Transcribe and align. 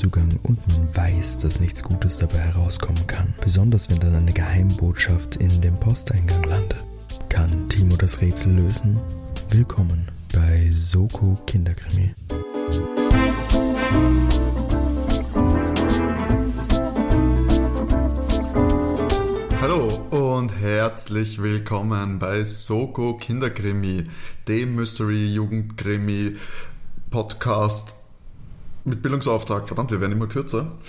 Internetzugang 0.00 0.38
und 0.44 0.66
man 0.68 0.96
weiß, 0.96 1.38
dass 1.38 1.60
nichts 1.60 1.82
Gutes 1.82 2.16
dabei 2.16 2.38
herauskommen 2.38 3.06
kann. 3.06 3.34
Besonders 3.42 3.90
wenn 3.90 4.00
dann 4.00 4.14
eine 4.14 4.32
Geheimbotschaft 4.32 5.36
in 5.36 5.60
dem 5.60 5.78
Posteingang 5.78 6.42
landet. 6.44 6.78
Kann 7.28 7.68
Timo 7.68 7.96
das 7.96 8.20
Rätsel 8.20 8.54
lösen? 8.54 8.98
Willkommen 9.50 10.08
bei 10.32 10.70
Soko 10.72 11.38
Kinderkrimi. 11.46 12.14
Hallo 19.60 19.86
und 20.10 20.52
herzlich 20.60 21.42
willkommen 21.42 22.18
bei 22.18 22.44
Soko 22.44 23.18
Kinderkrimi, 23.18 24.06
dem 24.48 24.76
Mystery-Jugendkrimi 24.76 26.36
Podcast 27.10 27.99
mit 28.84 29.02
Bildungsauftrag. 29.02 29.66
Verdammt, 29.66 29.90
wir 29.90 30.00
werden 30.00 30.12
immer 30.12 30.26
kürzer. 30.26 30.70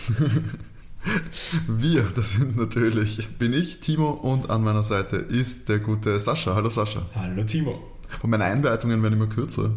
Wir, 1.67 2.05
das 2.15 2.33
sind 2.33 2.57
natürlich, 2.57 3.27
bin 3.39 3.53
ich, 3.53 3.79
Timo, 3.79 4.11
und 4.11 4.51
an 4.51 4.63
meiner 4.63 4.83
Seite 4.83 5.15
ist 5.15 5.67
der 5.67 5.79
gute 5.79 6.19
Sascha. 6.19 6.53
Hallo 6.53 6.69
Sascha. 6.69 7.01
Hallo 7.15 7.43
Timo. 7.43 7.81
Und 8.21 8.29
meine 8.29 8.43
Einleitungen 8.43 9.01
werden 9.01 9.15
immer 9.15 9.25
kürzer. 9.25 9.71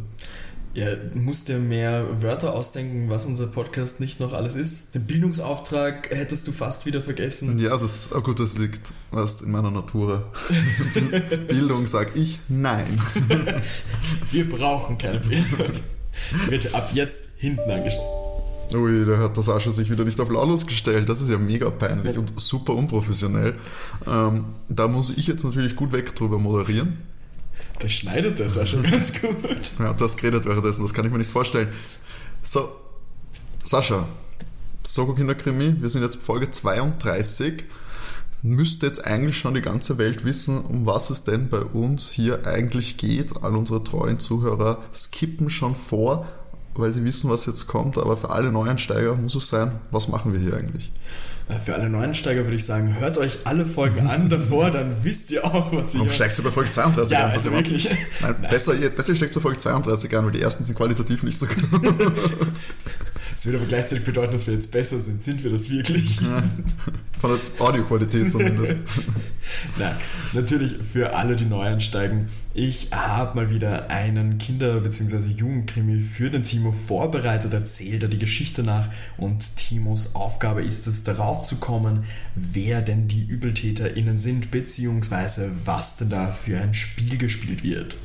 Ja, 0.74 0.88
musst 1.14 1.48
dir 1.48 1.58
mehr 1.58 2.04
Wörter 2.20 2.52
ausdenken, 2.52 3.08
was 3.08 3.26
unser 3.26 3.46
Podcast 3.46 4.00
nicht 4.00 4.18
noch 4.18 4.32
alles 4.32 4.56
ist. 4.56 4.96
Den 4.96 5.06
Bildungsauftrag 5.06 6.10
hättest 6.10 6.48
du 6.48 6.52
fast 6.52 6.84
wieder 6.84 7.00
vergessen. 7.00 7.60
Ja, 7.60 7.76
das, 7.76 8.10
oh 8.12 8.20
gut, 8.20 8.40
das 8.40 8.58
liegt 8.58 8.92
was 9.12 9.42
in 9.42 9.52
meiner 9.52 9.70
Natur. 9.70 10.32
Bildung 11.48 11.86
sag 11.86 12.16
ich 12.16 12.40
nein. 12.48 13.00
Wir 14.32 14.48
brauchen 14.48 14.98
keine 14.98 15.20
Bildung. 15.20 15.76
Wird 16.48 16.74
ab 16.74 16.90
jetzt 16.94 17.38
hinten 17.38 17.70
angestellt. 17.70 18.08
Ui, 18.72 19.04
da 19.04 19.18
hat 19.18 19.36
der 19.36 19.42
Sascha 19.42 19.70
sich 19.70 19.90
wieder 19.90 20.04
nicht 20.04 20.18
auf 20.20 20.30
lautlos 20.30 20.66
gestellt. 20.66 21.08
Das 21.08 21.20
ist 21.20 21.30
ja 21.30 21.38
mega 21.38 21.70
peinlich 21.70 22.16
und 22.18 22.32
super 22.40 22.74
unprofessionell. 22.74 23.54
Ähm, 24.06 24.46
da 24.68 24.88
muss 24.88 25.10
ich 25.16 25.26
jetzt 25.26 25.44
natürlich 25.44 25.76
gut 25.76 25.92
weg 25.92 26.14
drüber 26.14 26.38
moderieren. 26.38 26.96
Das 27.80 27.92
schneidet 27.92 28.38
der 28.38 28.48
Sascha 28.48 28.80
ganz 28.90 29.20
gut. 29.20 29.70
Ja, 29.78 29.92
du 29.92 30.04
hast 30.04 30.16
geredet 30.16 30.44
währenddessen, 30.44 30.82
das 30.82 30.94
kann 30.94 31.04
ich 31.04 31.12
mir 31.12 31.18
nicht 31.18 31.30
vorstellen. 31.30 31.68
So, 32.42 32.68
Sascha, 33.62 34.06
Soko 34.82 35.14
Kinderkrimi, 35.14 35.76
wir 35.80 35.88
sind 35.88 36.02
jetzt 36.02 36.16
Folge 36.16 36.50
32. 36.50 37.64
Müsste 38.46 38.84
jetzt 38.84 39.06
eigentlich 39.06 39.38
schon 39.38 39.54
die 39.54 39.62
ganze 39.62 39.96
Welt 39.96 40.26
wissen, 40.26 40.60
um 40.60 40.84
was 40.84 41.08
es 41.08 41.24
denn 41.24 41.48
bei 41.48 41.60
uns 41.60 42.10
hier 42.10 42.46
eigentlich 42.46 42.98
geht. 42.98 43.42
All 43.42 43.56
unsere 43.56 43.82
treuen 43.82 44.20
Zuhörer 44.20 44.82
skippen 44.94 45.48
schon 45.48 45.74
vor, 45.74 46.26
weil 46.74 46.92
sie 46.92 47.06
wissen, 47.06 47.30
was 47.30 47.46
jetzt 47.46 47.68
kommt. 47.68 47.96
Aber 47.96 48.18
für 48.18 48.28
alle 48.28 48.52
Neuansteiger 48.52 49.14
muss 49.14 49.34
es 49.34 49.48
sein, 49.48 49.72
was 49.90 50.08
machen 50.08 50.34
wir 50.34 50.40
hier 50.40 50.58
eigentlich? 50.58 50.92
Für 51.62 51.74
alle 51.74 51.88
Neuansteiger 51.88 52.44
würde 52.44 52.56
ich 52.56 52.66
sagen, 52.66 52.96
hört 53.00 53.16
euch 53.16 53.38
alle 53.44 53.64
Folgen 53.64 54.06
an 54.08 54.28
davor, 54.30 54.70
dann 54.70 54.94
wisst 55.04 55.30
ihr 55.30 55.42
auch, 55.46 55.72
was 55.72 55.94
ihr... 55.94 56.00
Warum 56.00 56.12
steigst 56.12 56.38
du 56.38 56.42
bei 56.42 56.50
Folge 56.50 56.68
32 56.68 57.16
Ja, 57.16 57.24
an? 57.24 57.32
also 57.32 57.48
Nein, 57.48 57.58
wirklich. 57.60 57.88
Nein, 58.20 58.34
besser, 58.50 58.74
besser 58.74 59.16
steigst 59.16 59.34
du 59.36 59.40
bei 59.40 59.44
Folge 59.44 59.58
32 59.58 60.14
an, 60.18 60.26
weil 60.26 60.32
die 60.32 60.42
ersten 60.42 60.64
sind 60.64 60.76
qualitativ 60.76 61.22
nicht 61.22 61.38
so 61.38 61.46
gut. 61.46 61.56
Das 63.34 63.46
würde 63.46 63.58
aber 63.58 63.66
gleichzeitig 63.66 64.04
bedeuten, 64.04 64.32
dass 64.32 64.46
wir 64.46 64.54
jetzt 64.54 64.70
besser 64.70 65.00
sind. 65.00 65.22
Sind 65.22 65.42
wir 65.42 65.50
das 65.50 65.68
wirklich? 65.68 66.20
Von 67.20 67.30
der 67.30 67.66
Audioqualität 67.66 68.30
zumindest. 68.30 68.76
Nein, 69.78 69.94
natürlich 70.32 70.74
für 70.82 71.16
alle, 71.16 71.34
die 71.34 71.44
neu 71.44 71.62
einsteigen. 71.62 72.28
Ich 72.54 72.90
habe 72.92 73.34
mal 73.34 73.50
wieder 73.50 73.90
einen 73.90 74.38
Kinder- 74.38 74.80
bzw. 74.80 75.30
Jugendkrimi 75.30 76.00
für 76.00 76.30
den 76.30 76.44
Timo 76.44 76.70
vorbereitet, 76.70 77.52
erzählt 77.52 78.04
er 78.04 78.08
die 78.08 78.18
Geschichte 78.18 78.62
nach 78.62 78.88
und 79.16 79.56
Timos 79.56 80.14
Aufgabe 80.14 80.62
ist 80.62 80.86
es, 80.86 81.02
darauf 81.02 81.42
zu 81.42 81.56
kommen, 81.56 82.04
wer 82.36 82.82
denn 82.82 83.08
die 83.08 83.26
ÜbeltäterInnen 83.28 84.16
sind, 84.16 84.52
beziehungsweise 84.52 85.50
was 85.64 85.96
denn 85.96 86.10
da 86.10 86.30
für 86.30 86.60
ein 86.60 86.74
Spiel 86.74 87.18
gespielt 87.18 87.64
wird. 87.64 87.96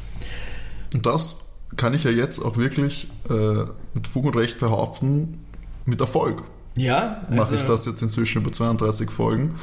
Und 0.94 1.06
das 1.06 1.49
kann 1.78 1.94
ich 1.94 2.04
ja 2.04 2.12
jetzt 2.12 2.44
auch 2.44 2.58
wirklich 2.58 3.08
äh, 3.30 3.66
mit 3.94 4.08
Fug 4.08 4.26
und 4.26 4.36
Recht 4.36 4.60
behaupten, 4.60 5.38
mit 5.86 6.02
Erfolg 6.02 6.44
Ja, 6.76 7.22
also 7.26 7.36
mache 7.36 7.56
ich 7.56 7.64
das 7.64 7.86
jetzt 7.86 8.02
inzwischen 8.02 8.42
über 8.42 8.52
32 8.52 9.10
Folgen, 9.10 9.56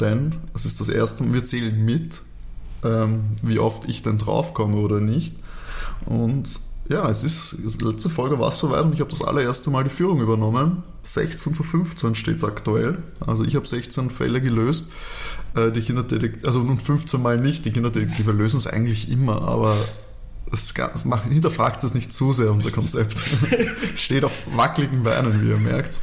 denn 0.00 0.34
es 0.54 0.64
ist 0.66 0.80
das 0.80 0.88
erste, 0.88 1.32
wir 1.32 1.44
zählen 1.44 1.84
mit, 1.84 2.20
ähm, 2.84 3.24
wie 3.42 3.58
oft 3.58 3.88
ich 3.88 4.02
denn 4.02 4.18
draufkomme 4.18 4.76
oder 4.76 5.00
nicht. 5.00 5.34
Und 6.06 6.48
ja, 6.88 7.08
es 7.08 7.22
ist, 7.22 7.80
die 7.80 7.84
letzte 7.84 8.10
Folge 8.10 8.38
war 8.38 8.48
es 8.48 8.58
soweit 8.58 8.82
und 8.82 8.92
ich 8.92 9.00
habe 9.00 9.10
das 9.10 9.22
allererste 9.22 9.70
Mal 9.70 9.84
die 9.84 9.90
Führung 9.90 10.20
übernommen. 10.20 10.82
16 11.04 11.54
zu 11.54 11.62
15 11.62 12.14
steht 12.14 12.36
es 12.36 12.44
aktuell. 12.44 12.98
Also 13.26 13.44
ich 13.44 13.56
habe 13.56 13.66
16 13.66 14.10
Fälle 14.10 14.40
gelöst. 14.40 14.92
Äh, 15.54 15.70
Die 15.70 15.80
Kinderdetektive, 15.80 16.46
also 16.46 16.60
nun 16.60 16.78
15 16.78 17.22
Mal 17.22 17.38
nicht, 17.38 17.64
die 17.64 17.72
Kinderdetektive 17.72 18.32
lösen 18.32 18.58
es 18.58 18.66
eigentlich 18.66 19.10
immer, 19.10 19.42
aber 19.42 19.74
das, 20.52 20.74
das 20.74 21.04
macht, 21.06 21.24
hinterfragt 21.24 21.82
es 21.82 21.94
nicht 21.94 22.12
zu 22.12 22.32
sehr, 22.32 22.52
unser 22.52 22.70
Konzept. 22.70 23.18
Steht 23.96 24.22
auf 24.22 24.44
wackeligen 24.54 25.02
Beinen, 25.02 25.42
wie 25.42 25.48
ihr 25.48 25.56
merkt. 25.56 26.02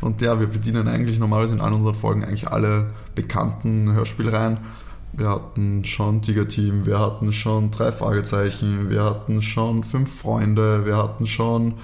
Und 0.00 0.22
ja, 0.22 0.38
wir 0.38 0.46
bedienen 0.46 0.86
eigentlich 0.86 1.18
normalerweise 1.18 1.54
in 1.54 1.60
allen 1.60 1.74
unseren 1.74 1.96
Folgen 1.96 2.24
eigentlich 2.24 2.48
alle 2.48 2.92
bekannten 3.14 3.92
Hörspielreihen. 3.92 4.58
Wir 5.12 5.28
hatten 5.28 5.84
schon 5.84 6.22
Tiger 6.22 6.46
Team, 6.46 6.86
wir 6.86 7.00
hatten 7.00 7.32
schon 7.32 7.72
drei 7.72 7.90
Fragezeichen, 7.90 8.90
wir 8.90 9.04
hatten 9.04 9.42
schon 9.42 9.82
fünf 9.82 10.20
Freunde, 10.20 10.86
wir 10.86 10.96
hatten 10.96 11.26
schon 11.26 11.74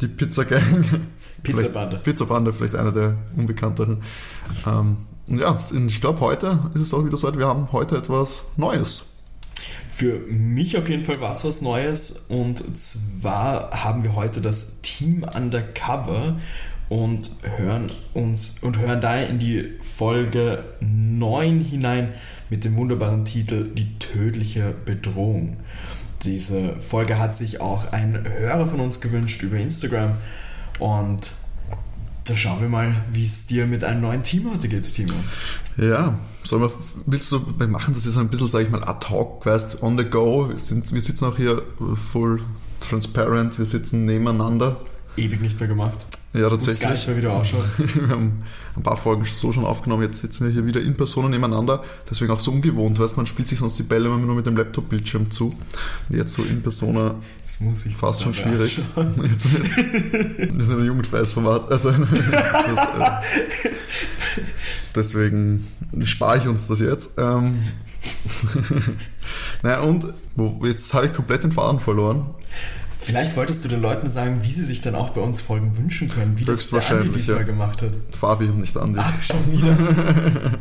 die 0.00 0.08
Pizza 0.08 0.44
Gang. 0.44 0.84
Pizzabande. 1.44 1.98
Pizzabande, 1.98 2.52
vielleicht 2.52 2.74
einer 2.74 2.92
der 2.92 3.16
unbekannteren. 3.36 3.98
Ähm, 4.66 4.96
und 5.28 5.38
ja, 5.38 5.56
ich 5.86 6.00
glaube, 6.00 6.20
heute 6.20 6.58
ist 6.74 6.80
es 6.80 6.94
auch 6.94 7.04
wieder 7.04 7.16
so, 7.16 7.38
wir 7.38 7.46
haben 7.46 7.70
heute 7.70 7.96
etwas 7.96 8.46
Neues. 8.56 9.17
Für 9.88 10.18
mich 10.28 10.76
auf 10.76 10.90
jeden 10.90 11.02
Fall 11.02 11.18
war 11.22 11.32
es 11.32 11.46
was 11.46 11.62
Neues 11.62 12.26
und 12.28 12.62
zwar 12.78 13.70
haben 13.70 14.04
wir 14.04 14.14
heute 14.14 14.42
das 14.42 14.82
Team 14.82 15.24
Undercover 15.34 16.36
und 16.90 17.30
hören 17.56 17.86
uns 18.12 18.62
und 18.62 18.78
hören 18.78 19.00
da 19.00 19.16
in 19.16 19.38
die 19.38 19.72
Folge 19.80 20.62
9 20.80 21.62
hinein 21.62 22.12
mit 22.50 22.64
dem 22.64 22.76
wunderbaren 22.76 23.24
Titel 23.24 23.64
Die 23.74 23.98
tödliche 23.98 24.74
Bedrohung. 24.84 25.56
Diese 26.22 26.76
Folge 26.76 27.18
hat 27.18 27.34
sich 27.34 27.62
auch 27.62 27.90
ein 27.90 28.22
Hörer 28.38 28.66
von 28.66 28.80
uns 28.80 29.00
gewünscht 29.00 29.42
über 29.42 29.56
Instagram 29.56 30.18
und 30.78 31.32
da 32.28 32.36
schauen 32.36 32.60
wir 32.60 32.68
mal, 32.68 32.94
wie 33.10 33.22
es 33.22 33.46
dir 33.46 33.66
mit 33.66 33.84
einem 33.84 34.02
neuen 34.02 34.22
Team 34.22 34.50
heute 34.52 34.68
geht, 34.68 34.92
Timo. 34.92 35.14
Ja, 35.76 36.18
sollen 36.44 36.62
wir, 36.62 36.72
willst 37.06 37.32
du, 37.32 37.40
wir 37.58 37.68
machen 37.68 37.94
das 37.94 38.04
jetzt 38.04 38.18
ein 38.18 38.28
bisschen, 38.28 38.48
sage 38.48 38.64
ich 38.64 38.70
mal, 38.70 38.82
ad 38.84 39.08
hoc, 39.08 39.46
weißt, 39.46 39.82
on 39.82 39.96
the 39.96 40.04
go. 40.04 40.48
Wir, 40.48 40.58
sind, 40.58 40.92
wir 40.92 41.00
sitzen 41.00 41.24
auch 41.24 41.36
hier 41.36 41.62
full 42.12 42.40
transparent, 42.80 43.58
wir 43.58 43.66
sitzen 43.66 44.04
nebeneinander. 44.04 44.80
Ewig 45.16 45.40
nicht 45.40 45.58
mehr 45.58 45.68
gemacht. 45.68 46.06
Ja, 46.34 46.50
tatsächlich. 46.50 47.06
mehr, 47.06 47.16
wie 47.16 47.20
du 47.22 47.30
ausschaust. 47.32 47.78
Wir 47.96 48.08
haben 48.08 48.42
ein 48.76 48.82
paar 48.82 48.96
Folgen 48.96 49.24
so 49.24 49.50
schon 49.52 49.64
aufgenommen, 49.64 50.02
jetzt 50.02 50.20
sitzen 50.20 50.46
wir 50.46 50.52
hier 50.52 50.64
wieder 50.64 50.80
in 50.80 50.94
Person 50.94 51.30
nebeneinander. 51.30 51.82
Deswegen 52.08 52.30
auch 52.30 52.38
so 52.38 52.52
ungewohnt, 52.52 52.98
weißt 52.98 53.16
man 53.16 53.26
spielt 53.26 53.48
sich 53.48 53.58
sonst 53.58 53.78
die 53.78 53.82
Bälle 53.82 54.06
immer 54.06 54.18
nur 54.18 54.36
mit 54.36 54.46
dem 54.46 54.56
Laptop-Bildschirm 54.56 55.30
zu. 55.30 55.46
Und 56.08 56.16
jetzt 56.16 56.34
so 56.34 56.44
in 56.44 56.62
Persona 56.62 57.16
Das 57.42 57.60
muss 57.60 57.86
ich 57.86 57.96
fast 57.96 58.22
schon 58.22 58.34
schwierig. 58.34 58.80
anschauen. 58.94 59.24
Jetzt, 59.30 59.46
das 59.46 60.68
ist 60.68 60.74
ein 60.74 60.84
Jugendfreisformat. 60.84 61.72
Also, 61.72 61.90
das, 61.90 62.86
äh, 62.86 63.70
deswegen 64.94 65.66
spare 66.04 66.38
ich 66.38 66.46
uns 66.46 66.68
das 66.68 66.80
jetzt. 66.80 67.18
Ähm, 67.18 67.58
naja, 69.62 69.80
und 69.80 70.06
wo, 70.36 70.64
jetzt 70.64 70.92
habe 70.94 71.06
ich 71.06 71.14
komplett 71.14 71.42
den 71.42 71.52
Faden 71.52 71.80
verloren. 71.80 72.26
Vielleicht 73.00 73.36
wolltest 73.36 73.64
du 73.64 73.68
den 73.68 73.80
Leuten 73.80 74.08
sagen, 74.08 74.40
wie 74.42 74.50
sie 74.50 74.64
sich 74.64 74.80
dann 74.80 74.94
auch 74.94 75.10
bei 75.10 75.20
uns 75.20 75.40
Folgen 75.40 75.76
wünschen 75.76 76.08
können, 76.08 76.36
wie 76.38 76.44
das 76.44 76.70
der 76.70 76.90
Andi 76.90 77.10
diesmal 77.10 77.38
ja. 77.38 77.44
gemacht 77.44 77.80
hat. 77.82 77.92
Fabi 78.10 78.46
und 78.46 78.58
nicht 78.58 78.76
Andi. 78.76 78.98
Ach, 79.00 79.22
schon 79.22 79.52
wieder. 79.52 79.76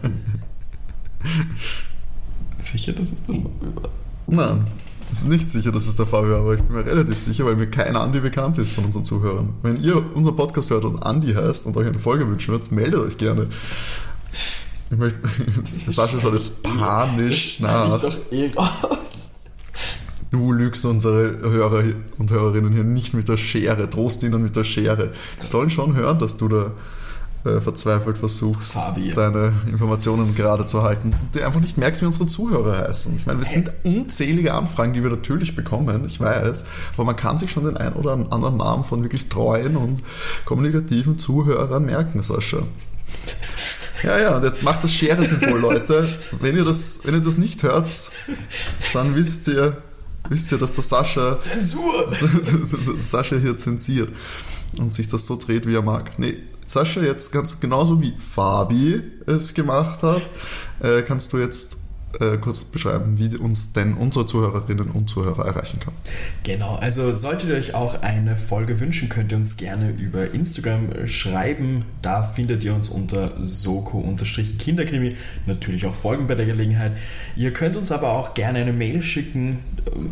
Sicher, 2.60 2.94
das 2.94 3.08
ist 3.08 3.28
der 3.28 3.36
Fabi 3.36 3.76
war. 3.76 3.90
Nein, 4.28 4.68
ich 5.14 5.20
bin 5.22 5.30
nicht 5.30 5.50
sicher, 5.50 5.72
dass 5.72 5.88
es 5.88 5.96
der 5.96 6.06
Fabi 6.06 6.30
war, 6.30 6.40
aber 6.40 6.54
ich 6.54 6.62
bin 6.62 6.76
mir 6.76 6.86
relativ 6.86 7.18
sicher, 7.20 7.46
weil 7.46 7.56
mir 7.56 7.70
kein 7.70 7.96
Andi 7.96 8.20
bekannt 8.20 8.58
ist 8.60 8.72
von 8.72 8.86
unseren 8.86 9.04
Zuhörern. 9.04 9.56
Wenn 9.64 9.82
ihr 9.82 10.04
unseren 10.16 10.36
Podcast 10.36 10.70
hört 10.70 10.86
und 10.86 11.02
Andi 11.02 11.34
heißt 11.34 11.66
und 11.66 11.76
euch 11.76 11.88
eine 11.88 12.00
Folge 12.00 12.28
wünschen 12.28 12.52
würdet, 12.52 12.72
meldet 12.72 13.00
euch 13.00 13.18
gerne. 13.18 13.48
Ich 14.92 14.98
möchte, 14.98 15.20
Sascha 15.66 16.20
schaut 16.20 16.34
jetzt 16.34 16.62
panisch 16.62 17.62
nach. 17.62 17.96
ich 17.96 18.02
doch 18.02 18.18
eh 18.32 18.52
raus. 18.56 19.37
Du 20.32 20.52
lügst 20.52 20.84
unsere 20.86 21.40
Hörer 21.40 21.84
und 22.18 22.32
Hörerinnen 22.32 22.74
hier 22.74 22.84
nicht 22.84 23.14
mit 23.14 23.30
der 23.30 23.38
Schere. 23.38 23.90
Trost 23.90 24.24
ihnen 24.24 24.42
mit 24.42 24.56
der 24.56 24.64
Schere. 24.64 25.12
Die 25.42 25.46
sollen 25.46 25.70
schon 25.70 25.96
hören, 25.96 26.20
dass 26.20 26.38
du 26.38 26.48
da 26.50 26.72
äh, 27.46 27.62
verzweifelt 27.62 28.18
versuchst, 28.18 28.74
Fabi. 28.74 29.14
deine 29.14 29.54
Informationen 29.68 30.36
gerade 30.36 30.66
zu 30.66 30.82
halten 30.82 31.16
und 31.22 31.36
dir 31.36 31.46
einfach 31.46 31.62
nicht 31.62 31.78
merkst, 31.78 32.02
wie 32.02 32.06
unsere 32.06 32.28
Zuhörer 32.28 32.88
heißen. 32.88 33.16
Ich 33.16 33.26
meine, 33.26 33.42
es 33.42 33.54
sind 33.54 33.72
unzählige 33.84 34.54
Anfragen, 34.54 34.94
die 34.94 35.04
wir 35.04 35.12
natürlich 35.12 35.56
bekommen, 35.56 36.04
ich 36.06 36.20
weiß, 36.20 36.66
aber 36.96 37.06
man 37.06 37.16
kann 37.16 37.38
sich 37.38 37.52
schon 37.52 37.66
den 37.66 37.78
einen 37.78 37.96
oder 37.96 38.14
anderen 38.14 38.58
Namen 38.58 38.84
von 38.84 39.04
wirklich 39.04 39.30
treuen 39.30 39.78
und 39.78 40.02
kommunikativen 40.46 41.20
Zuhörern 41.20 41.86
merken, 41.86 42.22
Sascha. 42.22 42.58
Ja, 44.04 44.20
ja, 44.20 44.40
das 44.40 44.62
macht 44.62 44.84
das 44.84 44.92
Schere-Symbol, 44.94 45.60
Leute. 45.60 46.08
Wenn 46.40 46.56
ihr, 46.56 46.66
das, 46.66 47.02
wenn 47.04 47.16
ihr 47.16 47.22
das 47.22 47.38
nicht 47.38 47.64
hört, 47.64 47.90
dann 48.94 49.16
wisst 49.16 49.48
ihr, 49.48 49.78
wisst 50.30 50.52
ihr, 50.52 50.58
dass 50.58 50.76
der 50.76 50.84
Sascha, 50.84 51.40
Zensur! 51.40 52.14
Sascha 53.00 53.38
hier 53.38 53.58
zensiert 53.58 54.10
und 54.80 54.94
sich 54.94 55.08
das 55.08 55.26
so 55.26 55.38
dreht, 55.38 55.66
wie 55.66 55.76
er 55.76 55.82
mag. 55.82 56.20
Nee, 56.20 56.38
Sascha, 56.66 57.02
jetzt 57.02 57.32
ganz 57.32 57.60
genauso 57.60 58.02
wie 58.02 58.14
Fabi 58.14 59.02
es 59.26 59.54
gemacht 59.54 60.04
hat, 60.04 60.22
äh, 60.82 61.02
kannst 61.02 61.32
du 61.34 61.38
jetzt 61.38 61.87
äh, 62.20 62.38
kurz 62.38 62.64
beschreiben, 62.64 63.18
wie 63.18 63.36
uns 63.38 63.74
denn 63.74 63.96
unsere 63.96 64.26
Zuhörerinnen 64.26 64.92
und 64.92 65.10
Zuhörer 65.10 65.46
erreichen 65.46 65.80
kann. 65.80 65.94
Genau, 66.44 66.76
also 66.76 67.14
solltet 67.14 67.50
ihr 67.50 67.56
euch 67.56 67.76
auch 67.76 68.02
eine 68.02 68.38
Folge 68.38 68.80
wünschen, 68.80 69.10
könnt 69.10 69.32
ihr 69.32 69.38
uns 69.38 69.58
gerne 69.58 69.90
über 69.92 70.32
Instagram 70.32 71.06
schreiben. 71.06 71.86
Da 72.02 72.24
findet 72.24 72.64
ihr 72.64 72.74
uns 72.74 72.90
unter 72.90 73.34
soko-kinderkrimi. 73.40 75.16
Natürlich 75.46 75.86
auch 75.86 75.96
folgen 75.96 76.28
bei 76.28 76.36
der 76.36 76.46
Gelegenheit. 76.46 76.94
Ihr 77.36 77.52
könnt 77.52 77.76
uns 77.78 77.92
aber 77.92 78.12
auch 78.12 78.34
gerne 78.34 78.60
eine 78.60 78.74
Mail 78.74 79.02
schicken 79.02 79.60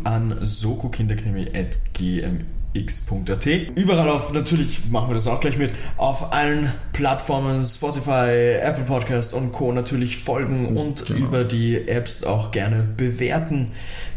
an 0.04 0.36
sokokinderkrimi.gm 0.42 2.55
x.at. 2.80 3.46
Überall 3.76 4.08
auf, 4.08 4.32
natürlich 4.32 4.90
machen 4.90 5.08
wir 5.10 5.14
das 5.14 5.26
auch 5.26 5.40
gleich 5.40 5.58
mit, 5.58 5.72
auf 5.96 6.32
allen 6.32 6.72
Plattformen, 6.92 7.62
Spotify, 7.64 8.58
Apple 8.62 8.84
Podcast 8.84 9.34
und 9.34 9.52
Co. 9.52 9.72
natürlich 9.72 10.16
folgen 10.18 10.76
und 10.76 11.06
Genau. 11.06 11.26
über 11.26 11.44
die 11.44 11.88
Apps 11.88 12.24
auch 12.24 12.50
gerne 12.50 12.86
bewerten. 12.96 13.72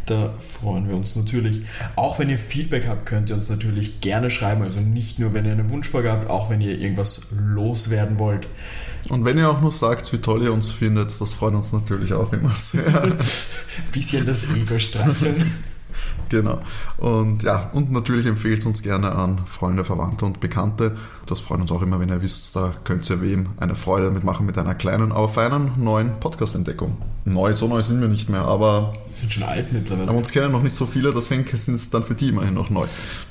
Da 0.06 0.33
freuen 0.39 0.88
wir 0.89 0.95
uns 0.95 1.15
natürlich. 1.15 1.61
Auch 1.95 2.17
wenn 2.17 2.29
ihr 2.29 2.39
Feedback 2.39 2.88
habt, 2.88 3.06
könnt 3.06 3.29
ihr 3.29 3.35
uns 3.35 3.50
natürlich 3.50 4.01
gerne 4.01 4.31
schreiben. 4.31 4.63
Also 4.63 4.79
nicht 4.79 5.19
nur, 5.19 5.33
wenn 5.35 5.45
ihr 5.45 5.51
eine 5.51 5.69
Wunschfolge 5.69 6.11
habt, 6.11 6.29
auch 6.29 6.50
wenn 6.50 6.61
ihr 6.61 6.79
irgendwas 6.79 7.27
loswerden 7.31 8.17
wollt. 8.17 8.47
Und 9.09 9.23
wenn 9.23 9.38
ihr 9.38 9.50
auch 9.50 9.61
nur 9.61 9.71
sagt, 9.71 10.11
wie 10.11 10.17
toll 10.17 10.41
ihr 10.44 10.51
uns 10.51 10.71
findet, 10.71 11.06
das 11.21 11.33
freut 11.33 11.53
uns 11.53 11.71
natürlich 11.73 12.13
auch 12.13 12.33
immer 12.33 12.50
sehr. 12.51 12.83
Bisschen 13.94 14.25
das 14.25 14.45
Ego 14.56 14.77
streicheln. 14.79 15.53
Genau. 16.30 16.62
Und 16.98 17.44
ja, 17.44 17.70
und 17.74 17.92
natürlich 17.92 18.26
empfehlt 18.26 18.66
uns 18.66 18.81
gerne 18.84 19.12
an 19.14 19.40
Freunde, 19.48 19.84
Verwandte 19.84 20.26
und 20.26 20.40
Bekannte. 20.40 20.96
Das 21.26 21.40
freut 21.40 21.60
uns 21.60 21.72
auch 21.72 21.81
immer, 21.81 22.00
wenn 22.00 22.10
ihr 22.10 22.22
wisst, 22.22 22.56
da 22.56 22.74
könnt 22.84 23.08
ihr 23.10 23.22
wem 23.22 23.50
eine 23.58 23.76
Freude 23.76 24.06
damit 24.08 24.24
machen 24.24 24.46
mit 24.46 24.58
einer 24.58 24.76
kleinen, 24.76 25.12
aber 25.12 25.28
feinen 25.30 25.72
neuen 25.78 26.20
Podcast-Entdeckung. 26.20 26.98
Neu, 27.26 27.54
so 27.54 27.68
neu 27.68 27.81
sind 27.84 28.02
wir 28.02 28.08
nicht 28.08 28.30
mehr, 28.30 28.42
aber, 28.42 28.94
Sind 29.14 29.31
schon 29.34 29.44
alt 29.44 29.72
mittlerweile. 29.74 30.08
aber 30.10 30.18
uns 30.18 30.31
kennen 30.31 30.52
noch 30.52 30.64
nicht 30.64 30.76
so 30.76 30.86
viele, 30.86 31.14
deswegen 31.14 31.46
sind 31.58 31.76
es 31.76 31.90
dann 31.90 32.04
für 32.04 32.16
die 32.16 32.30
immerhin 32.30 32.54
noch 32.56 32.70
neu. 32.70 32.86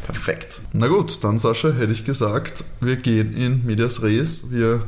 Perfekt. 0.05 0.61
Na 0.73 0.87
gut, 0.89 1.23
dann 1.25 1.39
Sascha, 1.39 1.71
hätte 1.71 1.93
ich 1.93 2.05
gesagt, 2.05 2.65
wir 2.81 2.97
gehen 2.97 3.33
in 3.33 3.65
Medias 3.67 4.03
Res. 4.03 4.51
Wir 4.53 4.83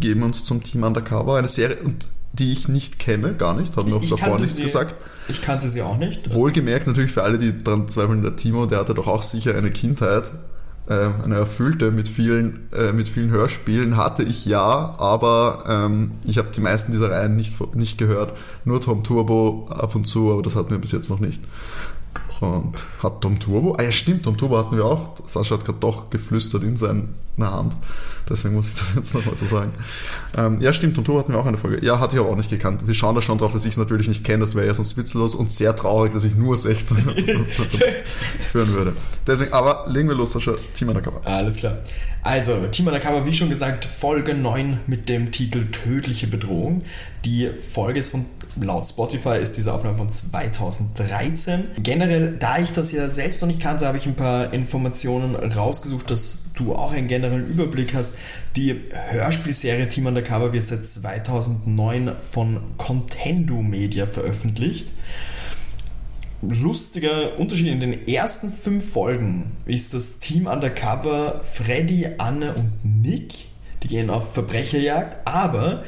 geben 0.00 0.22
uns 0.22 0.44
zum 0.44 0.62
Team 0.62 0.82
Undercover, 0.82 1.36
eine 1.36 1.48
Serie, 1.48 1.76
und 1.84 2.08
die 2.32 2.52
ich 2.52 2.68
nicht 2.68 2.98
kenne, 2.98 3.34
gar 3.34 3.54
nicht, 3.54 3.76
haben 3.76 3.88
wir 3.88 3.96
auch 3.96 4.04
davor 4.04 4.38
nichts 4.38 4.56
sie- 4.56 4.62
gesagt. 4.62 4.94
Ich 5.30 5.42
kannte 5.42 5.70
sie 5.70 5.82
auch 5.82 5.96
nicht. 5.96 6.34
Wohlgemerkt 6.34 6.86
natürlich 6.86 7.12
für 7.12 7.22
alle, 7.22 7.38
die 7.38 7.56
daran 7.56 7.88
zweifeln, 7.88 8.22
der 8.22 8.36
Timo, 8.36 8.66
der 8.66 8.78
hatte 8.78 8.94
doch 8.94 9.06
auch 9.06 9.22
sicher 9.22 9.54
eine 9.54 9.70
Kindheit, 9.70 10.30
äh, 10.88 11.08
eine 11.24 11.36
erfüllte 11.36 11.92
mit 11.92 12.08
vielen, 12.08 12.68
äh, 12.72 12.92
mit 12.92 13.08
vielen 13.08 13.30
Hörspielen. 13.30 13.96
Hatte 13.96 14.24
ich 14.24 14.44
ja, 14.44 14.96
aber 14.98 15.64
ähm, 15.68 16.12
ich 16.24 16.38
habe 16.38 16.48
die 16.54 16.60
meisten 16.60 16.92
dieser 16.92 17.10
Reihen 17.10 17.36
nicht, 17.36 17.56
nicht 17.74 17.96
gehört. 17.96 18.36
Nur 18.64 18.80
Tom 18.80 19.04
Turbo 19.04 19.68
ab 19.70 19.94
und 19.94 20.04
zu, 20.04 20.32
aber 20.32 20.42
das 20.42 20.56
hatten 20.56 20.70
wir 20.70 20.78
bis 20.78 20.92
jetzt 20.92 21.10
noch 21.10 21.20
nicht. 21.20 21.40
Und 22.40 22.74
hat 23.02 23.20
Tom 23.20 23.38
Turbo? 23.38 23.76
Ah 23.78 23.82
ja, 23.82 23.92
stimmt, 23.92 24.24
Tom 24.24 24.36
Turbo 24.36 24.58
hatten 24.58 24.76
wir 24.76 24.84
auch. 24.84 25.14
Sascha 25.26 25.56
hat 25.56 25.64
gerade 25.64 25.78
doch 25.78 26.10
geflüstert 26.10 26.62
in 26.62 26.76
seiner 26.76 27.06
Hand. 27.38 27.74
Deswegen 28.30 28.54
muss 28.54 28.68
ich 28.68 28.74
das 28.74 28.94
jetzt 28.94 29.14
nochmal 29.14 29.36
so 29.36 29.46
sagen. 29.46 29.72
Ähm, 30.38 30.60
ja, 30.60 30.72
stimmt, 30.72 30.94
Tom 30.94 31.04
Turbo 31.04 31.20
hatten 31.20 31.32
wir 31.32 31.40
auch 31.40 31.46
eine 31.46 31.58
Folge. 31.58 31.84
Ja, 31.84 31.98
hatte 31.98 32.14
ich 32.14 32.20
aber 32.20 32.30
auch 32.30 32.36
nicht 32.36 32.50
gekannt. 32.50 32.86
Wir 32.86 32.94
schauen 32.94 33.14
da 33.14 33.22
schon 33.22 33.38
drauf, 33.38 33.52
dass 33.52 33.64
ich 33.64 33.72
es 33.72 33.76
natürlich 33.76 34.08
nicht 34.08 34.24
kenne. 34.24 34.38
Das 34.38 34.54
wäre 34.54 34.66
ja 34.66 34.74
sonst 34.74 34.96
witzlos 34.96 35.34
und 35.34 35.50
sehr 35.50 35.74
traurig, 35.74 36.12
dass 36.12 36.24
ich 36.24 36.36
nur 36.36 36.56
16 36.56 36.96
führen 38.52 38.72
würde. 38.72 38.92
Deswegen, 39.26 39.52
aber 39.52 39.86
legen 39.88 40.08
wir 40.08 40.14
los, 40.14 40.32
Sascha. 40.32 40.52
Team 40.74 40.88
Undercover. 40.88 41.20
Alles 41.26 41.56
klar. 41.56 41.78
Also, 42.22 42.66
Team 42.66 42.86
Undercover, 42.86 43.24
wie 43.24 43.32
schon 43.32 43.48
gesagt, 43.48 43.84
Folge 43.84 44.34
9 44.34 44.80
mit 44.86 45.08
dem 45.08 45.32
Titel 45.32 45.70
Tödliche 45.70 46.26
Bedrohung. 46.26 46.82
Die 47.24 47.48
Folge 47.48 47.98
ist 47.98 48.10
von, 48.10 48.26
laut 48.60 48.86
Spotify 48.86 49.38
ist 49.40 49.56
diese 49.56 49.72
Aufnahme 49.72 49.96
von 49.96 50.10
2013. 50.10 51.64
Generell, 51.82 52.36
da 52.38 52.58
ich 52.58 52.72
das 52.72 52.92
ja 52.92 53.08
selbst 53.08 53.40
noch 53.40 53.48
nicht 53.48 53.60
kannte, 53.60 53.86
habe 53.86 53.96
ich 53.96 54.06
ein 54.06 54.16
paar 54.16 54.52
Informationen 54.52 55.34
rausgesucht, 55.34 56.10
dass 56.10 56.50
du 56.54 56.74
auch 56.74 56.92
einen 56.92 57.08
generellen 57.08 57.46
Überblick 57.46 57.94
hast. 57.94 58.18
Die 58.56 58.74
Hörspielserie 59.10 59.88
Team 59.88 60.06
Undercover 60.06 60.52
wird 60.52 60.66
seit 60.66 60.84
2009 60.84 62.12
von 62.18 62.60
Contendo 62.76 63.62
Media 63.62 64.06
veröffentlicht 64.06 64.88
lustiger 66.42 67.38
Unterschied. 67.38 67.68
In 67.68 67.80
den 67.80 68.08
ersten 68.08 68.52
fünf 68.52 68.92
Folgen 68.92 69.52
ist 69.66 69.94
das 69.94 70.20
Team 70.20 70.46
Undercover 70.46 71.40
Freddy, 71.42 72.08
Anne 72.18 72.54
und 72.54 72.72
Nick. 73.02 73.34
Die 73.82 73.88
gehen 73.88 74.10
auf 74.10 74.34
Verbrecherjagd, 74.34 75.26
aber 75.26 75.84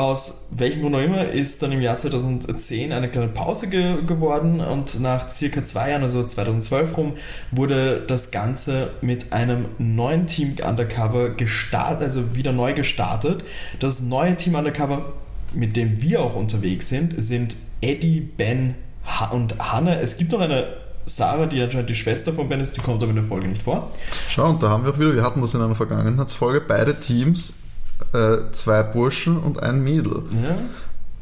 aus 0.00 0.48
welchem 0.56 0.80
Grund 0.80 0.94
auch 0.94 1.02
immer 1.02 1.28
ist 1.28 1.62
dann 1.62 1.72
im 1.72 1.82
Jahr 1.82 1.98
2010 1.98 2.92
eine 2.92 3.08
kleine 3.08 3.28
Pause 3.28 3.68
ge 3.68 4.02
geworden 4.06 4.60
und 4.60 5.00
nach 5.00 5.30
circa 5.30 5.62
zwei 5.62 5.90
Jahren, 5.90 6.02
also 6.02 6.24
2012 6.24 6.96
rum, 6.96 7.12
wurde 7.50 8.02
das 8.06 8.30
Ganze 8.30 8.90
mit 9.02 9.32
einem 9.32 9.66
neuen 9.78 10.26
Team 10.26 10.56
Undercover 10.66 11.30
gestartet, 11.30 12.02
also 12.02 12.34
wieder 12.34 12.52
neu 12.52 12.72
gestartet. 12.72 13.44
Das 13.78 14.02
neue 14.02 14.36
Team 14.36 14.54
Undercover, 14.54 15.04
mit 15.52 15.76
dem 15.76 16.00
wir 16.00 16.22
auch 16.22 16.34
unterwegs 16.34 16.88
sind, 16.88 17.22
sind 17.22 17.56
Eddie, 17.82 18.20
Ben 18.20 18.76
Ha- 19.04 19.30
und 19.30 19.58
Hannah. 19.58 20.00
Es 20.00 20.16
gibt 20.16 20.32
noch 20.32 20.40
eine 20.40 20.66
Sarah, 21.04 21.46
die 21.46 21.60
anscheinend 21.60 21.90
die 21.90 21.94
Schwester 21.94 22.32
von 22.32 22.48
Ben 22.48 22.60
ist, 22.60 22.76
die 22.76 22.80
kommt 22.80 23.02
aber 23.02 23.10
in 23.10 23.16
der 23.16 23.24
Folge 23.24 23.48
nicht 23.48 23.62
vor. 23.62 23.90
Schau, 24.28 24.48
und 24.48 24.62
da 24.62 24.70
haben 24.70 24.84
wir 24.84 24.92
auch 24.92 24.98
wieder, 24.98 25.14
wir 25.14 25.22
hatten 25.22 25.40
das 25.40 25.54
in 25.54 25.60
einer 25.60 25.74
Vergangenheitsfolge, 25.74 26.62
beide 26.66 26.98
Teams, 26.98 27.64
äh, 28.12 28.38
zwei 28.52 28.82
Burschen 28.82 29.38
und 29.38 29.62
ein 29.62 29.82
Mädel. 29.82 30.22
Ja. 30.42 30.56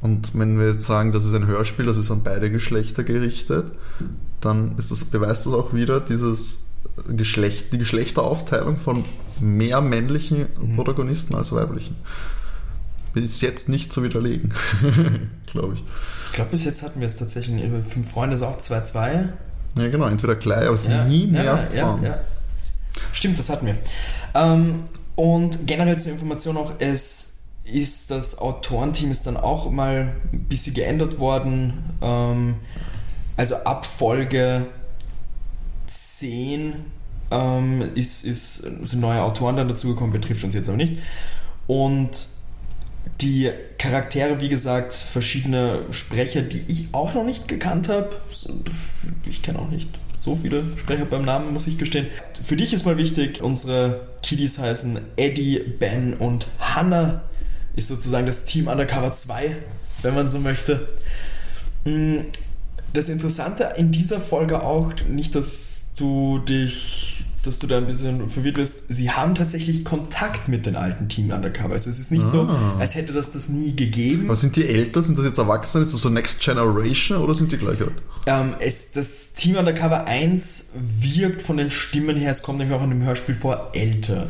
Und 0.00 0.30
wenn 0.38 0.58
wir 0.58 0.68
jetzt 0.68 0.86
sagen, 0.86 1.12
das 1.12 1.24
ist 1.24 1.34
ein 1.34 1.46
Hörspiel, 1.46 1.86
das 1.86 1.96
ist 1.96 2.10
an 2.10 2.22
beide 2.22 2.50
Geschlechter 2.50 3.02
gerichtet, 3.04 3.66
dann 4.40 4.76
ist 4.78 4.90
das, 4.92 5.04
beweist 5.06 5.46
das 5.46 5.54
auch 5.54 5.74
wieder 5.74 6.00
dieses 6.00 6.68
Geschlecht, 7.08 7.72
die 7.72 7.78
Geschlechteraufteilung 7.78 8.76
von 8.76 9.04
mehr 9.40 9.80
männlichen 9.80 10.46
Protagonisten 10.76 11.34
als 11.34 11.52
weiblichen. 11.52 11.96
Ist 13.14 13.42
jetzt 13.42 13.68
nicht 13.68 13.92
zu 13.92 14.04
widerlegen, 14.04 14.52
glaube 15.46 15.74
ich. 15.74 15.84
Ich 16.26 16.32
glaube, 16.36 16.50
bis 16.52 16.64
jetzt 16.64 16.82
hatten 16.82 17.00
wir 17.00 17.06
es 17.08 17.16
tatsächlich. 17.16 17.60
Fünf 17.82 18.12
Freunde 18.12 18.34
ist 18.36 18.42
auch 18.42 18.60
2-2. 18.60 19.28
Ja, 19.76 19.88
genau, 19.88 20.06
entweder 20.06 20.36
gleich, 20.36 20.66
aber 20.66 20.74
es 20.76 20.82
sind 20.84 20.92
Ja, 20.92 21.04
nie 21.04 21.26
mehr 21.26 21.44
ja, 21.44 21.68
ja, 21.74 21.86
Frauen. 21.86 22.02
ja. 22.04 22.20
Stimmt, 23.12 23.38
das 23.38 23.48
hatten 23.48 23.66
wir. 23.66 23.76
Ähm, 24.34 24.84
und 25.18 25.66
generell 25.66 25.98
zur 25.98 26.12
Information 26.12 26.54
noch, 26.54 26.74
es 26.78 27.38
ist 27.64 28.12
das 28.12 28.38
Autorenteam 28.38 29.10
ist 29.10 29.26
dann 29.26 29.36
auch 29.36 29.68
mal 29.68 30.14
ein 30.32 30.44
bisschen 30.44 30.74
geändert 30.74 31.18
worden. 31.18 31.72
Ähm, 32.00 32.54
also 33.36 33.56
ab 33.56 33.84
Folge 33.84 34.64
10 35.88 36.76
ähm, 37.32 37.82
ist, 37.96 38.22
ist, 38.22 38.58
sind 38.58 39.00
neue 39.00 39.20
Autoren 39.22 39.56
dann 39.56 39.66
dazugekommen, 39.66 40.12
betrifft 40.12 40.44
uns 40.44 40.54
jetzt 40.54 40.68
aber 40.68 40.76
nicht. 40.76 41.00
Und 41.66 42.10
die 43.20 43.50
Charaktere, 43.76 44.40
wie 44.40 44.48
gesagt, 44.48 44.94
verschiedene 44.94 45.80
Sprecher, 45.90 46.42
die 46.42 46.62
ich 46.68 46.94
auch 46.94 47.14
noch 47.14 47.24
nicht 47.24 47.48
gekannt 47.48 47.88
habe. 47.88 48.08
Ich 49.28 49.42
kenne 49.42 49.58
auch 49.58 49.68
nicht 49.68 49.90
so 50.28 50.36
viele 50.36 50.62
Sprecher 50.76 51.06
beim 51.06 51.24
Namen, 51.24 51.54
muss 51.54 51.66
ich 51.66 51.78
gestehen. 51.78 52.06
Für 52.42 52.54
dich 52.54 52.74
ist 52.74 52.84
mal 52.84 52.98
wichtig, 52.98 53.42
unsere 53.42 54.00
Kiddies 54.22 54.58
heißen 54.58 55.00
Eddie, 55.16 55.58
Ben 55.78 56.12
und 56.14 56.46
Hannah. 56.58 57.22
Ist 57.76 57.88
sozusagen 57.88 58.26
das 58.26 58.44
Team 58.44 58.66
Undercover 58.66 59.14
2, 59.14 59.56
wenn 60.02 60.14
man 60.14 60.28
so 60.28 60.40
möchte. 60.40 60.86
Mm, 61.84 62.18
Das 62.92 63.08
Interessante 63.08 63.74
in 63.76 63.90
dieser 63.90 64.20
Folge 64.20 64.62
auch, 64.62 64.92
nicht, 65.08 65.34
dass 65.34 65.92
du 65.96 66.38
dich, 66.40 67.24
dass 67.44 67.58
du 67.58 67.66
da 67.66 67.78
ein 67.78 67.86
bisschen 67.86 68.28
verwirrt 68.28 68.56
wirst, 68.56 68.92
sie 68.92 69.10
haben 69.10 69.34
tatsächlich 69.34 69.84
Kontakt 69.84 70.48
mit 70.48 70.66
den 70.66 70.76
alten 70.76 71.08
Team 71.08 71.30
Undercover. 71.30 71.72
Also 71.74 71.88
es 71.88 71.98
ist 71.98 72.10
nicht 72.10 72.28
so, 72.30 72.42
Ah. 72.42 72.76
als 72.78 72.94
hätte 72.94 73.12
das 73.12 73.32
das 73.32 73.48
nie 73.48 73.74
gegeben. 73.76 74.26
Aber 74.26 74.36
sind 74.36 74.56
die 74.56 74.66
älter? 74.66 75.02
Sind 75.02 75.16
das 75.18 75.24
jetzt 75.24 75.38
Erwachsene? 75.38 75.84
Ist 75.84 75.94
das 75.94 76.00
so 76.00 76.08
Next 76.10 76.40
Generation 76.40 77.18
oder 77.22 77.34
sind 77.34 77.52
die 77.52 77.56
gleich 77.56 77.80
alt? 77.80 77.92
Ähm, 78.26 78.54
es, 78.60 78.92
das 78.92 79.32
Team 79.34 79.56
Undercover 79.56 80.06
1 80.06 80.72
wirkt 81.00 81.40
von 81.42 81.56
den 81.56 81.70
Stimmen 81.70 82.16
her, 82.16 82.30
es 82.32 82.42
kommt 82.42 82.58
nämlich 82.58 82.76
auch 82.76 82.82
in 82.84 82.90
dem 82.90 83.02
Hörspiel 83.02 83.34
vor, 83.34 83.70
älter. 83.74 84.26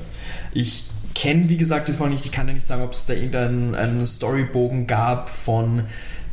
Ich 0.52 0.84
kenne, 1.14 1.48
wie 1.48 1.56
gesagt, 1.56 1.88
das 1.88 1.98
war 1.98 2.08
nicht, 2.08 2.24
ich 2.26 2.32
kann 2.32 2.46
ja 2.46 2.54
nicht 2.54 2.66
sagen, 2.66 2.82
ob 2.82 2.92
es 2.92 3.06
da 3.06 3.14
irgendeinen 3.14 3.74
einen 3.74 4.06
Storybogen 4.06 4.86
gab 4.86 5.28
von 5.28 5.82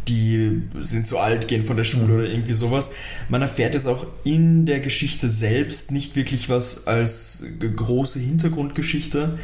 die 0.08 0.62
sind 0.82 1.08
zu 1.08 1.18
alt, 1.18 1.48
gehen 1.48 1.64
von 1.64 1.78
der 1.78 1.84
Schule 1.84 2.14
oder 2.16 2.26
irgendwie 2.26 2.54
sowas. 2.54 2.92
Man 3.30 3.42
erfährt 3.42 3.74
jetzt 3.74 3.88
auch 3.88 4.06
in 4.24 4.66
der 4.66 4.80
Geschichte 4.80 5.30
selbst 5.30 5.92
nicht 5.92 6.16
wirklich 6.16 6.50
was 6.50 6.88
als 6.88 7.46
große 7.76 8.20
Hintergrundgeschichte. 8.20 9.38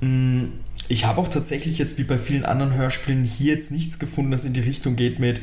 Mm, 0.00 0.44
ich 0.88 1.04
habe 1.04 1.20
auch 1.20 1.28
tatsächlich 1.28 1.78
jetzt 1.78 1.98
wie 1.98 2.04
bei 2.04 2.18
vielen 2.18 2.44
anderen 2.44 2.74
Hörspielen 2.74 3.24
hier 3.24 3.54
jetzt 3.54 3.72
nichts 3.72 3.98
gefunden, 3.98 4.30
das 4.30 4.44
in 4.44 4.52
die 4.52 4.60
Richtung 4.60 4.94
geht 4.94 5.18
mit 5.18 5.40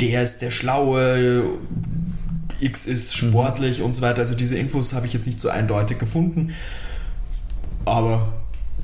der 0.00 0.22
ist 0.22 0.40
der 0.40 0.50
Schlaue, 0.50 1.44
X 2.60 2.86
ist 2.86 3.16
sportlich 3.16 3.82
und 3.82 3.94
so 3.94 4.02
weiter. 4.02 4.20
Also 4.20 4.34
diese 4.34 4.58
Infos 4.58 4.92
habe 4.92 5.06
ich 5.06 5.12
jetzt 5.12 5.26
nicht 5.26 5.40
so 5.40 5.48
eindeutig 5.48 5.98
gefunden. 5.98 6.54
Aber 7.84 8.32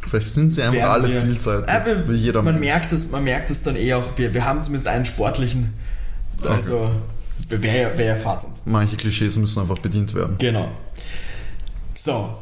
Vielleicht 0.08 0.32
sind 0.32 0.50
sie 0.50 0.62
einfach 0.62 0.90
alle 0.90 1.08
wir- 1.10 1.22
vielseitig. 1.22 1.68
Äh, 1.68 1.86
wir- 1.86 2.08
wie 2.08 2.16
jeder 2.16 2.42
man 2.42 2.58
merkt 2.58 2.92
es, 2.92 3.10
man 3.10 3.22
merkt 3.24 3.50
es 3.50 3.62
dann 3.62 3.76
eher 3.76 3.98
auch. 3.98 4.04
Wir, 4.16 4.32
wir 4.34 4.44
haben 4.44 4.62
zumindest 4.62 4.88
einen 4.88 5.04
sportlichen. 5.06 5.74
Also 6.44 6.90
wer, 7.48 7.76
ja- 7.76 7.90
wer 7.96 8.16
erfahrt 8.16 8.42
sonst? 8.42 8.66
Manche 8.66 8.96
Klischees 8.96 9.36
müssen 9.36 9.60
einfach 9.60 9.78
bedient 9.78 10.14
werden. 10.14 10.36
Genau. 10.38 10.68
So. 11.94 12.34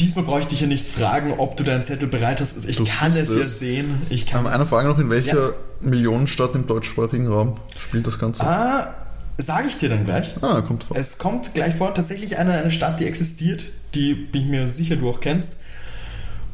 Diesmal 0.00 0.24
brauche 0.24 0.40
ich 0.40 0.46
dich 0.46 0.62
ja 0.62 0.66
nicht 0.66 0.88
fragen, 0.88 1.34
ob 1.36 1.56
du 1.58 1.64
deinen 1.64 1.84
Zettel 1.84 2.08
bereit 2.08 2.40
hast. 2.40 2.64
Ich 2.66 2.76
Du 2.78 2.84
kann 2.86 3.12
siehst 3.12 3.28
es 3.30 3.34
ja 3.36 3.40
es. 3.42 3.58
sehen. 3.58 4.00
Ich 4.08 4.26
kann 4.26 4.40
Ähm, 4.40 4.46
es. 4.46 4.54
eine 4.54 4.64
Frage 4.64 4.88
noch, 4.88 4.98
in 4.98 5.10
welcher 5.10 5.48
Ja. 5.48 5.54
Millionenstadt 5.82 6.54
im 6.54 6.66
deutschsprachigen 6.66 7.26
Raum 7.28 7.58
spielt 7.78 8.06
das 8.06 8.18
Ganze? 8.18 8.44
Ah, 8.46 8.94
sage 9.36 9.68
ich 9.68 9.76
dir 9.76 9.90
dann 9.90 10.06
gleich. 10.06 10.34
Ah, 10.40 10.62
kommt 10.62 10.84
vor. 10.84 10.96
Es 10.96 11.18
kommt 11.18 11.52
gleich 11.52 11.74
vor, 11.74 11.92
tatsächlich 11.94 12.38
eine, 12.38 12.52
eine 12.54 12.70
Stadt, 12.70 12.98
die 13.00 13.06
existiert, 13.06 13.64
die 13.94 14.14
bin 14.14 14.42
ich 14.42 14.48
mir 14.48 14.68
sicher, 14.68 14.96
du 14.96 15.10
auch 15.10 15.20
kennst. 15.20 15.58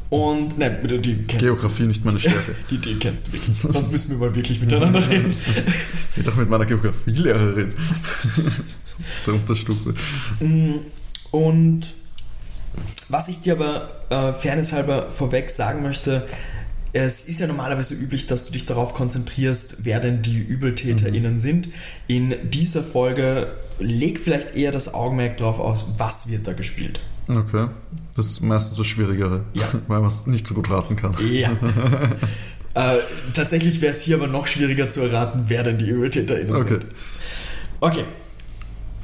Und, 0.09 0.57
ne, 0.57 0.79
die, 0.83 0.97
die 0.99 1.23
kennst 1.23 1.39
Geografie 1.39 1.83
nicht 1.83 2.05
meine 2.05 2.19
Stärke. 2.19 2.55
Die, 2.69 2.77
die 2.77 2.95
kennst 2.95 3.27
du 3.27 3.33
wirklich. 3.33 3.57
Sonst 3.57 3.91
müssen 3.91 4.11
wir 4.11 4.17
mal 4.17 4.35
wirklich 4.35 4.61
miteinander 4.61 5.07
reden. 5.09 5.33
Ich 6.15 6.23
doch 6.23 6.35
mit 6.35 6.49
meiner 6.49 6.65
Geografielehrerin. 6.65 7.73
das 7.75 9.15
ist 9.15 9.27
der 9.27 9.33
Unterstufe. 9.33 9.95
Und 11.31 11.81
was 13.09 13.29
ich 13.29 13.41
dir 13.41 13.53
aber 13.53 13.89
äh, 14.09 14.33
fairnesshalber 14.33 15.09
vorweg 15.09 15.49
sagen 15.49 15.81
möchte, 15.81 16.27
es 16.93 17.27
ist 17.27 17.41
ja 17.41 17.47
normalerweise 17.47 17.93
üblich, 17.93 18.25
dass 18.25 18.45
du 18.45 18.53
dich 18.53 18.65
darauf 18.65 18.93
konzentrierst, 18.93 19.83
wer 19.83 19.99
denn 19.99 20.21
die 20.21 20.39
ÜbeltäterInnen 20.39 21.37
sind. 21.37 21.67
In 22.07 22.33
dieser 22.49 22.83
Folge 22.83 23.47
leg 23.79 24.17
vielleicht 24.17 24.55
eher 24.55 24.71
das 24.71 24.93
Augenmerk 24.93 25.37
darauf 25.37 25.59
aus, 25.59 25.95
was 25.97 26.29
wird 26.29 26.47
da 26.47 26.53
gespielt. 26.53 27.01
Okay. 27.27 27.67
Das 28.15 28.27
ist 28.27 28.41
meistens 28.41 28.77
das 28.77 28.87
Schwierigere, 28.87 29.41
Ja. 29.53 29.63
weil 29.87 29.99
man 29.99 30.07
es 30.07 30.25
nicht 30.27 30.47
so 30.47 30.53
gut 30.53 30.69
raten 30.69 30.95
kann. 30.95 31.15
Ja. 31.31 31.51
äh, 32.75 32.97
tatsächlich 33.33 33.81
wäre 33.81 33.91
es 33.91 34.01
hier 34.01 34.15
aber 34.15 34.27
noch 34.27 34.47
schwieriger 34.47 34.89
zu 34.89 35.01
erraten, 35.01 35.43
wer 35.47 35.63
denn 35.63 35.77
die 35.77 35.89
ÜbeltäterInnen 35.89 36.55
Okay. 36.55 36.69
sind. 36.79 36.85
Okay. 37.81 38.03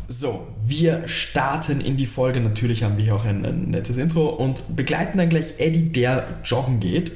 So, 0.07 0.45
wir 0.65 1.07
starten 1.07 1.79
in 1.79 1.95
die 1.95 2.05
Folge. 2.05 2.41
Natürlich 2.41 2.83
haben 2.83 2.97
wir 2.97 3.03
hier 3.05 3.15
auch 3.15 3.23
ein, 3.23 3.45
ein 3.45 3.69
nettes 3.69 3.97
Intro 3.97 4.27
und 4.27 4.75
begleiten 4.75 5.17
dann 5.17 5.29
gleich 5.29 5.55
Eddie, 5.59 5.89
der 5.89 6.27
joggen 6.43 6.79
geht. 6.81 7.13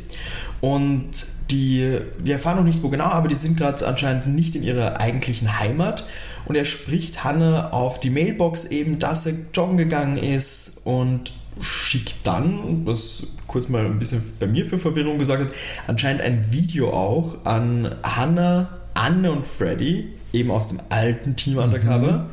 Und 0.61 1.09
die, 1.51 1.99
wir 2.19 2.33
erfahren 2.35 2.57
noch 2.57 2.63
nicht 2.63 2.81
wo 2.83 2.89
genau, 2.89 3.05
aber 3.05 3.27
die 3.27 3.35
sind 3.35 3.57
gerade 3.57 3.85
anscheinend 3.85 4.27
nicht 4.27 4.55
in 4.55 4.63
ihrer 4.63 4.99
eigentlichen 4.99 5.59
Heimat. 5.59 6.05
Und 6.45 6.55
er 6.55 6.63
spricht 6.65 7.23
Hanne 7.25 7.73
auf 7.73 7.99
die 7.99 8.09
Mailbox 8.09 8.65
eben, 8.65 8.97
dass 8.97 9.25
er 9.25 9.33
joggen 9.53 9.77
gegangen 9.77 10.17
ist 10.17 10.81
und 10.85 11.33
schickt 11.61 12.15
dann, 12.25 12.85
was 12.85 13.37
kurz 13.47 13.69
mal 13.69 13.85
ein 13.85 13.99
bisschen 13.99 14.21
bei 14.39 14.47
mir 14.47 14.65
für 14.65 14.77
Verwirrung 14.77 15.17
gesagt 15.17 15.41
hat, 15.41 15.53
anscheinend 15.87 16.21
ein 16.21 16.51
Video 16.51 16.91
auch 16.91 17.45
an 17.45 17.95
Hannah, 18.03 18.69
Anne 18.93 19.31
und 19.31 19.47
Freddy, 19.47 20.09
eben 20.33 20.51
aus 20.51 20.69
dem 20.69 20.79
alten 20.89 21.35
Team 21.35 21.57
Undercover, 21.57 22.27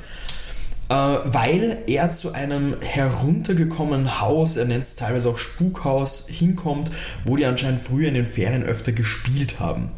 äh, 0.89 0.95
weil 0.95 1.79
er 1.87 2.13
zu 2.13 2.33
einem 2.33 2.77
heruntergekommenen 2.81 4.21
Haus, 4.21 4.57
er 4.57 4.65
nennt 4.65 4.85
es 4.85 4.97
teilweise 4.97 5.29
auch 5.29 5.39
Spukhaus, 5.39 6.29
hinkommt, 6.29 6.91
wo 7.25 7.37
die 7.37 7.47
anscheinend 7.47 7.81
früher 7.81 8.09
in 8.09 8.15
den 8.15 8.27
Ferien 8.27 8.63
öfter 8.63 8.93
gespielt 8.93 9.61
haben. 9.61 9.91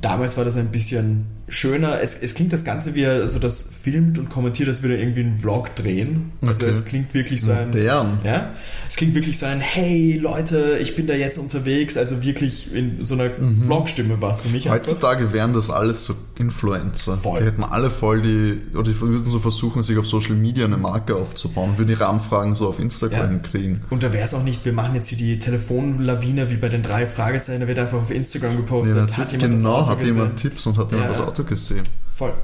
Damals 0.00 0.36
war 0.36 0.44
das 0.44 0.56
ein 0.56 0.70
bisschen 0.70 1.26
schöner. 1.48 2.00
Es, 2.00 2.22
es 2.22 2.34
klingt 2.34 2.52
das 2.52 2.64
Ganze 2.64 2.94
wie 2.94 3.02
er 3.02 3.28
so 3.28 3.38
das 3.38 3.70
filmt 3.82 4.18
und 4.18 4.28
kommentiert, 4.28 4.68
als 4.68 4.82
würde 4.82 4.94
er 4.96 5.00
irgendwie 5.00 5.20
einen 5.20 5.38
Vlog 5.38 5.74
drehen. 5.76 6.30
Also 6.42 6.64
Okay. 6.64 6.70
es 6.70 6.84
klingt 6.84 7.14
wirklich 7.14 7.42
so 7.42 7.52
ein. 7.52 7.68
Modern. 7.70 8.18
Ja? 8.24 8.50
Es 8.88 8.96
klingt 8.96 9.14
wirklich 9.14 9.38
so 9.38 9.46
ein, 9.46 9.60
hey 9.60 10.18
Leute, 10.18 10.78
ich 10.80 10.96
bin 10.96 11.06
da 11.06 11.14
jetzt 11.14 11.38
unterwegs. 11.38 11.96
Also 11.96 12.22
wirklich 12.22 12.74
in 12.74 13.04
so 13.04 13.14
einer 13.14 13.30
Vlog-Stimme 13.64 14.20
war 14.20 14.30
es 14.32 14.40
für 14.40 14.48
mich. 14.48 14.70
einfach. 14.70 14.78
Heutzutage 14.86 15.32
wären 15.32 15.52
das 15.54 15.70
alles 15.70 16.04
so 16.04 16.14
Influencer. 16.38 17.16
Voll. 17.16 17.40
Die 17.40 17.46
hätten 17.46 17.64
alle 17.64 17.90
voll 17.90 18.22
die, 18.22 18.60
oder 18.74 18.84
die 18.90 19.00
würden 19.00 19.24
so 19.24 19.38
versuchen, 19.38 19.82
sich 19.82 19.98
auf 19.98 20.06
Social 20.06 20.36
Media 20.36 20.64
eine 20.66 20.76
Marke 20.76 21.16
aufzubauen, 21.16 21.74
würden 21.76 21.90
ihre 21.90 22.06
Anfragen 22.06 22.54
so 22.54 22.68
auf 22.68 22.78
Instagram 22.78 23.32
Ja. 23.32 23.38
kriegen. 23.38 23.80
Und 23.90 24.02
da 24.02 24.12
wäre 24.12 24.24
es 24.24 24.34
auch 24.34 24.44
nicht, 24.44 24.64
wir 24.64 24.72
machen 24.72 24.94
jetzt 24.94 25.08
hier 25.08 25.18
die 25.18 25.38
Telefonlawine 25.38 26.50
wie 26.50 26.56
bei 26.56 26.68
den 26.68 26.82
drei 26.82 27.06
Fragezeichen, 27.06 27.60
da 27.60 27.68
wird 27.68 27.78
einfach 27.78 27.98
auf 27.98 28.10
Instagram 28.10 28.56
gepostet, 28.56 29.10
Ja, 29.10 29.16
hat 29.16 29.32
jemand 29.32 29.54
das 29.54 29.62
genau, 29.62 29.74
Auto 29.76 29.90
hat 29.90 30.02
jemand 30.04 30.36
gesehen? 30.36 30.50
Tipps 30.50 30.66
und 30.66 30.78
hat 30.78 30.90
jemand 30.90 31.04
Ja, 31.04 31.08
das 31.10 31.18
ja. 31.18 31.24
Auto 31.38 31.48
gesehen. 31.48 31.84
Voll. 32.14 32.34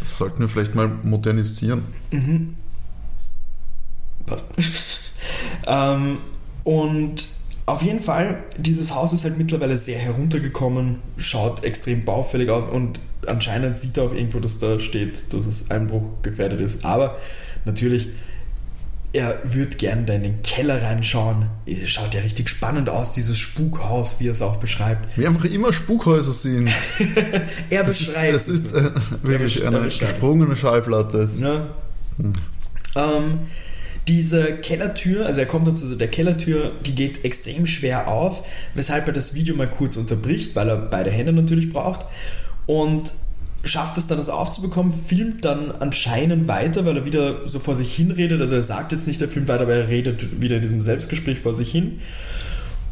Das 0.00 0.16
sollten 0.16 0.40
wir 0.40 0.48
vielleicht 0.48 0.74
mal 0.74 0.88
modernisieren. 1.02 1.84
Passt. 4.26 4.52
ähm, 5.66 6.18
und 6.64 7.28
auf 7.66 7.82
jeden 7.82 8.00
Fall, 8.00 8.42
dieses 8.58 8.94
Haus 8.94 9.12
ist 9.12 9.24
halt 9.24 9.38
mittlerweile 9.38 9.76
sehr 9.76 9.98
heruntergekommen, 9.98 10.96
schaut 11.16 11.64
extrem 11.64 12.04
baufällig 12.04 12.48
aus 12.48 12.72
und 12.72 12.98
anscheinend 13.26 13.78
sieht 13.78 13.96
er 13.96 14.04
auch 14.04 14.14
irgendwo, 14.14 14.40
dass 14.40 14.58
da 14.58 14.80
steht, 14.80 15.32
dass 15.32 15.46
es 15.46 15.70
Einbruch 15.70 16.22
gefährdet 16.22 16.60
ist. 16.60 16.84
Aber 16.84 17.18
natürlich, 17.64 18.08
er 19.12 19.38
würde 19.44 19.76
gerne 19.76 20.04
da 20.04 20.14
in 20.14 20.22
den 20.22 20.42
Keller 20.42 20.82
reinschauen. 20.82 21.46
Es 21.66 21.90
schaut 21.90 22.14
ja 22.14 22.20
richtig 22.20 22.48
spannend 22.48 22.88
aus, 22.88 23.12
dieses 23.12 23.38
Spukhaus, 23.38 24.20
wie 24.20 24.28
er 24.28 24.32
es 24.32 24.40
auch 24.40 24.56
beschreibt. 24.56 25.18
Wie 25.18 25.26
einfach 25.26 25.44
immer 25.44 25.72
Spukhäuser 25.72 26.32
sind. 26.32 26.70
Er 27.70 27.84
Das 27.84 28.00
ist, 28.00 28.14
beschreibt 28.14 28.34
es 28.34 28.48
ist 28.48 28.74
äh, 28.74 28.90
wirklich 29.22 29.66
eine 29.66 29.82
gesprungene 29.82 30.56
Schallplatte. 30.56 31.28
Ne? 31.40 31.66
Ähm, 32.96 33.38
diese 34.08 34.56
Kellertür, 34.56 35.26
also 35.26 35.40
er 35.40 35.46
kommt 35.46 35.68
dann 35.68 35.76
zu 35.76 35.94
der 35.96 36.08
Kellertür, 36.08 36.72
die 36.86 36.94
geht 36.94 37.24
extrem 37.24 37.66
schwer 37.66 38.08
auf, 38.08 38.44
weshalb 38.74 39.06
er 39.06 39.12
das 39.12 39.34
Video 39.34 39.54
mal 39.54 39.70
kurz 39.70 39.96
unterbricht, 39.96 40.56
weil 40.56 40.68
er 40.68 40.76
beide 40.76 41.10
Hände 41.10 41.32
natürlich 41.32 41.70
braucht 41.70 42.06
und 42.66 43.12
schafft 43.64 43.96
es 43.98 44.06
dann, 44.06 44.18
das 44.18 44.28
aufzubekommen, 44.28 44.92
filmt 44.92 45.44
dann 45.44 45.70
anscheinend 45.70 46.48
weiter, 46.48 46.84
weil 46.84 46.96
er 46.96 47.04
wieder 47.04 47.46
so 47.46 47.58
vor 47.58 47.74
sich 47.74 47.94
hin 47.94 48.10
redet. 48.10 48.40
Also 48.40 48.56
er 48.56 48.62
sagt 48.62 48.92
jetzt 48.92 49.06
nicht, 49.06 49.20
er 49.22 49.28
filmt 49.28 49.48
weiter, 49.48 49.62
aber 49.62 49.74
er 49.74 49.88
redet 49.88 50.40
wieder 50.42 50.56
in 50.56 50.62
diesem 50.62 50.80
Selbstgespräch 50.80 51.40
vor 51.40 51.54
sich 51.54 51.70
hin 51.70 52.00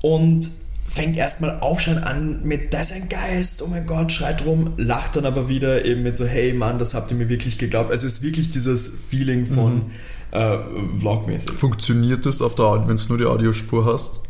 und 0.00 0.48
fängt 0.86 1.16
erstmal 1.16 1.60
Aufschein 1.60 1.98
an 1.98 2.42
mit, 2.42 2.72
da 2.74 2.80
ist 2.80 2.92
ein 2.92 3.08
Geist, 3.08 3.62
oh 3.62 3.68
mein 3.68 3.86
Gott, 3.86 4.10
schreit 4.10 4.44
rum, 4.44 4.72
lacht 4.76 5.16
dann 5.16 5.24
aber 5.24 5.48
wieder 5.48 5.84
eben 5.84 6.02
mit 6.02 6.16
so, 6.16 6.26
hey 6.26 6.52
Mann, 6.52 6.78
das 6.78 6.94
habt 6.94 7.10
ihr 7.12 7.16
mir 7.16 7.28
wirklich 7.28 7.58
geglaubt. 7.58 7.90
Also 7.90 8.06
es 8.06 8.18
ist 8.18 8.22
wirklich 8.22 8.50
dieses 8.50 8.88
Feeling 9.08 9.46
von 9.46 9.82
äh, 10.32 10.58
Vlogmäßig. 10.98 11.52
Funktioniert 11.52 12.26
das 12.26 12.42
auf 12.42 12.56
der 12.56 12.64
Audio, 12.64 12.88
wenn 12.88 12.96
du 12.96 13.02
nur 13.08 13.18
die 13.18 13.24
Audiospur 13.24 13.84
hast? 13.84 14.20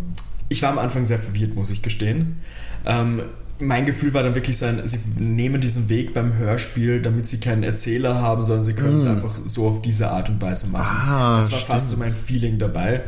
Ich 0.48 0.62
war 0.62 0.70
am 0.70 0.78
Anfang 0.78 1.04
sehr 1.04 1.18
verwirrt, 1.18 1.54
muss 1.54 1.70
ich 1.70 1.82
gestehen. 1.82 2.36
Ähm, 2.84 3.22
mein 3.60 3.86
Gefühl 3.86 4.14
war 4.14 4.22
dann 4.22 4.34
wirklich 4.34 4.58
so 4.58 4.66
ein, 4.66 4.86
sie 4.86 4.98
nehmen 5.18 5.60
diesen 5.60 5.88
Weg 5.88 6.14
beim 6.14 6.36
Hörspiel, 6.36 7.02
damit 7.02 7.28
sie 7.28 7.38
keinen 7.38 7.62
Erzähler 7.62 8.20
haben, 8.20 8.42
sondern 8.42 8.64
sie 8.64 8.74
können 8.74 8.98
es 8.98 9.06
einfach 9.06 9.34
so 9.34 9.68
auf 9.68 9.82
diese 9.82 10.10
Art 10.10 10.28
und 10.28 10.40
Weise 10.40 10.68
machen. 10.68 11.10
Ah, 11.10 11.36
das 11.36 11.52
war 11.52 11.58
fast 11.58 11.90
so 11.90 11.96
stimmt. 11.96 12.10
mein 12.10 12.12
Feeling 12.12 12.58
dabei. 12.58 13.02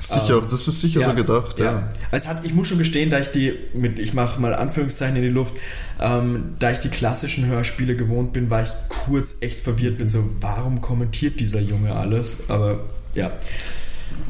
Sicher, 0.00 0.40
das 0.42 0.68
ist 0.68 0.80
sicher 0.80 1.04
so 1.04 1.14
gedacht, 1.14 1.58
ja. 1.58 1.90
Es 2.12 2.28
hat, 2.28 2.44
ich 2.44 2.54
muss 2.54 2.68
schon 2.68 2.78
gestehen, 2.78 3.10
da 3.10 3.18
ich 3.18 3.28
die, 3.28 3.52
mit, 3.74 3.98
ich 3.98 4.14
mache 4.14 4.40
mal 4.40 4.54
Anführungszeichen 4.54 5.16
in 5.16 5.22
die 5.22 5.28
Luft, 5.28 5.54
ähm, 6.00 6.54
da 6.60 6.70
ich 6.70 6.78
die 6.78 6.88
klassischen 6.88 7.46
Hörspiele 7.46 7.96
gewohnt 7.96 8.32
bin, 8.32 8.48
war 8.48 8.62
ich 8.62 8.70
kurz 8.88 9.36
echt 9.40 9.58
verwirrt 9.58 9.98
mit 9.98 10.08
so, 10.08 10.24
warum 10.40 10.80
kommentiert 10.80 11.40
dieser 11.40 11.60
Junge 11.60 11.94
alles? 11.94 12.48
Aber 12.48 12.80
ja. 13.14 13.32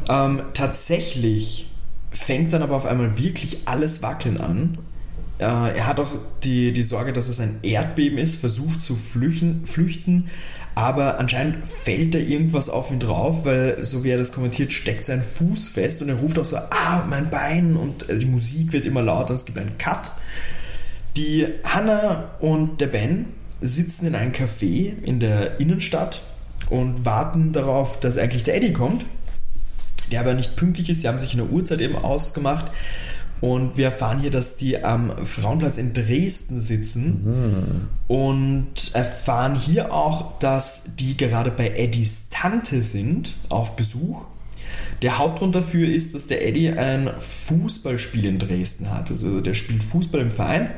Ähm, 0.09 0.41
tatsächlich 0.55 1.71
fängt 2.11 2.55
dann 2.55 2.63
aber 2.63 2.75
auf 2.75 2.87
einmal 2.87 3.19
wirklich 3.19 3.69
alles 3.69 4.03
wackeln 4.03 4.41
an. 4.41 4.79
Äh, 5.39 5.45
er 5.45 5.87
hat 5.87 6.01
auch 6.01 6.11
die, 6.43 6.73
die 6.73 6.83
Sorge, 6.83 7.13
dass 7.13 7.29
es 7.29 7.41
ein 7.41 7.61
Erdbeben 7.63 8.19
ist, 8.19 8.37
versucht 8.37 8.83
zu 8.83 8.97
flüchten, 8.97 9.67
flüchten, 9.67 10.31
aber 10.75 11.19
anscheinend 11.19 11.67
fällt 11.67 12.15
da 12.15 12.19
irgendwas 12.19 12.69
auf 12.69 12.91
ihn 12.91 13.01
drauf, 13.01 13.45
weil, 13.45 13.85
so 13.85 14.05
wie 14.05 14.11
er 14.11 14.19
das 14.19 14.33
kommentiert, 14.33 14.73
steckt 14.73 15.07
sein 15.07 15.23
Fuß 15.23 15.69
fest 15.69 16.03
und 16.03 16.09
er 16.09 16.17
ruft 16.17 16.39
auch 16.39 16.45
so, 16.45 16.57
ah, 16.57 17.05
mein 17.09 17.31
Bein 17.31 17.77
und 17.77 18.09
äh, 18.09 18.19
die 18.19 18.27
Musik 18.27 18.73
wird 18.73 18.85
immer 18.85 19.03
lauter 19.03 19.31
und 19.31 19.37
es 19.37 19.45
gibt 19.45 19.59
einen 19.59 19.79
Cut. 19.79 20.13
Die 21.17 21.47
Hannah 21.65 22.31
und 22.39 22.81
der 22.81 22.87
Ben 22.87 23.27
sitzen 23.61 24.07
in 24.07 24.15
einem 24.15 24.33
Café 24.33 25.03
in 25.03 25.19
der 25.19 25.59
Innenstadt 25.59 26.23
und 26.71 27.05
warten 27.05 27.53
darauf, 27.53 27.99
dass 27.99 28.19
eigentlich 28.19 28.45
der 28.45 28.57
Eddie 28.57 28.73
kommt. 28.73 29.05
der 30.13 30.21
aber 30.21 30.35
nicht 30.35 30.57
pünktlich 30.57 30.89
ist. 30.89 31.03
Sie 31.03 31.09
haben 31.09 31.19
sich 31.19 31.35
in 31.35 31.39
der 31.39 31.51
Uhrzeit 31.51 31.81
eben 31.81 31.97
ausgemacht. 31.97 32.67
Und 33.41 33.77
wir 33.77 33.87
erfahren 33.87 34.21
hier, 34.21 34.31
dass 34.31 34.57
die 34.57 34.83
am 34.83 35.13
Frauenplatz 35.25 35.79
in 35.79 35.93
Dresden 35.93 36.61
sitzen 36.61 37.23
mhm. 37.25 37.89
und 38.09 38.95
erfahren 38.95 39.55
hier 39.55 39.93
auch, 39.93 40.39
dass 40.39 40.97
die 40.97 41.17
gerade 41.17 41.51
bei 41.51 41.71
Eddies 41.77 42.31
Tante 42.31 42.83
sind, 42.83 43.37
auf 43.49 43.77
Besuch. 43.77 44.25
Der 45.03 45.19
Hauptgrund 45.19 45.55
dafür 45.55 45.89
ist, 45.89 46.15
dass 46.15 46.27
der 46.27 46.47
Eddie 46.47 46.71
ein 46.71 47.09
Fußballspiel 47.17 48.27
in 48.27 48.39
Dresden 48.39 48.91
hat. 48.91 49.11
Also 49.11 49.41
der 49.41 49.55
spielt 49.55 49.85
Fußball 49.85 50.21
im 50.21 50.33
Verein 50.33 50.71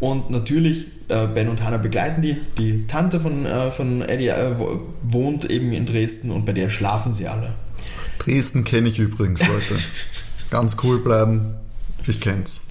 und 0.00 0.30
natürlich 0.30 0.86
äh, 1.08 1.26
Ben 1.28 1.48
und 1.48 1.62
Hannah 1.62 1.76
begleiten 1.76 2.22
die. 2.22 2.36
Die 2.58 2.86
Tante 2.86 3.20
von, 3.20 3.46
äh, 3.46 3.70
von 3.70 4.02
Eddie 4.02 4.28
äh, 4.28 4.56
wohnt 5.02 5.48
eben 5.50 5.72
in 5.72 5.86
Dresden 5.86 6.30
und 6.30 6.46
bei 6.46 6.52
der 6.52 6.70
schlafen 6.70 7.12
sie 7.12 7.28
alle. 7.28 7.54
Dresden 8.18 8.64
kenne 8.64 8.88
ich 8.88 8.98
übrigens, 8.98 9.46
Leute. 9.46 9.76
Ganz 10.50 10.76
cool 10.82 10.98
bleiben. 11.00 11.54
Ich 12.10 12.20
kenn's. 12.20 12.62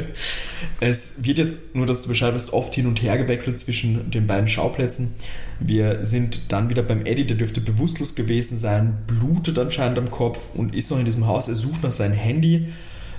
es 0.80 1.24
wird 1.24 1.38
jetzt, 1.38 1.76
nur 1.76 1.86
dass 1.86 2.02
du 2.02 2.08
Bescheid 2.08 2.34
weißt, 2.34 2.52
oft 2.52 2.74
hin 2.74 2.86
und 2.86 3.00
her 3.02 3.16
gewechselt 3.16 3.60
zwischen 3.60 4.10
den 4.10 4.26
beiden 4.26 4.48
Schauplätzen. 4.48 5.14
Wir 5.60 6.04
sind 6.04 6.50
dann 6.52 6.68
wieder 6.68 6.82
beim 6.82 7.06
Eddie, 7.06 7.26
der 7.26 7.36
dürfte 7.36 7.60
bewusstlos 7.60 8.16
gewesen 8.16 8.58
sein, 8.58 8.98
blutet 9.06 9.58
anscheinend 9.58 9.98
am 9.98 10.10
Kopf 10.10 10.54
und 10.54 10.74
ist 10.74 10.90
noch 10.90 10.98
in 10.98 11.04
diesem 11.04 11.26
Haus. 11.26 11.48
Er 11.48 11.54
sucht 11.54 11.84
nach 11.84 11.92
seinem 11.92 12.14
Handy. 12.14 12.68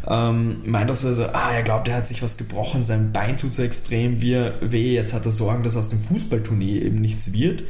Ähm, 0.07 0.57
meint 0.65 0.91
auch 0.91 0.95
so, 0.95 1.07
also, 1.07 1.25
ah, 1.27 1.53
er 1.53 1.63
glaubt, 1.63 1.87
er 1.87 1.95
hat 1.95 2.07
sich 2.07 2.21
was 2.21 2.37
gebrochen, 2.37 2.83
sein 2.83 3.11
Bein 3.11 3.37
tut 3.37 3.53
so 3.53 3.61
extrem 3.61 4.21
wie 4.21 4.37
weh, 4.61 4.93
jetzt 4.93 5.13
hat 5.13 5.25
er 5.25 5.31
Sorgen, 5.31 5.63
dass 5.63 5.77
aus 5.77 5.89
dem 5.89 5.99
Fußballtournee 5.99 6.79
eben 6.79 6.99
nichts 6.99 7.33
wird. 7.33 7.63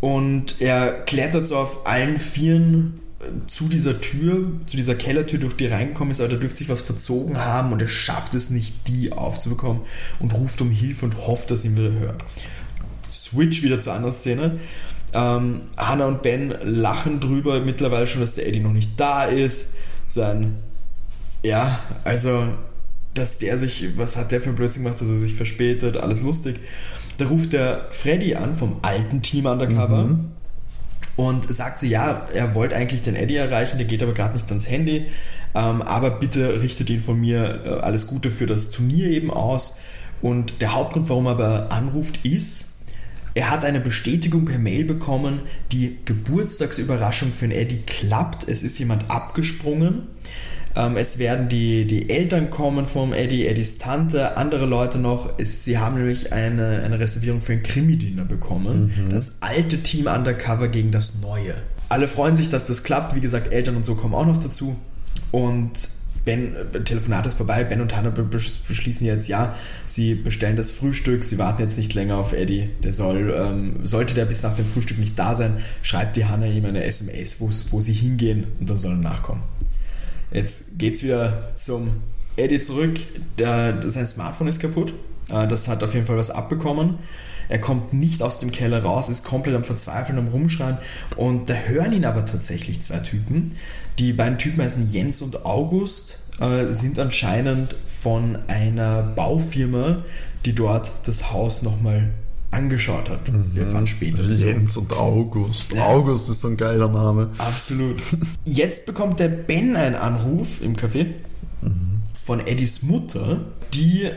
Und 0.00 0.60
er 0.60 0.92
klettert 1.04 1.46
so 1.46 1.56
auf 1.56 1.86
allen 1.86 2.18
Vieren 2.18 2.94
zu 3.46 3.68
dieser 3.68 4.00
Tür, 4.00 4.50
zu 4.66 4.76
dieser 4.76 4.94
Kellertür, 4.94 5.38
durch 5.38 5.56
die 5.56 5.66
reingekommen 5.66 6.10
ist, 6.10 6.20
aber 6.20 6.30
da 6.30 6.36
dürfte 6.36 6.58
sich 6.58 6.68
was 6.68 6.80
verzogen 6.80 7.38
haben 7.38 7.72
und 7.72 7.80
er 7.80 7.88
schafft 7.88 8.34
es 8.34 8.50
nicht, 8.50 8.88
die 8.88 9.12
aufzubekommen 9.12 9.82
und 10.18 10.34
ruft 10.34 10.60
um 10.60 10.70
Hilfe 10.70 11.04
und 11.04 11.26
hofft, 11.26 11.50
dass 11.50 11.64
ihn 11.64 11.76
wieder 11.76 11.92
hört. 11.92 12.22
Switch 13.12 13.62
wieder 13.62 13.80
zur 13.80 13.94
anderen 13.94 14.12
Szene. 14.12 14.58
Ähm, 15.14 15.62
Hannah 15.76 16.06
und 16.06 16.22
Ben 16.22 16.54
lachen 16.62 17.20
drüber 17.20 17.60
mittlerweile 17.60 18.06
schon, 18.06 18.22
dass 18.22 18.34
der 18.34 18.46
Eddie 18.46 18.60
noch 18.60 18.72
nicht 18.72 18.98
da 18.98 19.24
ist. 19.24 19.74
Sein, 20.08 20.56
ja, 21.42 21.80
also, 22.04 22.46
dass 23.14 23.38
der 23.38 23.58
sich, 23.58 23.96
was 23.96 24.16
hat 24.16 24.32
der 24.32 24.40
für 24.40 24.48
ein 24.48 24.56
Blödsinn 24.56 24.84
gemacht, 24.84 25.00
dass 25.00 25.08
er 25.08 25.18
sich 25.18 25.34
verspätet, 25.34 25.96
alles 25.96 26.22
lustig. 26.22 26.56
Da 27.18 27.26
ruft 27.26 27.52
der 27.52 27.88
Freddy 27.90 28.34
an 28.34 28.54
vom 28.54 28.78
alten 28.82 29.22
Team 29.22 29.46
Undercover. 29.46 30.04
Mhm 30.04 30.31
und 31.28 31.52
sagt 31.52 31.78
so, 31.78 31.86
ja, 31.86 32.26
er 32.34 32.54
wollte 32.54 32.76
eigentlich 32.76 33.02
den 33.02 33.14
Eddie 33.14 33.36
erreichen, 33.36 33.78
der 33.78 33.86
geht 33.86 34.02
aber 34.02 34.12
gerade 34.12 34.34
nicht 34.34 34.48
ans 34.48 34.68
Handy, 34.68 35.06
ähm, 35.54 35.82
aber 35.82 36.10
bitte 36.10 36.60
richtet 36.60 36.90
ihn 36.90 37.00
von 37.00 37.20
mir 37.20 37.60
äh, 37.64 37.68
alles 37.80 38.06
Gute 38.08 38.30
für 38.30 38.46
das 38.46 38.70
Turnier 38.70 39.08
eben 39.08 39.30
aus. 39.30 39.78
Und 40.20 40.60
der 40.60 40.74
Hauptgrund, 40.74 41.08
warum 41.08 41.26
er 41.26 41.32
aber 41.32 41.72
anruft, 41.72 42.24
ist, 42.24 42.84
er 43.34 43.50
hat 43.50 43.64
eine 43.64 43.80
Bestätigung 43.80 44.44
per 44.44 44.58
Mail 44.58 44.84
bekommen, 44.84 45.40
die 45.72 45.96
Geburtstagsüberraschung 46.04 47.32
für 47.32 47.48
den 47.48 47.56
Eddie 47.56 47.82
klappt. 47.86 48.46
Es 48.46 48.62
ist 48.62 48.78
jemand 48.78 49.10
abgesprungen. 49.10 50.06
Ähm, 50.74 50.96
es 50.96 51.18
werden 51.18 51.48
die, 51.48 51.86
die 51.86 52.08
Eltern 52.08 52.50
kommen 52.50 52.86
vom 52.86 53.12
Eddie, 53.12 53.46
Eddies 53.46 53.78
Tante, 53.78 54.36
andere 54.36 54.66
Leute 54.66 54.98
noch. 54.98 55.38
Es, 55.38 55.64
sie 55.64 55.78
haben 55.78 55.96
nämlich 55.96 56.32
eine, 56.32 56.82
eine 56.82 56.98
Reservierung 56.98 57.40
für 57.40 57.52
ein 57.52 57.62
Krimi-Dinner 57.62 58.24
bekommen. 58.24 58.92
Mhm. 58.96 59.10
Das 59.10 59.38
alte 59.40 59.82
Team 59.82 60.06
Undercover 60.06 60.68
gegen 60.68 60.92
das 60.92 61.20
neue. 61.20 61.54
Alle 61.88 62.08
freuen 62.08 62.36
sich, 62.36 62.48
dass 62.48 62.66
das 62.66 62.84
klappt. 62.84 63.14
Wie 63.14 63.20
gesagt, 63.20 63.52
Eltern 63.52 63.76
und 63.76 63.84
so 63.84 63.94
kommen 63.94 64.14
auch 64.14 64.26
noch 64.26 64.38
dazu. 64.38 64.76
Und 65.30 65.72
Ben, 66.24 66.54
Telefonat 66.84 67.26
ist 67.26 67.34
vorbei, 67.34 67.64
Ben 67.64 67.80
und 67.80 67.96
Hannah 67.96 68.10
beschließen 68.10 69.06
jetzt, 69.06 69.26
ja, 69.26 69.56
sie 69.86 70.14
bestellen 70.14 70.56
das 70.56 70.70
Frühstück, 70.70 71.24
sie 71.24 71.36
warten 71.38 71.62
jetzt 71.62 71.76
nicht 71.76 71.94
länger 71.94 72.16
auf 72.16 72.32
Eddie. 72.32 72.70
Der 72.84 72.92
soll, 72.92 73.34
ähm, 73.36 73.80
sollte 73.82 74.14
der 74.14 74.24
bis 74.24 74.44
nach 74.44 74.54
dem 74.54 74.64
Frühstück 74.64 74.98
nicht 74.98 75.18
da 75.18 75.34
sein, 75.34 75.56
schreibt 75.82 76.16
die 76.16 76.26
Hannah 76.26 76.46
ihm 76.46 76.64
eine 76.64 76.84
SMS, 76.84 77.40
wo 77.40 77.80
sie 77.80 77.92
hingehen 77.92 78.46
und 78.60 78.70
dann 78.70 78.78
soll 78.78 78.92
er 78.92 78.98
nachkommen. 78.98 79.42
Jetzt 80.32 80.78
geht 80.78 80.94
es 80.94 81.02
wieder 81.02 81.50
zum 81.56 81.90
Eddie 82.36 82.60
zurück. 82.60 82.98
Der, 83.38 83.78
sein 83.82 84.06
Smartphone 84.06 84.48
ist 84.48 84.60
kaputt. 84.60 84.92
Äh, 85.30 85.46
das 85.46 85.68
hat 85.68 85.82
auf 85.82 85.94
jeden 85.94 86.06
Fall 86.06 86.16
was 86.16 86.30
abbekommen. 86.30 86.98
Er 87.48 87.60
kommt 87.60 87.92
nicht 87.92 88.22
aus 88.22 88.38
dem 88.38 88.50
Keller 88.50 88.82
raus, 88.82 89.10
ist 89.10 89.24
komplett 89.24 89.54
am 89.54 89.64
Verzweifeln, 89.64 90.18
am 90.18 90.28
Rumschreien. 90.28 90.78
Und 91.16 91.50
da 91.50 91.54
hören 91.54 91.92
ihn 91.92 92.04
aber 92.04 92.24
tatsächlich 92.24 92.80
zwei 92.80 92.98
Typen. 92.98 93.56
Die 93.98 94.14
beiden 94.14 94.38
Typen 94.38 94.62
heißen 94.62 94.88
Jens 94.90 95.20
und 95.20 95.44
August, 95.44 96.20
äh, 96.40 96.72
sind 96.72 96.98
anscheinend 96.98 97.76
von 97.84 98.38
einer 98.46 99.02
Baufirma, 99.02 100.02
die 100.46 100.54
dort 100.54 100.90
das 101.04 101.32
Haus 101.32 101.62
nochmal 101.62 102.10
angeschaut 102.52 103.08
hat. 103.08 103.28
Mhm. 103.32 103.50
Wir 103.54 103.66
fahren 103.66 103.86
später. 103.86 104.22
Jens 104.22 104.76
und 104.76 104.92
August. 104.92 105.72
Ja. 105.72 105.86
August 105.86 106.30
ist 106.30 106.40
so 106.40 106.48
ein 106.48 106.56
geiler 106.56 106.88
Name. 106.88 107.30
Absolut. 107.38 107.98
Jetzt 108.44 108.86
bekommt 108.86 109.18
der 109.18 109.28
Ben 109.28 109.74
einen 109.74 109.96
Anruf 109.96 110.62
im 110.62 110.76
Café 110.76 111.06
mhm. 111.62 112.02
von 112.22 112.46
Eddies 112.46 112.84
Mutter, 112.84 113.40
die 113.74 114.08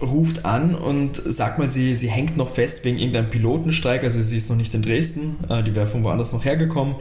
ruft 0.00 0.44
an 0.44 0.74
und 0.74 1.16
sagt 1.16 1.58
mal, 1.58 1.68
sie, 1.68 1.94
sie 1.94 2.08
hängt 2.08 2.36
noch 2.36 2.48
fest 2.48 2.84
wegen 2.84 2.98
irgendeinem 2.98 3.30
Pilotenstreik, 3.30 4.02
also 4.02 4.20
sie 4.20 4.36
ist 4.36 4.50
noch 4.50 4.56
nicht 4.56 4.74
in 4.74 4.82
Dresden, 4.82 5.36
äh, 5.48 5.62
die 5.62 5.76
wäre 5.76 5.86
von 5.86 6.02
woanders 6.02 6.32
noch 6.32 6.44
hergekommen, 6.44 6.96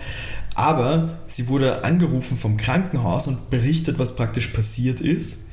aber 0.54 1.18
sie 1.26 1.48
wurde 1.48 1.84
angerufen 1.84 2.38
vom 2.38 2.58
Krankenhaus 2.58 3.28
und 3.28 3.50
berichtet, 3.50 3.98
was 3.98 4.16
praktisch 4.16 4.50
passiert 4.50 5.02
ist. 5.02 5.48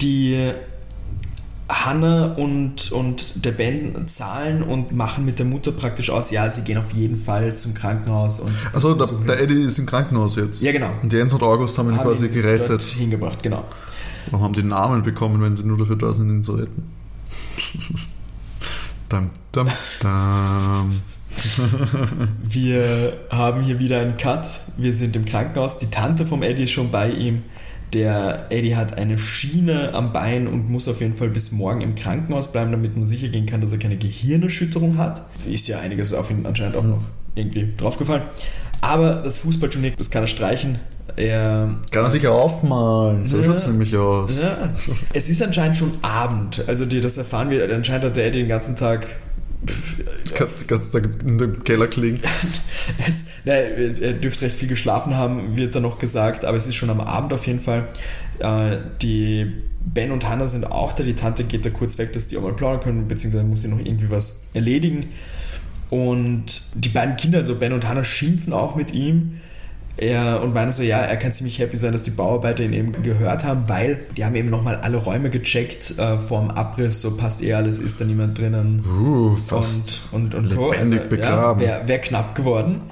Die 0.00 0.52
Hanna 1.68 2.34
und, 2.34 2.92
und 2.92 3.44
der 3.44 3.52
Ben 3.52 4.08
zahlen 4.08 4.62
und 4.62 4.92
machen 4.92 5.24
mit 5.24 5.38
der 5.38 5.46
Mutter 5.46 5.72
praktisch 5.72 6.10
aus, 6.10 6.30
ja, 6.30 6.48
sie 6.50 6.62
gehen 6.62 6.78
auf 6.78 6.92
jeden 6.92 7.16
Fall 7.16 7.56
zum 7.56 7.74
Krankenhaus. 7.74 8.40
Und 8.40 8.52
also 8.72 8.94
der, 8.94 9.06
der, 9.26 9.40
Eddie 9.40 9.62
ist 9.62 9.78
im 9.78 9.86
Krankenhaus 9.86 10.36
jetzt. 10.36 10.62
Ja, 10.62 10.70
genau. 10.70 10.92
Und 11.02 11.12
Jens 11.12 11.32
und 11.32 11.42
August 11.42 11.76
haben 11.78 11.90
ihn 11.90 11.98
haben 11.98 12.08
quasi 12.08 12.26
ihn 12.26 12.34
gerettet. 12.34 12.82
hingebracht, 12.82 13.42
genau. 13.42 13.64
Warum 14.30 14.44
haben 14.44 14.54
die 14.54 14.62
Namen 14.62 15.02
bekommen, 15.02 15.42
wenn 15.42 15.56
sie 15.56 15.64
nur 15.64 15.78
dafür 15.78 15.96
da 15.96 16.12
sind, 16.12 16.30
ihn 16.30 16.42
zu 16.42 16.52
retten? 16.54 16.84
dum, 19.08 19.30
dum, 19.52 19.68
dum. 20.00 21.02
Wir 22.42 23.12
haben 23.30 23.62
hier 23.62 23.78
wieder 23.78 24.00
einen 24.00 24.16
Cut. 24.16 24.46
Wir 24.76 24.92
sind 24.92 25.16
im 25.16 25.24
Krankenhaus. 25.24 25.78
Die 25.78 25.90
Tante 25.90 26.26
vom 26.26 26.42
Eddie 26.42 26.64
ist 26.64 26.70
schon 26.70 26.90
bei 26.90 27.10
ihm. 27.10 27.42
Der 27.96 28.48
Eddie 28.50 28.76
hat 28.76 28.98
eine 28.98 29.18
Schiene 29.18 29.94
am 29.94 30.12
Bein 30.12 30.48
und 30.48 30.68
muss 30.68 30.86
auf 30.86 31.00
jeden 31.00 31.14
Fall 31.14 31.30
bis 31.30 31.52
morgen 31.52 31.80
im 31.80 31.94
Krankenhaus 31.94 32.52
bleiben, 32.52 32.70
damit 32.70 32.94
man 32.94 33.06
sicher 33.06 33.28
gehen 33.28 33.46
kann, 33.46 33.62
dass 33.62 33.72
er 33.72 33.78
keine 33.78 33.96
Gehirnerschütterung 33.96 34.98
hat. 34.98 35.22
Ist 35.50 35.66
ja 35.66 35.80
einiges 35.80 36.12
auf 36.12 36.30
ihn 36.30 36.44
anscheinend 36.44 36.76
auch 36.76 36.84
noch 36.84 37.00
irgendwie 37.34 37.72
draufgefallen. 37.74 38.20
Aber 38.82 39.22
das 39.24 39.38
Fußballturnier, 39.38 39.92
das 39.96 40.10
kann 40.10 40.22
er 40.22 40.26
streichen. 40.26 40.78
Er, 41.16 41.74
kann 41.90 42.04
er 42.04 42.10
sich 42.10 42.28
aufmalen, 42.28 43.26
so 43.26 43.38
ja, 43.38 43.44
schaut 43.44 43.56
es 43.56 43.66
nämlich 43.66 43.96
aus. 43.96 44.42
Ja. 44.42 44.74
Es 45.14 45.30
ist 45.30 45.42
anscheinend 45.42 45.78
schon 45.78 45.92
Abend, 46.02 46.64
also 46.66 46.84
die, 46.84 47.00
das 47.00 47.16
erfahren 47.16 47.48
wir, 47.48 47.64
anscheinend 47.74 48.04
hat 48.04 48.16
der 48.18 48.26
Eddie 48.26 48.40
den 48.40 48.48
ganzen 48.48 48.76
Tag 48.76 49.06
Kannst, 50.34 50.68
kannst 50.68 50.94
du 50.94 50.98
in 50.98 51.38
dem 51.38 51.64
Keller 51.64 51.86
klingen? 51.86 52.20
es, 53.06 53.28
ne, 53.44 53.52
er 54.00 54.12
dürfte 54.12 54.44
recht 54.44 54.56
viel 54.56 54.68
geschlafen 54.68 55.16
haben, 55.16 55.56
wird 55.56 55.74
da 55.74 55.80
noch 55.80 55.98
gesagt, 55.98 56.44
aber 56.44 56.56
es 56.56 56.66
ist 56.66 56.74
schon 56.74 56.90
am 56.90 57.00
Abend 57.00 57.32
auf 57.32 57.46
jeden 57.46 57.60
Fall. 57.60 57.88
Äh, 58.38 58.76
die 59.00 59.52
Ben 59.84 60.10
und 60.10 60.28
Hannah 60.28 60.48
sind 60.48 60.70
auch 60.70 60.92
da, 60.92 61.02
die 61.02 61.14
Tante 61.14 61.44
geht 61.44 61.64
da 61.64 61.70
kurz 61.70 61.98
weg, 61.98 62.12
dass 62.12 62.26
die 62.26 62.36
auch 62.36 62.42
mal 62.42 62.54
plaudern 62.54 62.80
können, 62.80 63.08
beziehungsweise 63.08 63.44
muss 63.44 63.62
sie 63.62 63.68
noch 63.68 63.78
irgendwie 63.78 64.10
was 64.10 64.48
erledigen. 64.52 65.06
Und 65.90 66.62
die 66.74 66.88
beiden 66.88 67.16
Kinder, 67.16 67.38
also 67.38 67.54
Ben 67.56 67.72
und 67.72 67.86
Hannah, 67.86 68.04
schimpfen 68.04 68.52
auch 68.52 68.74
mit 68.74 68.92
ihm 68.92 69.40
er, 69.98 70.42
und 70.42 70.52
meinen 70.52 70.72
so, 70.72 70.82
ja, 70.82 70.98
er 70.98 71.16
kann 71.16 71.32
ziemlich 71.32 71.58
happy 71.58 71.76
sein, 71.78 71.92
dass 71.92 72.02
die 72.02 72.10
Bauarbeiter 72.10 72.62
ihn 72.62 72.74
eben 72.74 73.02
gehört 73.02 73.44
haben, 73.44 73.68
weil 73.68 73.98
die 74.16 74.24
haben 74.24 74.34
eben 74.34 74.50
nochmal 74.50 74.76
alle 74.76 74.98
Räume 74.98 75.30
gecheckt 75.30 75.98
äh, 75.98 76.18
vorm 76.18 76.50
Abriss, 76.50 77.00
so 77.00 77.16
passt 77.16 77.42
eh 77.42 77.54
alles, 77.54 77.78
ist 77.78 78.00
da 78.00 78.04
niemand 78.04 78.38
drinnen. 78.38 78.84
Uh, 78.84 79.36
fast 79.36 80.08
und, 80.12 80.34
und, 80.34 80.48
und 80.48 80.56
Co. 80.56 80.70
Also, 80.70 80.96
begraben. 81.08 81.62
Ja, 81.62 81.68
Wäre 81.68 81.88
wär 81.88 81.98
knapp 81.98 82.34
geworden. 82.34 82.82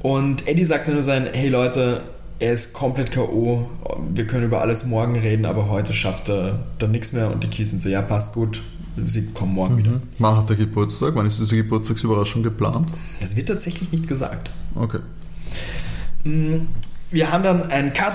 Und 0.00 0.46
Eddie 0.46 0.64
sagte 0.64 0.92
nur 0.92 1.02
sein, 1.02 1.26
hey 1.32 1.48
Leute, 1.48 2.02
er 2.38 2.52
ist 2.52 2.72
komplett 2.72 3.10
K.O., 3.10 3.68
wir 4.12 4.26
können 4.26 4.44
über 4.44 4.60
alles 4.60 4.86
morgen 4.86 5.16
reden, 5.16 5.44
aber 5.44 5.68
heute 5.70 5.92
schafft 5.92 6.28
er 6.28 6.60
dann 6.78 6.92
nichts 6.92 7.12
mehr 7.12 7.32
und 7.32 7.42
die 7.42 7.48
Kies 7.48 7.70
sind 7.70 7.82
so, 7.82 7.88
ja, 7.88 8.02
passt 8.02 8.34
gut, 8.34 8.62
sie 9.06 9.26
kommen 9.28 9.54
morgen 9.54 9.74
mhm. 9.74 9.78
wieder. 9.78 10.00
Wann 10.18 10.36
hat 10.36 10.48
der 10.50 10.56
Geburtstag? 10.56 11.14
Wann 11.14 11.26
ist 11.26 11.40
diese 11.40 11.56
Geburtstagsüberraschung 11.56 12.42
geplant? 12.42 12.90
Das 13.20 13.34
wird 13.34 13.48
tatsächlich 13.48 13.90
nicht 13.90 14.06
gesagt. 14.06 14.50
Okay. 14.74 14.98
Mm, 16.28 16.66
wir 17.10 17.30
haben 17.32 17.42
dann 17.42 17.70
einen 17.70 17.92
Cut. 17.92 18.14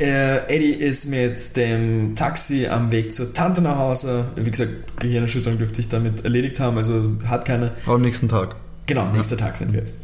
Äh, 0.00 0.38
Eddie 0.54 0.72
ist 0.72 1.06
mit 1.06 1.56
dem 1.56 2.16
Taxi 2.16 2.66
am 2.66 2.90
Weg 2.90 3.12
zur 3.14 3.32
Tante 3.32 3.62
nach 3.62 3.76
Hause. 3.76 4.26
Wie 4.34 4.50
gesagt, 4.50 4.98
Gehirnerschütterung 5.00 5.58
dürfte 5.58 5.80
ich 5.80 5.88
damit 5.88 6.24
erledigt 6.24 6.58
haben, 6.60 6.76
also 6.76 7.12
hat 7.26 7.44
keine. 7.44 7.70
Aber 7.86 7.94
am 7.94 8.02
nächsten 8.02 8.28
Tag. 8.28 8.56
Genau, 8.86 9.06
nächster 9.12 9.36
ja. 9.38 9.46
Tag 9.46 9.56
sind 9.56 9.72
wir 9.72 9.80
jetzt. 9.80 9.96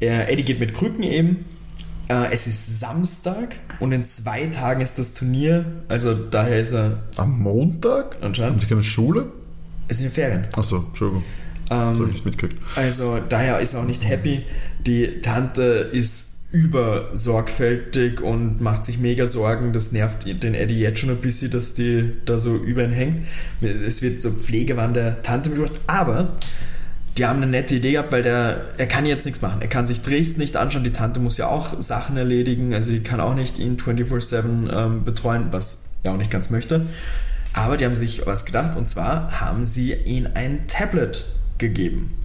Äh, 0.00 0.32
Eddie 0.32 0.44
geht 0.44 0.60
mit 0.60 0.72
Krücken 0.74 1.02
eben 1.02 1.44
Äh, 2.08 2.32
es 2.32 2.46
ist 2.46 2.80
Samstag 2.80 3.56
und 3.80 3.92
in 3.92 4.04
zwei 4.04 4.46
Tagen 4.46 4.80
ist 4.82 4.98
das 4.98 5.14
Turnier. 5.14 5.64
Also 5.88 6.14
daher 6.14 6.58
ist 6.60 6.72
er 6.72 6.98
Am 7.16 7.38
Montag? 7.40 8.14
Haben 8.16 8.24
anscheinend. 8.26 8.62
die 8.62 8.66
keine 8.66 8.82
Schule? 8.84 9.26
Es 9.88 9.98
sind 9.98 10.12
Ferien. 10.12 10.46
Achso, 10.56 10.84
Entschuldigung. 10.88 11.24
das 11.68 11.78
habe 11.78 11.96
Ähm, 11.98 12.04
ich 12.06 12.12
nicht 12.12 12.24
mitgekriegt. 12.26 12.62
also 12.76 13.18
daher 13.28 13.58
ist 13.58 13.74
er 13.74 13.80
auch 13.80 13.86
nicht 13.86 14.06
happy. 14.08 14.42
Die 14.86 15.20
Tante 15.22 15.62
ist 15.62 16.33
übersorgfältig 16.54 18.20
und 18.20 18.60
macht 18.60 18.84
sich 18.84 18.98
mega 18.98 19.26
Sorgen. 19.26 19.72
Das 19.72 19.90
nervt 19.90 20.24
den 20.24 20.54
Eddie 20.54 20.78
jetzt 20.78 21.00
schon 21.00 21.10
ein 21.10 21.20
bisschen, 21.20 21.50
dass 21.50 21.74
die 21.74 22.12
da 22.26 22.38
so 22.38 22.56
über 22.56 22.84
ihn 22.84 22.92
hängt. 22.92 23.22
Es 23.60 24.02
wird 24.02 24.20
so 24.20 24.30
Pflegewand 24.30 24.94
der 24.94 25.20
Tante 25.22 25.50
mitgebracht. 25.50 25.80
Aber 25.88 26.36
die 27.18 27.26
haben 27.26 27.42
eine 27.42 27.50
nette 27.50 27.74
Idee 27.74 27.92
gehabt, 27.92 28.12
weil 28.12 28.22
der, 28.22 28.66
er 28.78 28.86
kann 28.86 29.04
jetzt 29.04 29.26
nichts 29.26 29.42
machen. 29.42 29.62
Er 29.62 29.68
kann 29.68 29.88
sich 29.88 30.02
Dresden 30.02 30.40
nicht 30.40 30.56
anschauen. 30.56 30.84
Die 30.84 30.92
Tante 30.92 31.18
muss 31.18 31.38
ja 31.38 31.48
auch 31.48 31.82
Sachen 31.82 32.16
erledigen. 32.16 32.72
Also 32.72 32.92
sie 32.92 33.00
kann 33.00 33.20
auch 33.20 33.34
nicht 33.34 33.58
ihn 33.58 33.76
24-7 33.76 34.72
ähm, 34.72 35.04
betreuen, 35.04 35.48
was 35.50 35.86
er 36.04 36.12
auch 36.12 36.16
nicht 36.16 36.30
ganz 36.30 36.50
möchte. 36.50 36.86
Aber 37.52 37.76
die 37.76 37.84
haben 37.84 37.94
sich 37.96 38.26
was 38.26 38.46
gedacht 38.46 38.76
und 38.76 38.88
zwar 38.88 39.40
haben 39.40 39.64
sie 39.64 39.92
ihm 39.92 40.28
ein 40.34 40.68
Tablet 40.68 41.24
gegeben. 41.58 42.16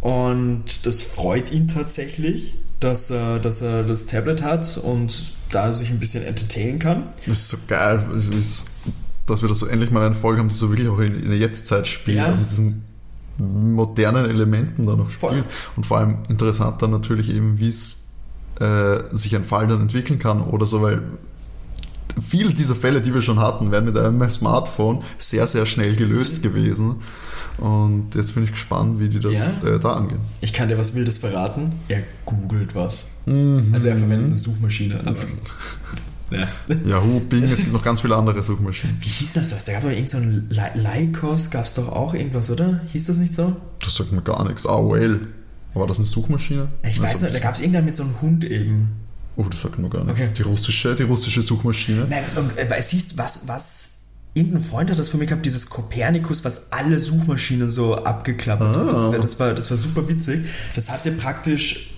Und 0.00 0.86
das 0.86 1.02
freut 1.02 1.50
ihn 1.52 1.68
tatsächlich, 1.68 2.54
dass 2.80 3.10
er, 3.10 3.38
dass 3.38 3.62
er 3.62 3.82
das 3.82 4.06
Tablet 4.06 4.42
hat 4.42 4.78
und 4.78 5.32
da 5.52 5.72
sich 5.72 5.90
ein 5.90 6.00
bisschen 6.00 6.24
entertainen 6.24 6.78
kann. 6.78 7.08
Das 7.26 7.38
ist 7.38 7.48
so 7.48 7.56
geil, 7.68 8.02
dass 9.26 9.42
wir 9.42 9.48
das 9.48 9.58
so 9.60 9.66
endlich 9.66 9.90
mal 9.90 10.04
eine 10.04 10.14
Folge 10.14 10.40
haben, 10.40 10.48
die 10.48 10.54
so 10.54 10.70
wirklich 10.70 10.88
auch 10.88 10.98
in, 10.98 11.22
in 11.22 11.28
der 11.30 11.38
Jetztzeit 11.38 11.86
spielt. 11.86 12.16
Ja. 12.18 12.32
und 12.32 12.40
Mit 12.40 12.50
diesen 12.50 12.84
modernen 13.38 14.26
Elementen 14.28 14.86
da 14.86 14.96
noch 14.96 15.10
Voll. 15.10 15.30
spielen. 15.30 15.44
Und 15.76 15.86
vor 15.86 15.98
allem 15.98 16.18
interessant 16.28 16.82
dann 16.82 16.90
natürlich 16.90 17.30
eben, 17.30 17.58
wie 17.58 17.68
es 17.68 18.08
äh, 18.60 18.98
sich 19.12 19.34
ein 19.34 19.44
Fall 19.44 19.66
dann 19.66 19.80
entwickeln 19.80 20.18
kann 20.18 20.40
oder 20.40 20.66
so, 20.66 20.82
weil 20.82 21.02
viele 22.26 22.52
dieser 22.52 22.76
Fälle, 22.76 23.00
die 23.00 23.12
wir 23.12 23.22
schon 23.22 23.40
hatten, 23.40 23.70
wären 23.70 23.84
mit 23.84 23.96
einem 23.96 24.28
Smartphone 24.30 25.02
sehr, 25.18 25.46
sehr 25.46 25.66
schnell 25.66 25.96
gelöst 25.96 26.42
gewesen. 26.42 26.96
Und 27.58 28.14
jetzt 28.14 28.34
bin 28.34 28.44
ich 28.44 28.50
gespannt, 28.52 28.98
wie 28.98 29.08
die 29.08 29.20
das 29.20 29.58
Ja. 29.62 29.70
äh, 29.70 29.78
da 29.78 29.92
angehen. 29.94 30.18
Ich 30.40 30.52
kann 30.52 30.68
dir 30.68 30.76
was 30.76 30.94
Wildes 30.94 31.18
verraten. 31.18 31.72
Er 31.88 32.02
googelt 32.24 32.74
was. 32.74 33.08
Mhm. 33.26 33.70
Also 33.72 33.88
er 33.88 33.96
verwendet 33.96 34.26
eine 34.28 34.36
Suchmaschine. 34.36 35.00
Aber, 35.04 35.16
ja. 36.30 36.48
Yahoo, 36.84 37.20
Bing, 37.20 37.44
es 37.44 37.60
gibt 37.60 37.72
noch 37.72 37.84
ganz 37.84 38.00
viele 38.00 38.16
andere 38.16 38.42
Suchmaschinen. 38.42 38.96
Wie 39.00 39.08
hieß 39.08 39.34
das? 39.34 39.64
Da 39.64 39.72
gab 39.72 39.82
doch 39.82 39.90
irgend 39.90 40.10
so 40.10 40.18
ein 40.18 40.48
Ly- 40.50 40.74
Lycos, 41.04 41.50
gab 41.50 41.64
es 41.66 41.74
doch 41.74 41.88
auch 41.90 42.14
irgendwas, 42.14 42.50
oder? 42.50 42.80
Hieß 42.88 43.06
das 43.06 43.18
nicht 43.18 43.34
so? 43.36 43.54
Das 43.80 43.94
sagt 43.94 44.10
mir 44.12 44.22
gar 44.22 44.44
nichts. 44.46 44.66
AOL. 44.66 45.20
War 45.74 45.86
das 45.86 45.98
eine 45.98 46.06
Suchmaschine? 46.06 46.68
Ich 46.88 47.00
weiß 47.00 47.22
nicht, 47.22 47.34
da 47.34 47.38
gab 47.40 47.54
es 47.54 47.60
irgendwann 47.60 47.84
mit 47.84 47.96
so 47.96 48.04
einem 48.04 48.20
Hund 48.20 48.44
eben. 48.44 48.90
Oh, 49.36 49.44
das 49.50 49.62
sagt 49.62 49.78
mir 49.78 49.88
gar 49.88 50.04
nichts. 50.04 50.20
Okay. 50.20 50.30
Die 50.38 50.42
russische, 50.42 50.94
die 50.94 51.02
russische 51.02 51.42
Suchmaschine. 51.42 52.06
Nein, 52.08 52.22
und, 52.36 52.56
äh, 52.56 52.70
weil 52.70 52.80
siehst, 52.82 53.18
was, 53.18 53.48
was. 53.48 53.93
Irgendein 54.36 54.62
Freund 54.62 54.90
hat 54.90 54.98
das 54.98 55.10
von 55.10 55.20
mir 55.20 55.26
gehabt, 55.26 55.46
dieses 55.46 55.70
Kopernikus, 55.70 56.44
was 56.44 56.72
alle 56.72 56.98
Suchmaschinen 56.98 57.70
so 57.70 57.94
abgeklappert 57.96 58.74
hat. 58.74 58.88
Ah. 58.88 58.90
Das, 58.90 59.20
das, 59.20 59.38
war, 59.38 59.54
das 59.54 59.70
war 59.70 59.76
super 59.76 60.08
witzig. 60.08 60.44
Das 60.74 60.90
hatte 60.90 61.12
praktisch, 61.12 61.90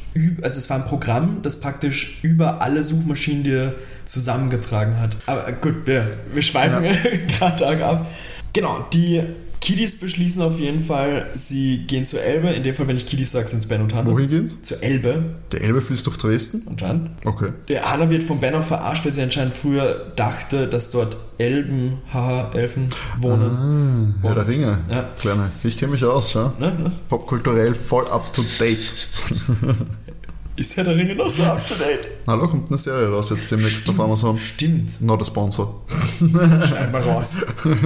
also 0.42 0.59
es 0.59 0.68
war 0.68 0.77
ein 0.77 0.85
Programm, 0.85 1.40
das 1.42 1.61
praktisch 1.61 2.18
über 2.22 2.61
alle 2.61 2.83
Suchmaschinen 2.83 3.42
dir 3.42 3.75
zusammengetragen 4.05 5.01
hat. 5.01 5.16
Aber 5.25 5.51
gut, 5.53 5.87
wir, 5.87 6.07
wir 6.33 6.42
schweifen 6.42 6.85
gerade 7.38 7.66
arg 7.66 7.81
ab. 7.81 8.07
Genau, 8.53 8.87
die 8.92 9.22
Kiddies 9.66 9.98
beschließen 9.98 10.42
auf 10.42 10.61
jeden 10.61 10.81
Fall, 10.81 11.26
sie 11.35 11.79
gehen 11.88 12.07
zur 12.07 12.22
Elbe. 12.22 12.50
In 12.50 12.62
dem 12.62 12.72
Fall, 12.76 12.87
wenn 12.87 12.96
ich 12.96 13.05
Kiddies 13.05 13.33
sage, 13.33 13.48
sind 13.48 13.59
es 13.59 13.66
Ben 13.66 13.83
und 13.83 13.92
Hannah. 13.92 14.09
Wohin 14.12 14.29
geht's? 14.31 14.57
Zur 14.62 14.81
Elbe, 14.81 15.24
Der 15.50 15.61
Elbe 15.61 15.81
fließt 15.81 16.07
durch 16.07 16.18
Dresden? 16.18 16.62
anscheinend. 16.70 17.11
Okay. 17.24 17.48
Der 17.66 17.85
Anna 17.88 18.09
wird 18.09 18.22
von 18.22 18.38
Ben 18.38 18.55
auch 18.55 18.62
verarscht, 18.62 19.05
weil 19.05 19.11
sie 19.11 19.22
anscheinend 19.22 19.55
früher 19.55 20.12
dachte, 20.14 20.68
dass 20.68 20.92
dort 20.92 21.16
Elben, 21.38 21.98
haha, 22.12 22.52
Elfen 22.55 22.90
wohnen. 23.18 24.14
Ah, 24.22 24.29
Herr 24.29 24.35
der 24.37 24.46
Ringe. 24.46 24.79
Ja. 24.88 25.11
Kleine. 25.18 25.50
Ich 25.64 25.76
kenne 25.76 25.90
mich 25.90 26.05
aus, 26.05 26.31
schau. 26.31 26.52
Ne? 26.61 26.72
ne? 26.72 26.92
Popkulturell 27.09 27.74
voll 27.74 28.07
up 28.07 28.33
to 28.33 28.44
date. 28.61 28.79
Ist 30.57 30.75
Herr 30.79 30.85
der 30.85 30.97
Ringe 30.97 31.14
noch 31.14 31.29
so 31.29 31.42
up 31.42 31.69
to 31.69 31.75
date? 31.75 32.09
Hallo, 32.27 32.49
kommt 32.49 32.71
eine 32.71 32.79
Serie 32.79 33.09
raus 33.09 33.29
jetzt 33.29 33.51
demnächst 33.53 33.87
auf 33.90 34.01
Amazon. 34.01 34.38
Stimmt. 34.38 35.03
Not 35.03 35.21
a 35.21 35.25
sponsor. 35.27 35.83
Schneid 36.19 36.90
mal 36.90 37.03
raus. 37.03 37.45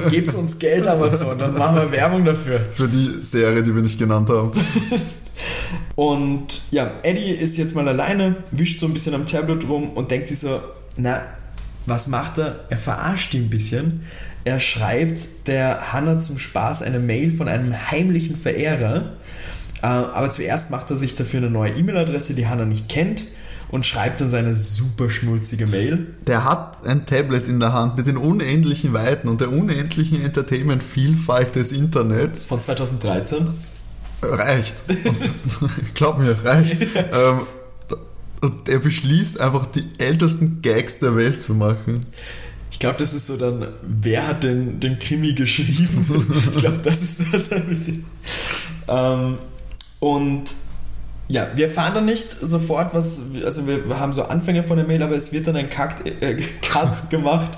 Gebt 0.09 0.33
uns 0.37 0.57
Geld, 0.57 0.87
Amazon, 0.87 1.37
dann 1.37 1.55
machen 1.55 1.77
wir 1.77 1.91
Werbung 1.91 2.25
dafür. 2.25 2.61
Für 2.61 2.87
die 2.87 3.23
Serie, 3.23 3.65
die 3.65 3.75
wir 3.75 3.83
nicht 3.83 3.99
genannt 3.99 4.31
haben. 4.31 4.53
Und 5.97 6.63
ja, 6.71 6.93
Eddie 7.03 7.33
ist 7.33 7.57
jetzt 7.57 7.75
mal 7.75 7.89
alleine, 7.89 8.37
wischt 8.53 8.79
so 8.79 8.87
ein 8.87 8.93
bisschen 8.93 9.15
am 9.15 9.27
Tablet 9.27 9.69
rum 9.69 9.91
und 9.95 10.13
denkt 10.13 10.29
sich 10.29 10.39
so, 10.39 10.61
na, 10.97 11.23
was 11.87 12.07
macht 12.07 12.39
er? 12.39 12.67
Er 12.69 12.77
verarscht 12.77 13.35
ihn 13.35 13.47
ein 13.47 13.51
bisschen. 13.51 14.05
Er 14.45 14.61
schreibt 14.61 15.49
der 15.49 15.93
Hannah 15.93 16.21
zum 16.21 16.39
Spaß 16.39 16.83
eine 16.83 17.01
Mail 17.01 17.33
von 17.33 17.49
einem 17.49 17.75
heimlichen 17.91 18.37
Verehrer. 18.37 19.15
Äh, 19.83 19.87
Aber 19.87 20.31
zuerst 20.31 20.71
macht 20.71 20.91
er 20.91 20.97
sich 20.97 21.15
dafür 21.15 21.39
eine 21.39 21.51
neue 21.51 21.73
E-Mail-Adresse, 21.73 22.35
die 22.35 22.47
Hannah 22.47 22.65
nicht 22.65 22.89
kennt, 22.89 23.25
und 23.69 23.87
schreibt 23.87 24.21
dann 24.21 24.29
seine 24.29 24.55
super 24.55 25.11
schnulzige 25.11 25.67
Mail. 25.67 26.09
Der 26.27 26.45
hat 26.45 26.85
ein 26.87 27.07
Tablet 27.07 27.47
in 27.49 27.61
der 27.61 27.73
Hand 27.73 27.97
mit 27.97 28.07
den 28.07 28.17
unendlichen 28.17 28.93
Weiten 28.93 29.29
und 29.29 29.41
der 29.41 29.51
unendlichen 29.51 30.23
Entertainment-Vielfalt 30.23 31.55
des 31.55 31.73
Internets. 31.73 32.47
Von 32.47 32.61
2013. 32.61 33.47
Reicht. 34.23 34.85
Und, 34.89 35.17
glaub 35.95 36.19
mir, 36.19 36.37
reicht. 36.45 36.81
ähm, 36.95 37.41
und 38.41 38.69
er 38.69 38.79
beschließt 38.79 39.41
einfach 39.41 39.67
die 39.67 39.85
ältesten 39.99 40.63
Gags 40.63 40.99
der 40.99 41.15
Welt 41.15 41.43
zu 41.43 41.55
machen. 41.55 42.01
Ich 42.71 42.79
glaube, 42.79 42.99
das 42.99 43.13
ist 43.13 43.27
so 43.27 43.37
dann, 43.37 43.69
wer 43.83 44.27
hat 44.27 44.43
den, 44.43 44.81
den 44.81 44.99
Krimi 44.99 45.35
geschrieben? 45.35 46.07
ich 46.55 46.61
glaube, 46.61 46.79
das 46.83 47.03
ist 47.03 47.33
das 47.33 47.53
ein 47.53 47.67
bisschen. 47.67 48.05
Ähm, 48.89 49.39
und 50.01 50.45
ja, 51.29 51.47
wir 51.55 51.67
erfahren 51.67 51.95
dann 51.95 52.07
nicht 52.07 52.29
sofort, 52.29 52.93
was, 52.93 53.31
also 53.45 53.67
wir 53.67 54.01
haben 54.01 54.13
so 54.13 54.25
Anfänge 54.25 54.65
von 54.65 54.77
der 54.77 54.87
Mail, 54.87 55.03
aber 55.03 55.15
es 55.15 55.33
wird 55.33 55.47
dann 55.47 55.55
ein 55.55 55.71
Cut, 55.71 56.05
äh, 56.05 56.35
Cut 56.63 57.09
gemacht 57.11 57.51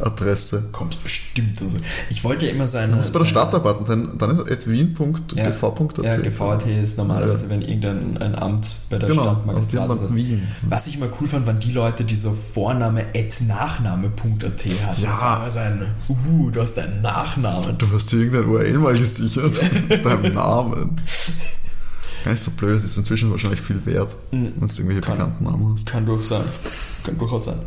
Adresse. 0.00 0.68
Kommt 0.72 1.02
bestimmt. 1.02 1.60
Also. 1.62 1.78
Ich 2.10 2.24
wollte 2.24 2.46
ja 2.46 2.52
immer 2.52 2.66
sein. 2.66 2.90
Du 2.90 2.96
musst 2.96 3.12
bei 3.12 3.20
der 3.20 3.26
Startarbeit, 3.26 3.76
dann, 3.86 4.18
dann 4.18 4.40
ist 4.46 4.68
wien.gv.at. 4.68 6.04
Ja, 6.04 6.16
GVAT 6.16 6.66
ist 6.66 6.98
normalerweise, 6.98 7.50
wenn 7.50 7.62
irgendein 7.62 8.18
ein 8.18 8.34
Amt 8.34 8.74
bei 8.90 8.98
der 8.98 9.08
Genau, 9.08 9.22
Stadt 9.22 9.46
Magistrat 9.46 9.90
ist. 9.92 10.14
Wien. 10.14 10.42
Was 10.68 10.86
ich 10.86 10.96
immer 10.96 11.08
cool 11.20 11.28
fand, 11.28 11.46
waren 11.46 11.60
die 11.60 11.72
Leute, 11.72 12.04
die 12.04 12.16
so 12.16 12.30
Vorname 12.30 13.04
at 13.14 13.40
Nachname.at 13.46 14.44
hatten. 14.44 15.02
Ja. 15.02 15.10
Das 15.10 15.20
war 15.20 15.40
immer 15.40 15.50
so 15.50 15.58
ein, 15.60 15.86
uh, 16.08 16.50
du 16.50 16.60
hast 16.60 16.74
deinen 16.74 17.02
Nachnamen. 17.02 17.78
Du 17.78 17.86
hast 17.92 18.10
dir 18.12 18.18
irgendein 18.18 18.46
URL 18.46 18.78
mal 18.78 18.96
gesichert 18.96 19.60
mit 19.88 20.04
deinem 20.04 20.34
Namen. 20.34 21.00
Gar 22.24 22.32
nicht 22.32 22.42
so 22.42 22.50
blöd, 22.52 22.82
ist 22.82 22.96
inzwischen 22.96 23.30
wahrscheinlich 23.30 23.60
viel 23.60 23.84
wert, 23.86 24.16
wenn 24.30 24.44
du 24.44 24.60
irgendwelche 24.60 25.00
Kann. 25.02 25.18
bekannten 25.18 25.44
Namen 25.44 25.72
hast. 25.72 25.86
Kann 25.86 26.06
durch 26.06 26.24
sein. 26.26 26.44
Kann 27.04 27.18
durchaus 27.18 27.44
sein. 27.44 27.58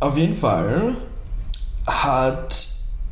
Auf 0.00 0.16
jeden 0.16 0.34
Fall 0.34 0.96
hat, 1.86 2.68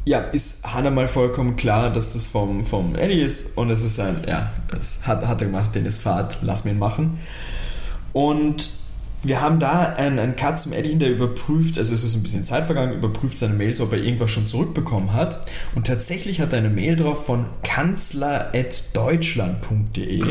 ja, 0.06 0.20
ist 0.20 0.72
Hannah 0.72 0.90
mal 0.90 1.06
vollkommen 1.06 1.54
klar, 1.56 1.90
dass 1.90 2.14
das 2.14 2.28
vom, 2.28 2.64
vom 2.64 2.96
Eddie 2.96 3.20
ist 3.20 3.58
und 3.58 3.68
es 3.70 3.84
ist 3.84 4.00
ein, 4.00 4.24
ja, 4.26 4.50
das 4.70 5.06
hat, 5.06 5.26
hat 5.26 5.42
er 5.42 5.48
gemacht, 5.48 5.74
den 5.74 5.84
ist 5.84 6.00
Fahrt, 6.00 6.38
lass 6.40 6.64
mir 6.64 6.70
ihn 6.70 6.78
machen. 6.78 7.18
Und 8.14 8.70
wir 9.22 9.40
haben 9.40 9.58
da 9.58 9.94
einen, 9.94 10.18
einen 10.18 10.34
Eddie, 10.72 10.96
der 10.96 11.10
überprüft, 11.10 11.76
also 11.76 11.92
es 11.92 12.04
ist 12.04 12.14
ein 12.14 12.22
bisschen 12.22 12.44
Zeit 12.44 12.66
vergangen, 12.66 12.92
überprüft 12.92 13.36
seine 13.36 13.54
Mails, 13.54 13.80
ob 13.80 13.92
er 13.92 13.98
irgendwas 13.98 14.30
schon 14.30 14.46
zurückbekommen 14.46 15.12
hat. 15.12 15.40
Und 15.74 15.88
tatsächlich 15.88 16.40
hat 16.40 16.52
er 16.52 16.58
eine 16.58 16.70
Mail 16.70 16.94
drauf 16.94 17.26
von 17.26 17.46
kanzler.deutschland.de. 17.64 20.22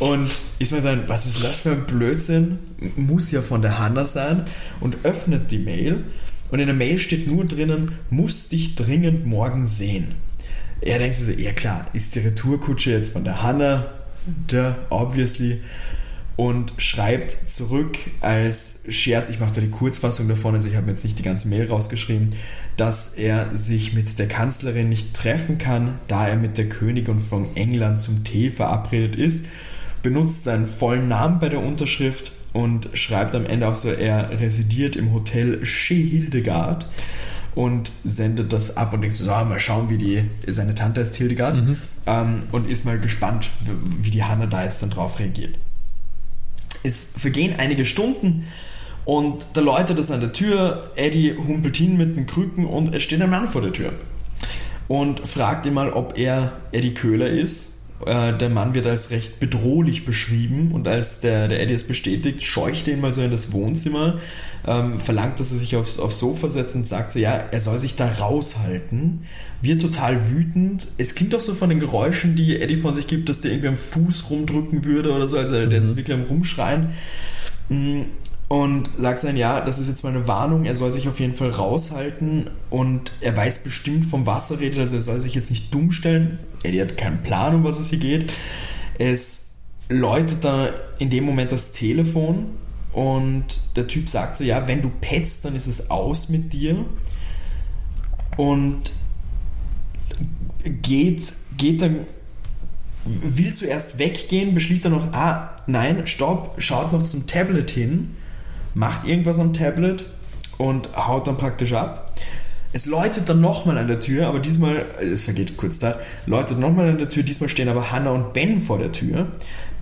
Und 0.00 0.28
ist 0.58 0.72
mir 0.72 0.80
sein, 0.80 1.04
was 1.06 1.26
ist 1.26 1.44
das 1.44 1.60
für 1.60 1.70
ein 1.72 1.86
Blödsinn? 1.86 2.58
Muss 2.96 3.30
ja 3.30 3.42
von 3.42 3.62
der 3.62 3.78
Hanna 3.78 4.06
sein. 4.06 4.44
Und 4.80 5.04
öffnet 5.04 5.52
die 5.52 5.58
Mail. 5.58 6.04
Und 6.50 6.58
in 6.58 6.66
der 6.66 6.74
Mail 6.74 6.98
steht 6.98 7.30
nur 7.30 7.44
drinnen, 7.44 7.92
muss 8.10 8.48
dich 8.48 8.74
dringend 8.74 9.24
morgen 9.24 9.66
sehen. 9.66 10.16
Er 10.80 10.98
denkt 10.98 11.16
sich 11.16 11.38
ja 11.38 11.52
klar, 11.52 11.86
ist 11.92 12.16
die 12.16 12.20
Retourkutsche 12.20 12.90
jetzt 12.90 13.12
von 13.12 13.22
der 13.22 13.42
Hanna, 13.42 13.86
der 14.50 14.76
obviously 14.90 15.60
und 16.36 16.72
schreibt 16.78 17.36
zurück 17.48 17.98
als 18.20 18.84
Scherz, 18.88 19.28
ich 19.28 19.40
mache 19.40 19.52
da 19.54 19.60
die 19.60 19.70
Kurzfassung 19.70 20.28
davon, 20.28 20.54
also 20.54 20.68
ich 20.68 20.76
habe 20.76 20.90
jetzt 20.90 21.04
nicht 21.04 21.18
die 21.18 21.22
ganze 21.22 21.48
Mail 21.48 21.68
rausgeschrieben, 21.68 22.30
dass 22.76 23.14
er 23.14 23.54
sich 23.56 23.92
mit 23.92 24.18
der 24.18 24.28
Kanzlerin 24.28 24.88
nicht 24.88 25.14
treffen 25.14 25.58
kann, 25.58 25.98
da 26.08 26.28
er 26.28 26.36
mit 26.36 26.56
der 26.56 26.68
Königin 26.68 27.18
von 27.18 27.46
England 27.56 28.00
zum 28.00 28.24
Tee 28.24 28.50
verabredet 28.50 29.16
ist, 29.16 29.46
benutzt 30.02 30.44
seinen 30.44 30.66
vollen 30.66 31.08
Namen 31.08 31.40
bei 31.40 31.50
der 31.50 31.62
Unterschrift 31.62 32.32
und 32.52 32.88
schreibt 32.94 33.34
am 33.34 33.46
Ende 33.46 33.68
auch 33.68 33.74
so, 33.74 33.90
er 33.90 34.40
residiert 34.40 34.96
im 34.96 35.12
Hotel 35.12 35.62
Chez 35.62 36.10
Hildegard 36.10 36.86
und 37.54 37.92
sendet 38.04 38.52
das 38.52 38.76
ab 38.76 38.92
und 38.92 39.02
denkt 39.02 39.16
so, 39.16 39.30
ah, 39.30 39.44
mal 39.44 39.60
schauen, 39.60 39.90
wie 39.90 39.98
die, 39.98 40.24
seine 40.46 40.74
Tante 40.74 41.00
ist 41.00 41.16
Hildegard 41.16 41.62
ähm, 42.06 42.44
und 42.52 42.70
ist 42.70 42.84
mal 42.84 42.98
gespannt, 42.98 43.50
wie 43.60 44.06
wie 44.06 44.10
die 44.10 44.24
Hanna 44.24 44.46
da 44.46 44.64
jetzt 44.64 44.82
dann 44.82 44.90
drauf 44.90 45.18
reagiert. 45.18 45.54
Es 46.82 47.14
vergehen 47.18 47.54
einige 47.58 47.84
Stunden 47.84 48.46
und 49.04 49.46
da 49.54 49.60
läutet 49.60 49.98
es 49.98 50.10
an 50.10 50.20
der 50.20 50.32
Tür. 50.32 50.90
Eddie 50.96 51.36
humpelt 51.36 51.76
hin 51.76 51.96
mit 51.96 52.16
den 52.16 52.26
Krücken 52.26 52.66
und 52.66 52.94
es 52.94 53.02
steht 53.02 53.20
ein 53.20 53.30
Mann 53.30 53.48
vor 53.48 53.62
der 53.62 53.72
Tür 53.72 53.92
und 54.88 55.20
fragt 55.26 55.66
ihn 55.66 55.74
mal, 55.74 55.92
ob 55.92 56.18
er 56.18 56.52
Eddie 56.72 56.94
Köhler 56.94 57.28
ist. 57.28 57.79
Äh, 58.06 58.32
Der 58.38 58.48
Mann 58.50 58.74
wird 58.74 58.86
als 58.86 59.10
recht 59.10 59.40
bedrohlich 59.40 60.04
beschrieben 60.04 60.72
und 60.72 60.88
als 60.88 61.20
der, 61.20 61.48
der 61.48 61.60
Eddie 61.60 61.74
es 61.74 61.86
bestätigt, 61.86 62.42
scheucht 62.42 62.88
er 62.88 62.94
ihn 62.94 63.00
mal 63.00 63.12
so 63.12 63.22
in 63.22 63.30
das 63.30 63.52
Wohnzimmer, 63.52 64.18
ähm, 64.66 64.98
verlangt, 64.98 65.40
dass 65.40 65.52
er 65.52 65.58
sich 65.58 65.76
aufs, 65.76 65.98
aufs 65.98 66.18
Sofa 66.18 66.48
setzt 66.48 66.76
und 66.76 66.86
sagt 66.86 67.12
so, 67.12 67.18
ja, 67.18 67.32
er 67.50 67.60
soll 67.60 67.78
sich 67.78 67.96
da 67.96 68.06
raushalten. 68.06 69.24
Wird 69.62 69.82
total 69.82 70.30
wütend. 70.30 70.88
Es 70.98 71.14
klingt 71.14 71.34
auch 71.34 71.40
so 71.40 71.54
von 71.54 71.68
den 71.68 71.80
Geräuschen, 71.80 72.36
die 72.36 72.60
Eddie 72.60 72.76
von 72.76 72.94
sich 72.94 73.06
gibt, 73.06 73.28
dass 73.28 73.40
der 73.40 73.52
irgendwie 73.52 73.68
am 73.68 73.76
Fuß 73.76 74.30
rumdrücken 74.30 74.84
würde 74.84 75.12
oder 75.12 75.28
so. 75.28 75.36
Also 75.38 75.66
der 75.66 75.78
ist 75.78 75.96
wirklich 75.96 76.16
am 76.16 76.22
Rumschreien. 76.22 76.88
Und 78.50 78.88
sagt 78.96 79.22
dann, 79.22 79.36
ja, 79.36 79.60
das 79.60 79.78
ist 79.78 79.86
jetzt 79.86 80.02
mal 80.02 80.08
eine 80.08 80.26
Warnung, 80.26 80.64
er 80.64 80.74
soll 80.74 80.90
sich 80.90 81.08
auf 81.08 81.20
jeden 81.20 81.34
Fall 81.34 81.50
raushalten 81.50 82.50
und 82.68 83.12
er 83.20 83.36
weiß 83.36 83.62
bestimmt 83.62 84.04
vom 84.04 84.26
was 84.26 84.50
er 84.50 84.58
redet, 84.58 84.80
also 84.80 84.96
er 84.96 85.02
soll 85.02 85.20
sich 85.20 85.36
jetzt 85.36 85.50
nicht 85.50 85.72
dumm 85.72 85.92
stellen. 85.92 86.40
Eddie 86.64 86.80
hat 86.80 86.96
keinen 86.96 87.22
Plan, 87.22 87.54
um 87.54 87.62
was 87.62 87.78
es 87.78 87.90
hier 87.90 88.00
geht. 88.00 88.32
Es 88.98 89.52
läutet 89.88 90.42
dann 90.42 90.70
in 90.98 91.10
dem 91.10 91.26
Moment 91.26 91.52
das 91.52 91.70
Telefon 91.70 92.46
und 92.92 93.44
der 93.76 93.86
Typ 93.86 94.08
sagt 94.08 94.34
so, 94.34 94.42
ja, 94.42 94.66
wenn 94.66 94.82
du 94.82 94.90
petzt, 95.00 95.44
dann 95.44 95.54
ist 95.54 95.68
es 95.68 95.92
aus 95.92 96.28
mit 96.28 96.52
dir. 96.52 96.84
Und 98.36 98.90
geht, 100.82 101.22
geht 101.56 101.82
dann, 101.82 102.00
will 103.04 103.52
zuerst 103.52 104.00
weggehen, 104.00 104.54
beschließt 104.54 104.86
dann 104.86 104.92
noch, 104.92 105.12
ah, 105.12 105.54
nein, 105.68 106.04
stopp, 106.08 106.56
schaut 106.58 106.92
noch 106.92 107.04
zum 107.04 107.28
Tablet 107.28 107.70
hin, 107.70 108.16
macht 108.74 109.06
irgendwas 109.06 109.38
am 109.38 109.52
Tablet 109.52 110.04
und 110.58 110.88
haut 110.96 111.26
dann 111.26 111.36
praktisch 111.36 111.72
ab. 111.72 112.12
Es 112.72 112.86
läutet 112.86 113.28
dann 113.28 113.40
nochmal 113.40 113.78
an 113.78 113.88
der 113.88 113.98
Tür, 113.98 114.28
aber 114.28 114.38
diesmal, 114.38 114.86
es 115.00 115.24
vergeht 115.24 115.56
kurz 115.56 115.80
da, 115.80 115.98
läutet 116.26 116.58
nochmal 116.58 116.88
an 116.88 116.98
der 116.98 117.08
Tür, 117.08 117.24
diesmal 117.24 117.48
stehen 117.48 117.68
aber 117.68 117.90
Hannah 117.90 118.12
und 118.12 118.32
Ben 118.32 118.60
vor 118.60 118.78
der 118.78 118.92
Tür. 118.92 119.26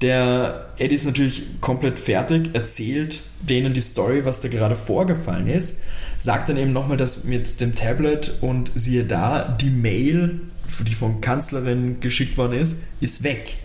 Der 0.01 0.69
Eddie 0.79 0.95
ist 0.95 1.05
natürlich 1.05 1.61
komplett 1.61 1.99
fertig, 2.01 2.51
erzählt 2.55 3.21
denen 3.41 3.75
die 3.75 3.81
Story, 3.81 4.25
was 4.25 4.41
da 4.41 4.49
gerade 4.49 4.77
vorgefallen 4.77 5.49
ist, 5.49 5.83
sagt 6.17 6.49
dann 6.49 6.57
eben 6.57 6.73
nochmal 6.73 6.97
das 6.97 7.25
mit 7.25 7.61
dem 7.61 7.75
Tablet 7.75 8.35
und 8.41 8.71
siehe 8.75 9.05
da, 9.05 9.57
die 9.61 9.71
Mail, 9.71 10.41
die 10.87 10.95
von 10.95 11.21
Kanzlerin 11.21 12.01
geschickt 12.01 12.39
worden 12.39 12.59
ist, 12.59 12.85
ist 13.01 13.23
weg. 13.23 13.59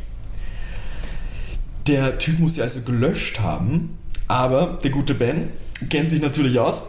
Der 1.88 2.17
Typ 2.17 2.39
muss 2.39 2.55
sie 2.55 2.62
also 2.62 2.81
gelöscht 2.81 3.39
haben, 3.39 3.97
aber 4.33 4.79
der 4.83 4.91
gute 4.91 5.13
Ben 5.13 5.49
kennt 5.89 6.09
sich 6.09 6.21
natürlich 6.21 6.59
aus. 6.59 6.85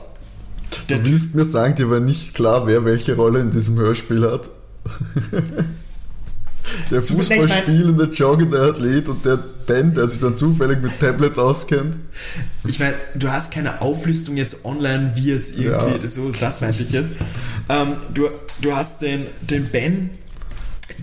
Der 0.88 0.98
Du 0.98 1.10
willst 1.10 1.34
mir 1.34 1.44
sagen, 1.44 1.76
dir 1.76 1.90
war 1.90 2.00
nicht 2.00 2.34
klar, 2.34 2.66
wer 2.66 2.84
welche 2.84 3.14
Rolle 3.16 3.40
in 3.40 3.50
diesem 3.50 3.76
Hörspiel 3.76 4.30
hat? 4.30 4.48
der 6.90 7.02
Fußballspielende, 7.02 8.04
joggende 8.12 8.60
Athlet 8.60 9.08
und 9.08 9.24
der 9.24 9.38
Ben, 9.66 9.94
der 9.94 10.08
sich 10.08 10.20
dann 10.20 10.36
zufällig 10.36 10.82
mit 10.82 10.98
Tablets 11.00 11.38
auskennt. 11.38 11.96
Ich 12.66 12.80
meine, 12.80 12.94
du 13.14 13.30
hast 13.30 13.52
keine 13.52 13.80
Auflistung 13.82 14.36
jetzt 14.36 14.64
online, 14.64 15.12
wie 15.14 15.26
jetzt 15.26 15.58
irgendwie, 15.58 16.02
Ja. 16.02 16.08
so, 16.08 16.30
das 16.32 16.60
meinte 16.60 16.82
ich 16.82 16.90
jetzt. 16.90 17.12
Ähm, 17.68 17.96
du, 18.12 18.28
du 18.60 18.74
hast 18.74 19.02
den, 19.02 19.26
den 19.42 19.66
Ben, 19.66 20.10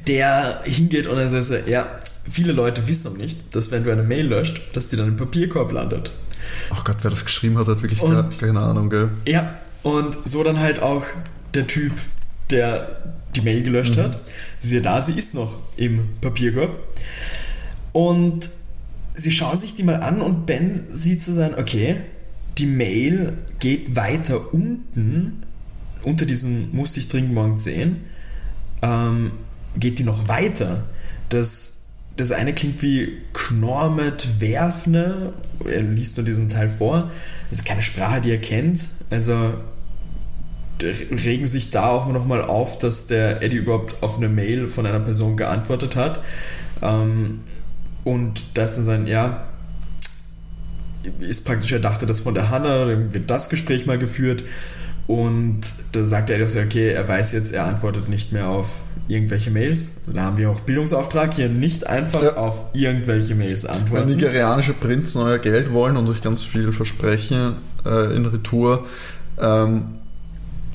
der 0.07 0.61
hingeht 0.63 1.07
und 1.07 1.17
er 1.17 1.29
sagt, 1.29 1.67
ja, 1.67 1.87
viele 2.29 2.53
Leute 2.53 2.87
wissen 2.87 3.11
noch 3.11 3.17
nicht, 3.17 3.55
dass 3.55 3.71
wenn 3.71 3.83
du 3.83 3.91
eine 3.91 4.03
Mail 4.03 4.27
löscht, 4.27 4.61
dass 4.73 4.87
die 4.87 4.95
dann 4.95 5.07
im 5.07 5.15
Papierkorb 5.15 5.71
landet. 5.71 6.11
Ach 6.73 6.83
Gott, 6.83 6.97
wer 7.01 7.11
das 7.11 7.25
geschrieben 7.25 7.57
hat, 7.57 7.67
hat 7.67 7.81
wirklich 7.81 8.01
Und- 8.01 8.13
keine, 8.13 8.29
keine 8.29 8.59
Ahnung, 8.59 8.89
gell? 8.89 9.09
Ja, 9.27 9.53
und 9.83 10.17
so 10.25 10.43
dann 10.43 10.59
halt 10.59 10.81
auch 10.81 11.03
der 11.53 11.67
Typ, 11.67 11.93
der 12.49 13.13
die 13.35 13.41
Mail 13.41 13.63
gelöscht 13.63 13.97
hat. 13.97 14.19
Siehe 14.59 14.81
da, 14.81 15.01
sie 15.01 15.13
ist 15.17 15.33
noch 15.35 15.53
im 15.77 16.09
Papierkorb. 16.21 16.71
Und 17.93 18.49
sie 19.13 19.31
schauen 19.31 19.57
sich 19.57 19.75
die 19.75 19.83
mal 19.83 19.95
an 20.01 20.21
und 20.21 20.45
Ben 20.45 20.73
sieht 20.73 21.21
so 21.23 21.33
sein, 21.33 21.55
okay, 21.57 21.97
die 22.57 22.65
Mail 22.65 23.37
geht 23.59 23.95
weiter 23.95 24.53
unten, 24.53 25.43
unter 26.03 26.25
diesem 26.25 26.69
musste 26.75 26.99
ich 26.99 27.07
dringend 27.07 27.33
morgen 27.33 27.57
sehen, 27.57 27.97
ähm, 28.81 29.31
geht 29.77 29.99
die 29.99 30.03
noch 30.03 30.27
weiter. 30.27 30.83
Das, 31.29 31.80
das 32.21 32.31
eine 32.31 32.53
klingt 32.53 32.81
wie 32.81 33.17
Knormet 33.33 34.39
Werfne, 34.39 35.33
er 35.65 35.81
liest 35.81 36.17
nur 36.17 36.25
diesen 36.25 36.49
Teil 36.49 36.69
vor, 36.69 37.09
also 37.49 37.63
keine 37.63 37.81
Sprache, 37.81 38.21
die 38.21 38.31
er 38.31 38.39
kennt, 38.39 38.87
also 39.09 39.53
regen 40.81 41.45
sich 41.45 41.71
da 41.71 41.89
auch 41.89 42.07
nochmal 42.07 42.43
auf, 42.43 42.79
dass 42.79 43.07
der 43.07 43.41
Eddie 43.41 43.57
überhaupt 43.57 44.01
auf 44.01 44.17
eine 44.17 44.29
Mail 44.29 44.67
von 44.67 44.85
einer 44.85 44.99
Person 44.99 45.37
geantwortet 45.37 45.95
hat. 45.95 46.23
Ähm, 46.81 47.41
und 48.03 48.43
das 48.55 48.75
dann 48.75 48.83
sein, 48.83 49.07
ja, 49.07 49.45
ist 51.19 51.45
praktisch, 51.45 51.71
er 51.71 51.79
dachte 51.79 52.05
das 52.05 52.19
von 52.19 52.33
der 52.33 52.49
Hanna, 52.49 52.85
dann 52.85 53.13
wird 53.13 53.29
das 53.29 53.49
Gespräch 53.49 53.85
mal 53.85 53.99
geführt. 53.99 54.43
Und 55.07 55.61
da 55.91 56.05
sagt 56.05 56.29
er 56.29 56.39
doch 56.39 56.49
so, 56.49 56.59
okay, 56.59 56.89
er 56.89 57.07
weiß 57.07 57.33
jetzt, 57.33 57.53
er 57.53 57.65
antwortet 57.65 58.09
nicht 58.09 58.31
mehr 58.31 58.47
auf 58.47 58.81
irgendwelche 59.07 59.51
Mails. 59.51 60.01
Da 60.13 60.21
haben 60.23 60.37
wir 60.37 60.49
auch 60.49 60.59
Bildungsauftrag, 60.61 61.33
hier 61.33 61.49
nicht 61.49 61.87
einfach 61.87 62.23
Ja. 62.23 62.37
auf 62.37 62.63
irgendwelche 62.73 63.35
Mails 63.35 63.63
Wenn 63.63 63.71
antworten. 63.71 64.09
nigerianische 64.09 64.73
Prinzen 64.73 65.21
euer 65.21 65.37
Geld 65.39 65.73
wollen 65.73 65.97
und 65.97 66.07
euch 66.09 66.21
ganz 66.21 66.43
viel 66.43 66.71
versprechen 66.71 67.55
äh, 67.85 68.15
in 68.15 68.25
Retour, 68.25 68.85
ähm, 69.41 69.85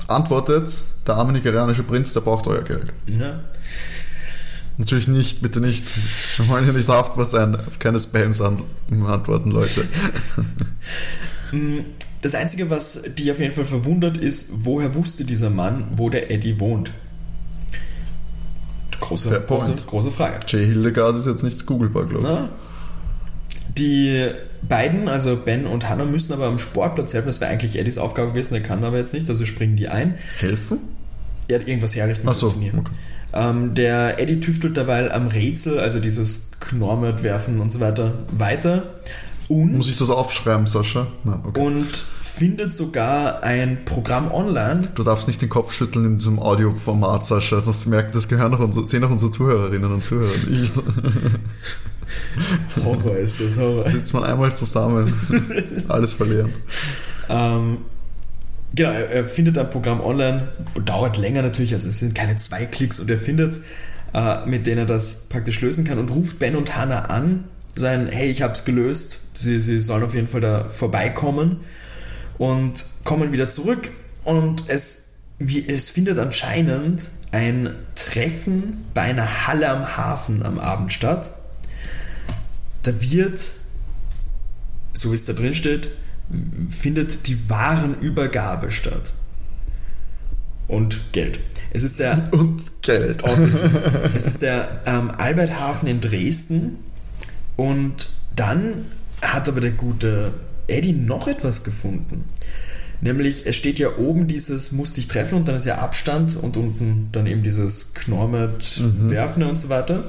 antwortet, 0.07 0.71
der 1.07 1.15
arme 1.15 1.33
nigerianische 1.33 1.83
Prinz, 1.83 2.13
der 2.13 2.21
braucht 2.21 2.47
euer 2.47 2.63
Geld. 2.63 2.93
Ja. 3.17 3.39
Natürlich 4.77 5.07
nicht, 5.07 5.41
bitte 5.41 5.59
nicht. 5.59 5.83
Wir 6.37 6.47
wollen 6.49 6.63
hier 6.63 6.73
nicht 6.73 6.87
haftbar 6.87 7.25
sein. 7.25 7.55
Auf 7.55 7.79
keine 7.79 7.99
Spams 7.99 8.41
an 8.41 8.61
antworten, 9.05 9.51
Leute. 9.51 9.83
Mm, 11.53 11.79
das 12.23 12.35
Einzige, 12.35 12.69
was 12.69 13.03
die 13.17 13.31
auf 13.31 13.39
jeden 13.39 13.53
Fall 13.53 13.63
verwundert, 13.63 14.17
ist, 14.17 14.65
woher 14.65 14.93
wusste 14.95 15.23
dieser 15.23 15.49
Mann, 15.49 15.87
wo 15.95 16.09
der 16.09 16.29
Eddie 16.29 16.59
wohnt? 16.59 16.91
Große, 18.99 19.29
Fair 19.29 19.39
große, 19.41 19.71
point. 19.71 19.87
große 19.87 20.11
Frage. 20.11 20.39
Jay 20.47 20.65
Hildegard 20.65 21.15
ist 21.17 21.25
jetzt 21.25 21.43
nicht 21.43 21.65
googelbar, 21.65 22.05
glaube 22.05 22.27
ich. 22.27 22.33
Na? 22.33 22.49
Die 23.77 24.27
beiden, 24.67 25.07
also 25.07 25.35
Ben 25.37 25.65
und 25.65 25.87
Hannah, 25.87 26.05
müssen 26.05 26.33
aber 26.33 26.47
am 26.47 26.59
Sportplatz 26.59 27.13
helfen. 27.13 27.27
Das 27.27 27.41
wäre 27.41 27.51
eigentlich 27.51 27.77
Eddies 27.77 27.97
Aufgabe 27.97 28.29
gewesen, 28.29 28.53
der 28.55 28.63
kann 28.63 28.83
aber 28.83 28.97
jetzt 28.97 29.13
nicht, 29.13 29.29
also 29.29 29.45
springen 29.45 29.75
die 29.75 29.87
ein. 29.87 30.15
Helfen? 30.39 30.79
Er 31.47 31.59
hat 31.59 31.67
irgendwas 31.67 31.95
herrichten 31.95 32.27
Ach 32.27 32.35
so, 32.35 32.47
okay. 32.47 32.71
Ähm, 33.33 33.75
der 33.75 34.19
Eddie 34.19 34.39
tüftelt 34.39 34.77
derweil 34.77 35.11
am 35.11 35.27
Rätsel, 35.27 35.79
also 35.79 35.99
dieses 35.99 36.51
Knormet 36.59 37.23
werfen 37.23 37.59
und 37.59 37.71
so 37.71 37.79
weiter, 37.79 38.13
weiter. 38.31 38.83
Und, 39.47 39.77
Muss 39.77 39.89
ich 39.89 39.97
das 39.97 40.09
aufschreiben, 40.09 40.65
Sascha? 40.65 41.07
Nein, 41.23 41.41
okay. 41.45 41.59
und 41.59 41.87
findet 42.37 42.75
sogar 42.75 43.43
ein 43.43 43.83
Programm 43.83 44.31
online. 44.31 44.87
Du 44.93 45.03
darfst 45.03 45.27
nicht 45.27 45.41
den 45.41 45.49
Kopf 45.49 45.73
schütteln 45.73 46.05
in 46.05 46.17
diesem 46.17 46.39
Audioformat, 46.39 47.25
Sascha, 47.25 47.59
sonst 47.59 47.87
merkt 47.87 48.13
das 48.13 48.27
gehören 48.27 48.53
auch 48.53 48.59
unsere, 48.59 48.85
sehen 48.85 49.03
auch 49.03 49.09
unsere 49.09 49.31
Zuhörerinnen 49.31 49.91
und 49.91 50.05
Zuhörer. 50.05 50.29
Ich, 50.51 50.71
Horror 52.83 53.17
ist 53.17 53.39
das, 53.39 53.57
Horror. 53.57 53.89
sitzt 53.89 54.13
man 54.13 54.23
einmal 54.23 54.55
zusammen, 54.55 55.11
alles 55.87 56.13
verlernt. 56.13 56.53
Ähm, 57.27 57.79
genau, 58.75 58.91
er, 58.91 59.25
findet 59.25 59.57
ein 59.57 59.71
Programm 59.71 59.99
online, 59.99 60.49
dauert 60.85 61.17
länger 61.17 61.41
natürlich, 61.41 61.73
also 61.73 61.87
es 61.87 61.99
sind 61.99 62.13
keine 62.13 62.37
zwei 62.37 62.65
Klicks 62.65 62.99
und 62.99 63.09
er 63.09 63.17
findet, 63.17 63.61
äh, 64.13 64.45
mit 64.45 64.67
denen 64.67 64.79
er 64.79 64.85
das 64.85 65.27
praktisch 65.29 65.59
lösen 65.61 65.85
kann 65.85 65.97
und 65.97 66.11
ruft 66.11 66.37
Ben 66.37 66.55
und 66.55 66.77
Hannah 66.77 67.05
an, 67.05 67.45
sagen, 67.73 68.07
hey, 68.11 68.29
ich 68.29 68.43
hab's 68.43 68.63
gelöst, 68.63 69.21
sie, 69.39 69.59
sie 69.59 69.79
sollen 69.81 70.03
auf 70.03 70.13
jeden 70.13 70.27
Fall 70.27 70.41
da 70.41 70.69
vorbeikommen 70.69 71.61
und 72.37 72.85
kommen 73.03 73.31
wieder 73.31 73.49
zurück 73.49 73.91
und 74.23 74.63
es, 74.67 75.13
wie, 75.39 75.67
es 75.67 75.89
findet 75.89 76.19
anscheinend 76.19 77.09
ein 77.31 77.73
Treffen 77.95 78.85
bei 78.93 79.01
einer 79.01 79.47
Halle 79.47 79.69
am 79.69 79.97
Hafen 79.97 80.43
am 80.43 80.59
Abend 80.59 80.93
statt. 80.93 81.31
Da 82.83 83.01
wird 83.01 83.39
so 84.97 85.11
wie 85.11 85.15
es 85.15 85.25
da 85.25 85.33
drin 85.33 85.53
steht, 85.53 85.89
findet 86.67 87.27
die 87.27 87.49
Warenübergabe 87.49 88.71
statt. 88.71 89.13
Und 90.67 91.13
Geld. 91.13 91.39
Es 91.71 91.83
ist 91.83 91.99
der, 91.99 92.21
Und 92.33 92.81
Geld. 92.81 93.23
es 94.15 94.25
ist 94.25 94.41
der 94.41 94.81
ähm, 94.85 95.11
Alberthafen 95.11 95.87
in 95.87 96.01
Dresden. 96.01 96.77
Und 97.55 98.09
dann 98.35 98.85
hat 99.21 99.47
aber 99.47 99.61
der 99.61 99.71
gute 99.71 100.33
Eddie 100.67 100.93
noch 100.93 101.27
etwas 101.27 101.63
gefunden. 101.63 102.25
Nämlich, 102.99 103.45
es 103.45 103.55
steht 103.55 103.77
ja 103.77 103.95
oben 103.97 104.27
dieses 104.27 104.71
muss 104.71 104.93
dich 104.93 105.07
treffen 105.07 105.35
und 105.35 105.47
dann 105.47 105.55
ist 105.55 105.65
ja 105.65 105.77
Abstand 105.77 106.35
und 106.35 106.57
unten 106.57 107.09
dann 107.11 107.27
eben 107.27 107.43
dieses 107.43 107.93
Knormet, 107.93 108.81
Mhm. 108.81 109.09
Werfen 109.11 109.43
und 109.43 109.59
so 109.59 109.69
weiter. 109.69 110.03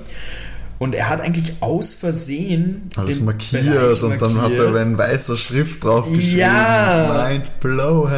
Und 0.78 0.94
er 0.94 1.08
hat 1.10 1.20
eigentlich 1.20 1.54
aus 1.60 1.92
Versehen 1.94 2.88
Alles 2.96 3.20
markiert 3.20 3.64
Bereich 3.64 4.02
und 4.02 4.10
dann 4.22 4.34
hat 4.36 4.52
markiert. 4.52 4.74
er 4.74 4.82
in 4.82 4.96
weißer 4.96 5.36
Schrift 5.36 5.82
draufgeschrieben. 5.84 6.38
Ja. 6.38 7.26
Mind 7.28 7.60
blown. 7.60 8.08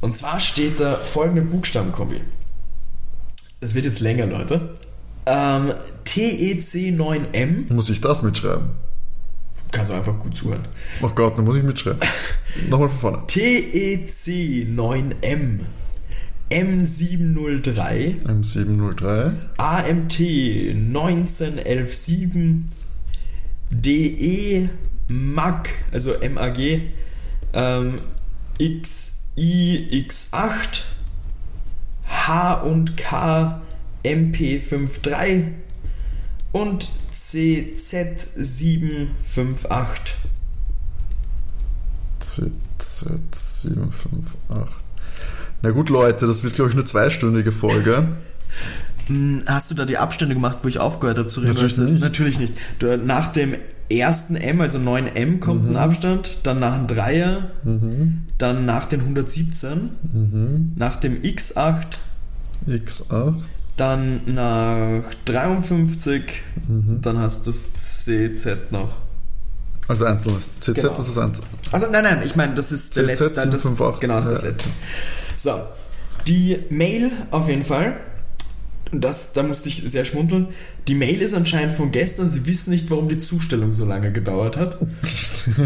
Und 0.00 0.16
zwar 0.16 0.40
steht 0.40 0.80
da 0.80 0.94
folgende 0.94 1.42
Buchstabenkombi. 1.42 2.20
Das 3.60 3.74
wird 3.74 3.84
jetzt 3.84 4.00
länger, 4.00 4.26
Leute. 4.26 4.70
Ähm, 5.26 5.72
TEC9M. 6.06 7.72
Muss 7.74 7.90
ich 7.90 8.00
das 8.00 8.22
mitschreiben? 8.22 8.70
Kannst 9.72 9.92
du 9.92 9.94
einfach 9.94 10.18
gut 10.18 10.36
zuhören. 10.36 10.66
Oh 11.00 11.08
Gott, 11.14 11.38
dann 11.38 11.44
muss 11.44 11.56
ich 11.56 11.62
mitschreiben. 11.62 12.00
Nochmal 12.68 12.88
von 12.88 12.98
vorne. 12.98 13.18
TEC9M. 13.28 15.60
M703. 16.50 18.26
M703. 18.26 19.32
AMT 19.58 20.18
19117. 20.74 22.68
DE 23.70 24.68
MAG, 25.06 25.68
also 25.92 26.14
MAG. 26.28 26.58
Ähm, 27.52 28.00
XI 28.58 30.04
X8. 30.08 30.82
H 32.10 32.54
und 32.62 32.96
K 32.96 33.60
MP53 34.04 35.44
und 36.52 36.88
CZ758. 37.20 40.16
ZZ758. 42.20 44.68
Na 45.62 45.70
gut, 45.70 45.90
Leute, 45.90 46.26
das 46.26 46.42
wird, 46.42 46.54
glaube 46.54 46.70
ich, 46.70 46.76
eine 46.76 46.84
zweistündige 46.84 47.52
Folge. 47.52 48.08
Hm, 49.06 49.42
Hast 49.46 49.70
du 49.70 49.74
da 49.74 49.84
die 49.86 49.98
Abstände 49.98 50.34
gemacht, 50.34 50.58
wo 50.62 50.68
ich 50.68 50.78
aufgehört 50.78 51.18
habe 51.18 51.28
zu 51.28 51.40
reden? 51.40 51.54
Natürlich 51.54 51.78
nicht. 51.78 52.00
Natürlich 52.00 52.38
nicht. 52.38 52.54
Du, 52.78 52.96
nach 52.96 53.26
dem 53.28 53.54
ersten 53.88 54.36
M, 54.36 54.60
also 54.60 54.78
9M, 54.78 55.40
kommt 55.40 55.64
Mhm. 55.64 55.70
ein 55.70 55.76
Abstand, 55.76 56.38
dann 56.44 56.60
nach 56.60 56.76
dem 56.76 56.86
Dreier, 56.86 57.50
dann 58.38 58.66
nach 58.66 58.84
den 58.86 59.00
117, 59.00 59.90
Mhm. 60.12 60.72
nach 60.76 60.96
dem 60.96 61.16
X8, 61.22 61.86
X8. 62.68 63.34
Dann 63.80 64.20
nach 64.26 65.02
53, 65.24 66.22
Mhm. 66.68 67.00
dann 67.00 67.18
hast 67.18 67.46
du 67.46 67.50
das 67.50 67.72
CZ 68.04 68.70
noch. 68.70 68.96
Als 69.88 70.02
einzelnes. 70.02 70.60
CZ 70.60 70.74
Genau. 70.82 70.94
das 70.96 71.08
ist 71.08 71.18
einzeln. 71.18 71.46
Also 71.72 71.86
nein, 71.90 72.04
nein, 72.04 72.22
ich 72.24 72.36
meine, 72.36 72.54
das 72.54 72.70
ist 72.70 72.96
der 72.96 73.04
CZ 73.04 73.08
letzte. 73.08 73.30
Das, 73.30 73.62
758. 73.62 74.00
genau, 74.00 74.14
das 74.14 74.26
ist 74.26 74.32
das 74.34 74.42
Ja. 74.42 74.48
letzte. 74.50 74.68
So, 75.36 75.52
die 76.26 76.58
Mail 76.70 77.10
auf 77.30 77.48
jeden 77.48 77.64
Fall. 77.64 77.96
Das, 78.92 79.32
da 79.32 79.42
musste 79.44 79.68
ich 79.68 79.82
sehr 79.86 80.04
schmunzeln. 80.04 80.48
Die 80.88 80.94
Mail 80.94 81.20
ist 81.22 81.34
anscheinend 81.34 81.74
von 81.74 81.92
gestern. 81.92 82.28
Sie 82.28 82.46
wissen 82.46 82.70
nicht, 82.70 82.90
warum 82.90 83.08
die 83.08 83.18
Zustellung 83.20 83.72
so 83.72 83.84
lange 83.84 84.10
gedauert 84.12 84.56
hat. 84.56 84.78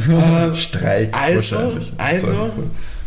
Äh, 0.08 0.54
Streik 0.54 1.12
also, 1.12 1.56
wahrscheinlich. 1.56 1.92
also 1.98 2.52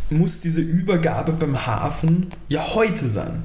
muss 0.10 0.42
diese 0.42 0.60
Übergabe 0.62 1.32
beim 1.34 1.66
Hafen 1.66 2.28
ja 2.50 2.62
heute 2.76 3.08
sein. 3.08 3.44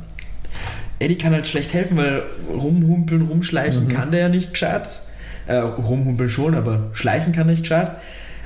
Eddie 1.02 1.18
kann 1.18 1.32
halt 1.32 1.48
schlecht 1.48 1.74
helfen, 1.74 1.96
weil 1.96 2.22
rumhumpeln, 2.48 3.22
rumschleichen 3.22 3.88
kann 3.88 4.10
der 4.10 4.20
ja 4.20 4.28
nicht 4.28 4.52
gescheit. 4.52 4.88
Äh, 5.46 5.56
rumhumpeln 5.56 6.30
schon, 6.30 6.54
aber 6.54 6.90
schleichen 6.92 7.32
kann 7.32 7.48
nicht 7.48 7.62
gescheit. 7.62 7.92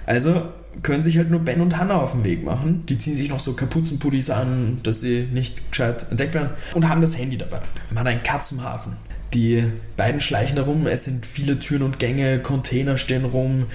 Also 0.06 0.42
können 0.82 1.02
sich 1.02 1.18
halt 1.18 1.30
nur 1.30 1.40
Ben 1.40 1.60
und 1.60 1.78
Hannah 1.78 2.00
auf 2.00 2.12
den 2.12 2.24
Weg 2.24 2.44
machen. 2.44 2.84
Die 2.88 2.98
ziehen 2.98 3.14
sich 3.16 3.28
noch 3.28 3.40
so 3.40 3.54
Kapuzenpullis 3.54 4.30
an, 4.30 4.80
dass 4.82 5.00
sie 5.00 5.28
nicht 5.32 5.70
gescheit 5.70 6.06
entdeckt 6.10 6.34
werden 6.34 6.50
und 6.74 6.88
haben 6.88 7.00
das 7.00 7.18
Handy 7.18 7.36
dabei. 7.36 7.60
Man 7.90 8.00
hat 8.00 8.06
einen 8.06 8.22
Cut 8.22 8.46
zum 8.46 8.62
Hafen. 8.62 8.92
Die 9.34 9.64
beiden 9.96 10.20
schleichen 10.20 10.56
da 10.56 10.62
rum, 10.62 10.86
es 10.86 11.04
sind 11.04 11.26
viele 11.26 11.58
Türen 11.58 11.82
und 11.82 11.98
Gänge, 11.98 12.38
Container 12.38 12.96
stehen 12.96 13.24
rum 13.24 13.66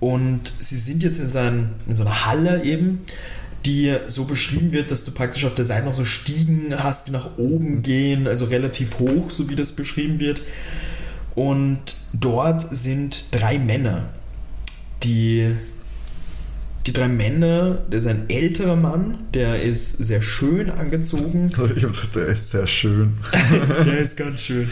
und 0.00 0.40
sie 0.60 0.76
sind 0.76 1.02
jetzt 1.02 1.18
in 1.18 1.28
so, 1.28 1.38
ein, 1.38 1.70
in 1.86 1.96
so 1.96 2.04
einer 2.04 2.26
Halle 2.26 2.64
eben, 2.64 3.02
die 3.64 3.96
so 4.06 4.24
beschrieben 4.24 4.72
wird, 4.72 4.90
dass 4.90 5.04
du 5.04 5.12
praktisch 5.12 5.44
auf 5.44 5.54
der 5.54 5.64
Seite 5.64 5.86
noch 5.86 5.94
so 5.94 6.04
Stiegen 6.04 6.74
hast, 6.82 7.08
die 7.08 7.12
nach 7.12 7.38
oben 7.38 7.82
gehen, 7.82 8.26
also 8.26 8.46
relativ 8.46 8.98
hoch, 8.98 9.30
so 9.30 9.48
wie 9.48 9.54
das 9.54 9.72
beschrieben 9.72 10.20
wird. 10.20 10.42
Und 11.34 11.96
dort 12.12 12.62
sind 12.74 13.26
drei 13.32 13.58
Männer, 13.58 14.04
die 15.02 15.54
die 16.86 16.92
drei 16.92 17.06
Männer, 17.06 17.78
der 17.90 18.00
ist 18.00 18.06
ein 18.06 18.28
älterer 18.28 18.74
Mann, 18.74 19.18
der 19.34 19.62
ist 19.62 19.92
sehr 19.92 20.20
schön 20.20 20.70
angezogen. 20.70 21.50
Ich 21.76 21.84
hab 21.84 21.92
gedacht, 21.92 22.16
der 22.16 22.26
ist 22.26 22.50
sehr 22.50 22.66
schön. 22.66 23.12
Der 23.84 23.98
ist 23.98 24.16
ganz 24.16 24.40
schön. 24.42 24.68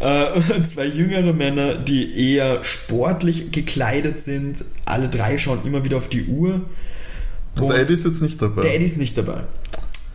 Äh, 0.00 0.26
und 0.54 0.68
zwei 0.68 0.86
jüngere 0.86 1.32
Männer, 1.32 1.74
die 1.74 2.34
eher 2.34 2.62
sportlich 2.62 3.50
gekleidet 3.50 4.20
sind. 4.20 4.64
Alle 4.84 5.08
drei 5.08 5.36
schauen 5.36 5.64
immer 5.64 5.84
wieder 5.84 5.96
auf 5.96 6.08
die 6.08 6.26
Uhr. 6.26 6.60
Und 7.56 7.68
der 7.68 7.78
Eddie 7.80 7.94
ist 7.94 8.04
jetzt 8.04 8.22
nicht 8.22 8.40
dabei. 8.40 8.62
Der 8.62 8.74
Eddie 8.76 8.84
ist 8.84 8.98
nicht 8.98 9.16
dabei. 9.18 9.40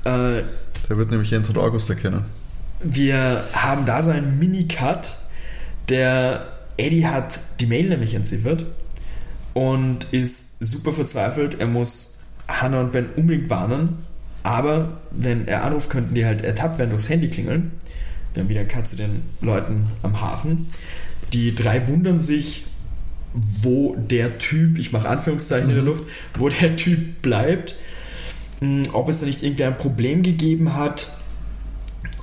Äh, 0.06 0.44
Der 0.90 0.98
wird 0.98 1.12
nämlich 1.12 1.32
Jens 1.32 1.50
und 1.50 1.58
August 1.58 1.90
erkennen. 1.90 2.24
wir 2.84 3.44
haben 3.54 3.86
da 3.86 4.02
so 4.04 4.12
einen 4.12 4.40
Mini-Cut. 4.40 5.18
Der 5.90 6.48
Eddie 6.78 7.06
hat 7.06 7.40
die 7.60 7.66
Mail 7.66 7.90
nämlich 7.90 8.14
entziffert 8.14 8.66
und 9.54 10.06
ist 10.12 10.64
super 10.64 10.92
verzweifelt. 10.94 11.60
Er 11.60 11.68
muss 11.68 12.20
Hannah 12.48 12.82
und 12.82 12.92
Ben 12.92 13.08
unbedingt 13.16 13.50
warnen. 13.50 13.98
Aber 14.44 14.98
wenn 15.12 15.48
er 15.48 15.64
anruft, 15.64 15.90
könnten 15.90 16.16
die 16.16 16.26
halt 16.26 16.44
ertappt 16.44 16.78
werden 16.78 16.90
durchs 16.90 17.08
Handy 17.10 17.30
klingeln. 17.30 17.72
Wir 18.34 18.44
haben 18.44 18.50
wieder 18.50 18.62
einen 18.62 18.70
Cut 18.70 18.88
zu 18.90 18.96
den 18.98 19.22
Leuten 19.42 19.88
am 20.02 20.20
Hafen. 20.22 20.68
Die 21.34 21.54
drei 21.56 21.88
wundern 21.88 22.18
sich, 22.18 22.66
wo 23.34 23.96
der 23.96 24.38
Typ, 24.38 24.78
ich 24.78 24.92
mache 24.92 25.10
Anführungszeichen 25.10 25.70
in 25.70 25.76
der 25.76 25.84
Luft, 25.84 26.06
wo 26.38 26.50
der 26.50 26.76
Typ 26.76 27.22
bleibt. 27.22 27.76
Hm, 28.60 28.88
Ob 28.94 29.10
es 29.10 29.20
da 29.20 29.26
nicht 29.26 29.44
irgendwie 29.44 29.64
ein 29.64 29.78
Problem 29.78 30.24
gegeben 30.24 30.76
hat. 30.76 31.12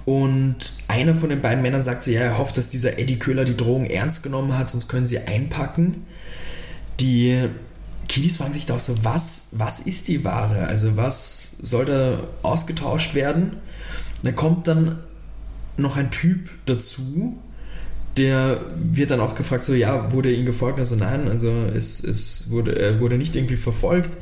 Und 0.04 0.56
einer 0.88 1.14
von 1.14 1.28
den 1.28 1.42
beiden 1.42 1.62
Männern 1.62 1.82
sagt 1.82 2.04
so, 2.04 2.10
ja, 2.10 2.20
er 2.20 2.38
hofft, 2.38 2.56
dass 2.56 2.68
dieser 2.68 2.98
Eddie 2.98 3.18
Köhler 3.18 3.44
die 3.44 3.56
Drohung 3.56 3.84
ernst 3.86 4.22
genommen 4.22 4.56
hat, 4.56 4.70
sonst 4.70 4.88
können 4.88 5.06
sie 5.06 5.18
einpacken. 5.18 6.06
Die 6.98 7.48
Kiddies 8.08 8.38
fragen 8.38 8.54
sich 8.54 8.66
doch 8.66 8.80
so, 8.80 9.04
was, 9.04 9.50
was 9.52 9.80
ist 9.80 10.08
die 10.08 10.24
Ware? 10.24 10.66
Also 10.66 10.96
was 10.96 11.58
soll 11.62 11.84
da 11.84 12.18
ausgetauscht 12.42 13.14
werden? 13.14 13.56
Da 14.22 14.32
kommt 14.32 14.66
dann 14.66 14.98
noch 15.76 15.96
ein 15.96 16.10
Typ 16.10 16.50
dazu, 16.66 17.38
der 18.16 18.60
wird 18.76 19.10
dann 19.10 19.20
auch 19.20 19.34
gefragt, 19.34 19.64
so 19.64 19.74
ja, 19.74 20.12
wurde 20.12 20.32
ihnen 20.32 20.46
gefolgt? 20.46 20.78
Also 20.78 20.96
nein, 20.96 21.28
also 21.28 21.50
es, 21.74 22.02
es 22.02 22.50
wurde, 22.50 22.78
er 22.78 23.00
wurde 23.00 23.16
nicht 23.16 23.36
irgendwie 23.36 23.56
verfolgt. 23.56 24.16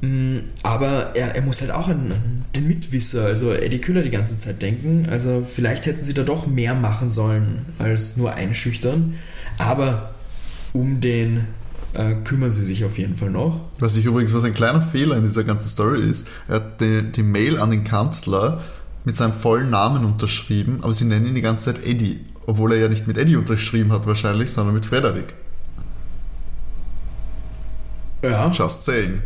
Mm, 0.00 0.38
aber 0.62 1.14
er, 1.14 1.36
er 1.36 1.42
muss 1.42 1.60
halt 1.60 1.70
auch 1.70 1.88
an, 1.88 2.12
an 2.12 2.44
den 2.54 2.68
Mitwisser, 2.68 3.24
also 3.24 3.52
Eddie 3.52 3.80
Kühler, 3.80 4.02
die 4.02 4.10
ganze 4.10 4.38
Zeit 4.38 4.60
denken. 4.60 5.06
Also 5.10 5.46
vielleicht 5.46 5.86
hätten 5.86 6.04
sie 6.04 6.14
da 6.14 6.22
doch 6.22 6.46
mehr 6.46 6.74
machen 6.74 7.10
sollen 7.10 7.64
als 7.78 8.16
nur 8.16 8.34
einschüchtern. 8.34 9.14
Aber 9.58 10.10
um 10.72 11.00
den 11.00 11.46
äh, 11.94 12.14
kümmern 12.24 12.50
sie 12.50 12.64
sich 12.64 12.84
auf 12.84 12.98
jeden 12.98 13.14
Fall 13.14 13.30
noch. 13.30 13.60
Was 13.78 13.96
ich 13.96 14.04
übrigens, 14.04 14.34
was 14.34 14.44
ein 14.44 14.54
kleiner 14.54 14.82
Fehler 14.82 15.16
in 15.16 15.22
dieser 15.22 15.44
ganzen 15.44 15.68
Story 15.68 16.00
ist, 16.00 16.28
er 16.48 16.56
hat 16.56 16.80
die, 16.80 17.10
die 17.10 17.22
Mail 17.22 17.58
an 17.58 17.70
den 17.70 17.84
Kanzler 17.84 18.62
mit 19.04 19.16
seinem 19.16 19.32
vollen 19.32 19.70
Namen 19.70 20.04
unterschrieben, 20.04 20.80
aber 20.82 20.92
sie 20.92 21.04
nennen 21.04 21.26
ihn 21.26 21.34
die 21.34 21.40
ganze 21.40 21.72
Zeit 21.72 21.86
Eddie, 21.86 22.20
obwohl 22.46 22.72
er 22.72 22.78
ja 22.78 22.88
nicht 22.88 23.06
mit 23.06 23.18
Eddie 23.18 23.36
unterschrieben 23.36 23.92
hat 23.92 24.06
wahrscheinlich, 24.06 24.50
sondern 24.50 24.74
mit 24.74 24.86
Frederik. 24.86 25.34
Ja. 28.22 28.50
Just 28.50 28.82
saying. 28.84 29.22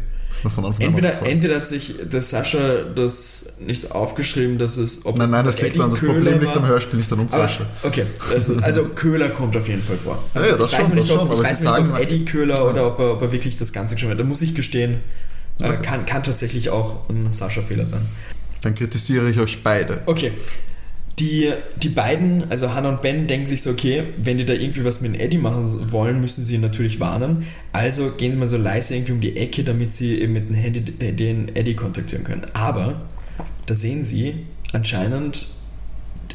Entweder, 0.79 1.27
entweder 1.27 1.57
hat 1.57 1.69
sich 1.69 1.97
der 2.05 2.23
Sascha 2.23 2.83
das 2.95 3.57
nicht 3.61 3.93
aufgeschrieben, 3.93 4.59
dass 4.59 4.77
es. 4.77 5.05
Ob 5.05 5.17
Nein, 5.19 5.27
es 5.27 5.33
nein, 5.33 5.45
das 5.45 5.61
liegt 5.61 5.79
an, 5.81 5.91
das 5.91 6.01
Köhler 6.01 6.15
Problem 6.15 6.41
liegt 6.41 6.57
am 6.57 6.67
Hörspiel, 6.67 6.99
nicht 6.99 7.13
an 7.13 7.19
uns, 7.19 7.35
Aber, 7.35 7.43
Sascha. 7.43 7.67
okay, 7.83 8.07
also, 8.33 8.55
also 8.63 8.85
Köhler 8.95 9.31
kommt 9.31 9.57
auf 9.57 9.67
jeden 9.69 9.83
Fall 9.83 9.97
vor. 9.97 10.23
Also 10.35 10.49
Ja, 10.49 10.55
ja, 10.55 10.59
das 10.59 10.73
ich 10.73 10.79
weiß 10.79 10.87
schon, 10.87 10.97
nicht, 10.97 11.11
das 11.11 11.17
ob, 11.19 11.29
schon, 11.29 11.37
ich 11.37 11.51
weiß 11.51 11.61
nicht, 11.61 11.79
ob 11.79 11.99
Eddie 11.99 12.25
Köhler 12.25 12.71
oder 12.71 12.87
ob 12.87 12.99
er, 13.01 13.13
ob 13.15 13.23
er 13.23 13.33
wirklich 13.33 13.57
das 13.57 13.73
Ganze 13.73 13.97
geschrieben 13.97 14.13
hat. 14.13 14.21
Da 14.21 14.25
muss 14.25 14.41
ich 14.41 14.55
gestehen, 14.55 15.01
äh, 15.61 15.65
Okay. 15.65 15.79
kann, 15.83 16.07
kann 16.07 16.23
tatsächlich 16.23 16.71
auch 16.71 17.09
ein 17.11 17.31
Sascha-Fehler 17.31 17.87
sein. 17.87 18.01
Dann 18.63 18.75
kritisiere 18.75 19.29
ich 19.31 19.41
euch 19.41 19.63
beide. 19.63 20.01
Okay. 20.07 20.33
Die, 21.19 21.53
die 21.83 21.91
beiden, 21.91 22.51
also 22.51 22.73
Hannah 22.73 22.89
und 22.89 23.03
Ben, 23.03 23.27
denken 23.27 23.47
sich 23.47 23.61
so, 23.61 23.71
okay, 23.71 24.05
wenn 24.17 24.39
die 24.39 24.47
da 24.47 24.55
irgendwie 24.55 24.85
was 24.85 25.03
mit 25.03 25.21
Eddie 25.21 25.37
machen 25.37 25.67
wollen, 25.93 26.19
müssen 26.21 26.43
sie 26.43 26.55
ihn 26.55 26.63
natürlich 26.63 26.99
warnen. 26.99 27.45
Also 27.73 28.13
gehen 28.13 28.33
sie 28.33 28.39
mal 28.39 28.47
so 28.49 28.57
leise 28.57 28.95
irgendwie 28.95 29.13
um 29.13 29.21
die 29.21 29.37
Ecke, 29.37 29.63
damit 29.63 29.93
sie 29.93 30.19
eben 30.19 30.33
mit 30.33 30.49
dem 30.49 30.55
Handy 30.55 30.81
den 30.81 31.55
Eddie 31.55 31.75
kontaktieren 31.75 32.25
können. 32.25 32.47
Aber 32.55 33.03
da 33.67 33.75
sehen 33.75 34.03
sie, 34.03 34.47
anscheinend 34.73 35.47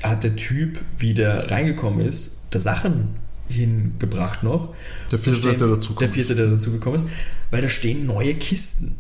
hat 0.04 0.24
der 0.24 0.36
Typ, 0.36 0.80
wie 1.00 1.16
der 1.16 1.50
reingekommen 1.50 2.06
ist, 2.06 2.42
da 2.52 2.60
Sachen 2.60 3.16
hingebracht 3.50 4.44
noch. 4.44 4.76
Der 5.12 5.18
vierte, 5.18 5.40
stehen- 5.40 5.58
der 5.58 5.68
dazukommt. 5.68 6.02
Der 6.02 6.10
vierte, 6.10 6.36
der 6.36 6.48
dazugekommen 6.48 7.00
ist, 7.00 7.08
weil 7.50 7.64
da 7.64 7.68
stehen 7.70 8.06
neue 8.06 8.36
Kisten. 8.36 8.96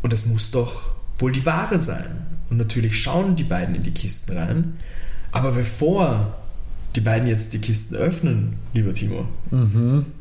Und 0.00 0.12
das 0.12 0.24
muss 0.24 0.50
doch 0.52 0.92
wohl 1.18 1.32
die 1.32 1.44
Ware 1.44 1.80
sein. 1.80 2.26
Und 2.54 2.58
natürlich 2.58 3.02
schauen 3.02 3.34
die 3.34 3.42
beiden 3.42 3.74
in 3.74 3.82
die 3.82 3.90
Kisten 3.90 4.38
rein. 4.38 4.74
Aber 5.32 5.50
bevor 5.50 6.38
die 6.94 7.00
beiden 7.00 7.26
jetzt 7.26 7.52
die 7.52 7.58
Kisten 7.58 7.96
öffnen, 7.96 8.54
lieber 8.74 8.94
Timo, 8.94 9.26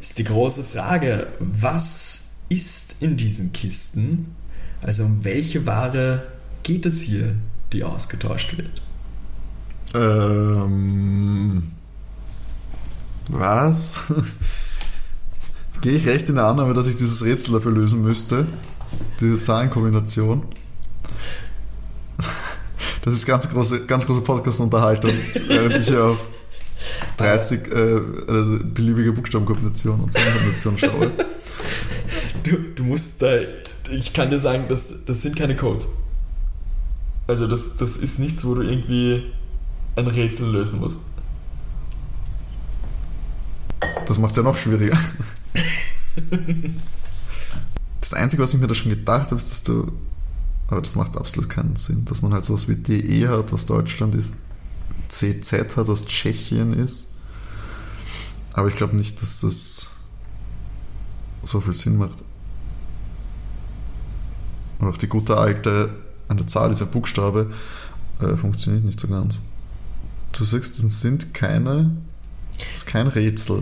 ist 0.02 0.18
die 0.18 0.24
große 0.24 0.64
Frage, 0.64 1.28
was 1.38 2.38
ist 2.50 2.96
in 3.02 3.18
diesen 3.18 3.54
Kisten? 3.54 4.34
Also 4.82 5.04
um 5.04 5.24
welche 5.24 5.68
Ware 5.68 6.24
geht 6.64 6.88
es 6.88 7.02
hier, 7.02 7.36
die 7.72 7.84
ausgetauscht 7.84 8.58
wird? 8.58 8.82
Ähm, 9.94 11.62
was? 13.30 14.12
Jetzt 15.74 15.82
gehe 15.82 15.98
ich 15.98 16.08
recht 16.08 16.30
in 16.30 16.36
der 16.36 16.46
Annahme, 16.46 16.74
dass 16.74 16.88
ich 16.88 16.96
dieses 16.96 17.24
Rätsel 17.24 17.54
dafür 17.54 17.74
lösen 17.74 18.02
müsste. 18.02 18.48
Diese 19.20 19.40
Zahlenkombination. 19.40 20.48
Das 23.04 23.14
ist 23.14 23.26
ganz 23.26 23.49
große, 23.49 23.86
ganz 23.86 24.06
große 24.06 24.22
Podcast-Unterhaltung, 24.22 25.12
während 25.47 25.78
ich 25.78 25.88
hier 25.88 26.06
auf 26.06 26.18
30 27.18 27.72
äh, 27.72 27.99
beliebige 28.64 29.12
Buchstabenkombinationen 29.12 30.04
und 30.04 30.14
Zahlenkombinationen 30.14 30.80
schaue. 30.80 31.12
Du, 32.43 32.58
du 32.76 32.84
musst 32.84 33.22
da, 33.22 33.39
ich 33.91 34.14
kann 34.14 34.30
dir 34.30 34.39
sagen, 34.39 34.66
das, 34.70 35.06
das 35.06 35.22
sind 35.22 35.36
keine 35.36 35.56
Codes. 35.56 35.89
Also 37.28 37.47
das, 37.47 37.78
das 37.78 37.97
ist 37.97 38.20
nichts, 38.20 38.45
wo 38.45 38.56
du 38.56 38.62
irgendwie 38.62 39.32
ein 39.95 40.08
Rätsel 40.08 40.51
lösen 40.51 40.80
musst. 40.80 41.01
Das 44.06 44.18
macht 44.18 44.32
es 44.32 44.38
ja 44.38 44.43
noch 44.43 44.58
schwieriger. 44.58 44.97
Das 48.04 48.14
Einzige, 48.14 48.43
was 48.43 48.54
ich 48.54 48.60
mir 48.60 48.68
da 48.68 48.76
schon 48.76 48.91
gedacht 48.91 49.28
habe, 49.28 49.38
ist, 49.38 49.49
dass 49.49 49.64
du. 49.64 49.89
Aber 50.74 50.82
das 50.82 50.95
macht 50.95 51.17
absolut 51.17 51.51
keinen 51.51 51.76
Sinn, 51.76 52.03
dass 52.05 52.24
man 52.24 52.34
halt 52.34 52.45
sowas 52.45 52.67
wie 52.67 52.76
DE 52.76 53.28
hat, 53.28 53.53
was 53.53 53.67
Deutschland 53.67 54.15
ist, 54.15 54.38
CZ 55.07 55.78
hat, 55.78 55.88
was 55.88 56.07
Tschechien 56.07 56.74
ist. 56.74 57.09
Aber 58.53 58.69
ich 58.69 58.74
glaube 58.74 58.95
nicht, 58.95 59.21
dass 59.21 59.41
das 59.41 59.89
so 61.43 61.61
viel 61.61 61.76
Sinn 61.76 61.99
macht. 61.99 62.24
Und 64.80 64.88
auch 64.88 64.97
die 64.97 65.05
gute 65.05 65.38
alte, 65.38 65.93
eine 66.28 66.47
Zahl 66.47 66.71
ist 66.71 66.82
ein 66.82 66.89
Buchstabe, 66.89 67.53
äh, 68.19 68.36
funktioniert 68.36 68.84
nicht 68.84 68.99
so 68.99 69.07
ganz. 69.07 69.43
Du 70.32 70.43
sagst, 70.43 70.84
das 70.84 71.01
sind 71.01 71.36
keine, 71.36 71.91
das 72.57 72.78
ist 72.78 72.88
kein 72.88 73.05
Rätsel. 73.05 73.61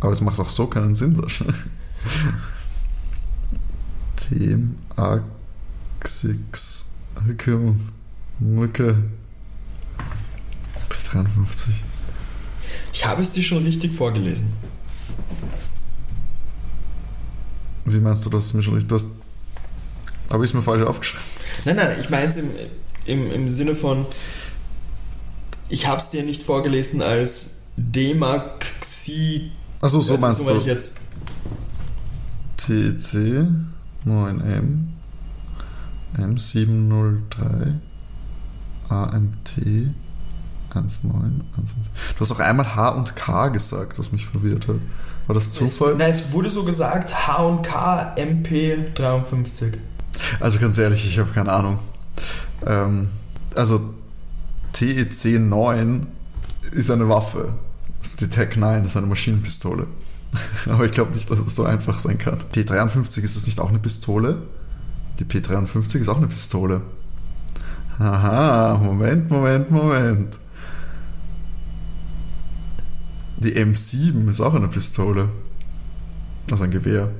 Aber 0.00 0.12
es 0.12 0.20
macht 0.20 0.38
auch 0.40 0.50
so 0.50 0.66
keinen 0.66 0.94
Sinn, 0.94 1.14
Sascha. 1.14 1.46
Team 4.28 4.76
Axix 4.96 6.92
Rückkehrung 7.26 7.78
Mücke 8.38 8.96
P53. 10.90 11.68
Ich 12.92 13.06
habe 13.06 13.22
es 13.22 13.32
dir 13.32 13.42
schon 13.42 13.64
richtig 13.64 13.92
vorgelesen. 13.92 14.52
Wie 17.84 18.00
meinst 18.00 18.26
du, 18.26 18.30
das 18.30 18.46
ist 18.46 18.54
mir 18.54 18.62
schon 18.62 18.74
richtig? 18.74 18.88
Du 18.88 18.94
hast, 18.96 19.06
habe 20.32 20.44
ich 20.44 20.50
es 20.50 20.54
mir 20.54 20.62
falsch 20.62 20.82
aufgeschrieben? 20.82 21.24
Nein, 21.64 21.76
nein, 21.76 21.96
ich 22.00 22.10
meine 22.10 22.30
es 22.30 22.36
im, 22.36 22.50
im, 23.06 23.30
im 23.30 23.50
Sinne 23.50 23.76
von, 23.76 24.06
ich 25.68 25.86
habe 25.86 26.00
es 26.00 26.10
dir 26.10 26.24
nicht 26.24 26.42
vorgelesen 26.42 27.00
als 27.00 27.68
Demaxi. 27.76 29.52
Achso, 29.80 30.00
so 30.00 30.18
meinst 30.18 30.48
du. 30.48 30.56
ich 30.56 30.64
jetzt. 30.64 31.00
TC 32.56 33.46
9M 34.06 34.86
M703 36.18 37.74
AMT 38.88 39.56
19 40.74 41.10
Du 41.10 42.20
hast 42.20 42.32
auch 42.32 42.38
einmal 42.40 42.74
H 42.76 42.90
und 42.90 43.16
K 43.16 43.48
gesagt, 43.48 43.98
was 43.98 44.12
mich 44.12 44.26
verwirrt 44.26 44.68
hat. 44.68 44.76
War 45.26 45.34
das 45.34 45.44
Es, 45.48 45.52
Zufall? 45.52 45.96
nein, 45.96 46.10
es 46.10 46.32
wurde 46.32 46.50
so 46.50 46.64
gesagt, 46.64 47.26
H 47.26 47.42
und 47.42 47.62
K 47.62 48.14
MP 48.16 48.76
53. 48.94 49.74
Also 50.40 50.58
ganz 50.58 50.78
ehrlich, 50.78 51.04
ich 51.06 51.18
habe 51.18 51.30
keine 51.32 51.52
Ahnung. 51.52 51.78
Ähm, 52.66 53.08
also 53.54 53.94
TEC 54.72 55.40
9 55.40 56.06
ist 56.72 56.90
eine 56.90 57.08
Waffe. 57.08 57.54
Das 58.00 58.10
ist 58.10 58.20
die 58.20 58.28
Tech 58.30 58.56
9, 58.56 58.82
das 58.82 58.92
ist 58.92 58.96
eine 58.98 59.06
Maschinenpistole. 59.06 59.86
Aber 60.66 60.84
ich 60.84 60.92
glaube 60.92 61.14
nicht, 61.14 61.30
dass 61.30 61.40
es 61.40 61.54
so 61.54 61.64
einfach 61.64 61.98
sein 61.98 62.18
kann. 62.18 62.38
P53, 62.54 63.22
ist 63.22 63.36
das 63.36 63.46
nicht 63.46 63.60
auch 63.60 63.70
eine 63.70 63.78
Pistole? 63.78 64.42
Die 65.18 65.24
P53 65.24 65.96
ist 65.96 66.08
auch 66.08 66.18
eine 66.18 66.26
Pistole. 66.26 66.82
Aha, 67.98 68.78
Moment, 68.82 69.30
Moment, 69.30 69.70
Moment. 69.70 70.38
Die 73.38 73.54
M7 73.54 74.28
ist 74.28 74.40
auch 74.40 74.54
eine 74.54 74.68
Pistole. 74.68 75.28
Also 76.50 76.64
ein 76.64 76.70
Gewehr. 76.70 77.10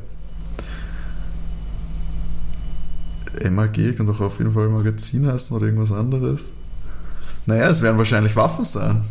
MAG 3.51 3.97
kann 3.97 4.07
doch 4.07 4.21
auf 4.21 4.39
jeden 4.39 4.53
Fall 4.53 4.69
Magazin 4.69 5.27
heißen 5.27 5.57
oder 5.57 5.67
irgendwas 5.67 5.93
anderes. 5.93 6.51
Naja, 7.47 7.69
es 7.69 7.83
werden 7.83 7.99
wahrscheinlich 7.99 8.35
Waffen 8.35 8.65
sein. 8.65 9.03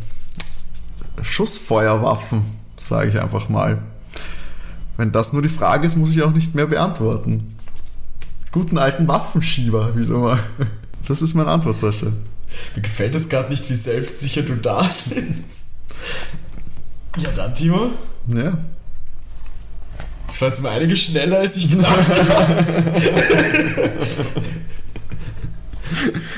Schussfeuerwaffen, 1.21 2.41
sage 2.77 3.09
ich 3.09 3.19
einfach 3.19 3.49
mal. 3.49 3.79
Wenn 4.97 5.11
das 5.11 5.33
nur 5.33 5.41
die 5.41 5.49
Frage 5.49 5.85
ist, 5.85 5.95
muss 5.95 6.15
ich 6.15 6.23
auch 6.23 6.31
nicht 6.31 6.55
mehr 6.55 6.67
beantworten. 6.67 7.57
Guten 8.51 8.77
alten 8.77 9.07
Waffenschieber 9.07 9.95
wieder 9.97 10.17
mal. 10.17 10.39
Das 11.07 11.21
ist 11.21 11.33
meine 11.33 11.51
Antwort, 11.51 11.77
Sascha. 11.77 12.07
Mir 12.75 12.81
gefällt 12.81 13.15
es 13.15 13.29
gerade 13.29 13.49
nicht, 13.49 13.69
wie 13.69 13.75
selbstsicher 13.75 14.43
du 14.43 14.55
da 14.55 14.89
sitzt. 14.89 15.65
Ja, 17.17 17.29
dann, 17.35 17.53
Timo. 17.53 17.91
Ja. 18.27 18.57
Das 20.27 20.41
war 20.41 20.47
jetzt 20.47 20.63
mal 20.63 20.71
einiges 20.71 21.01
schneller, 21.01 21.39
als 21.39 21.57
ich 21.57 21.69
gedacht 21.69 22.29
habe. 22.29 22.65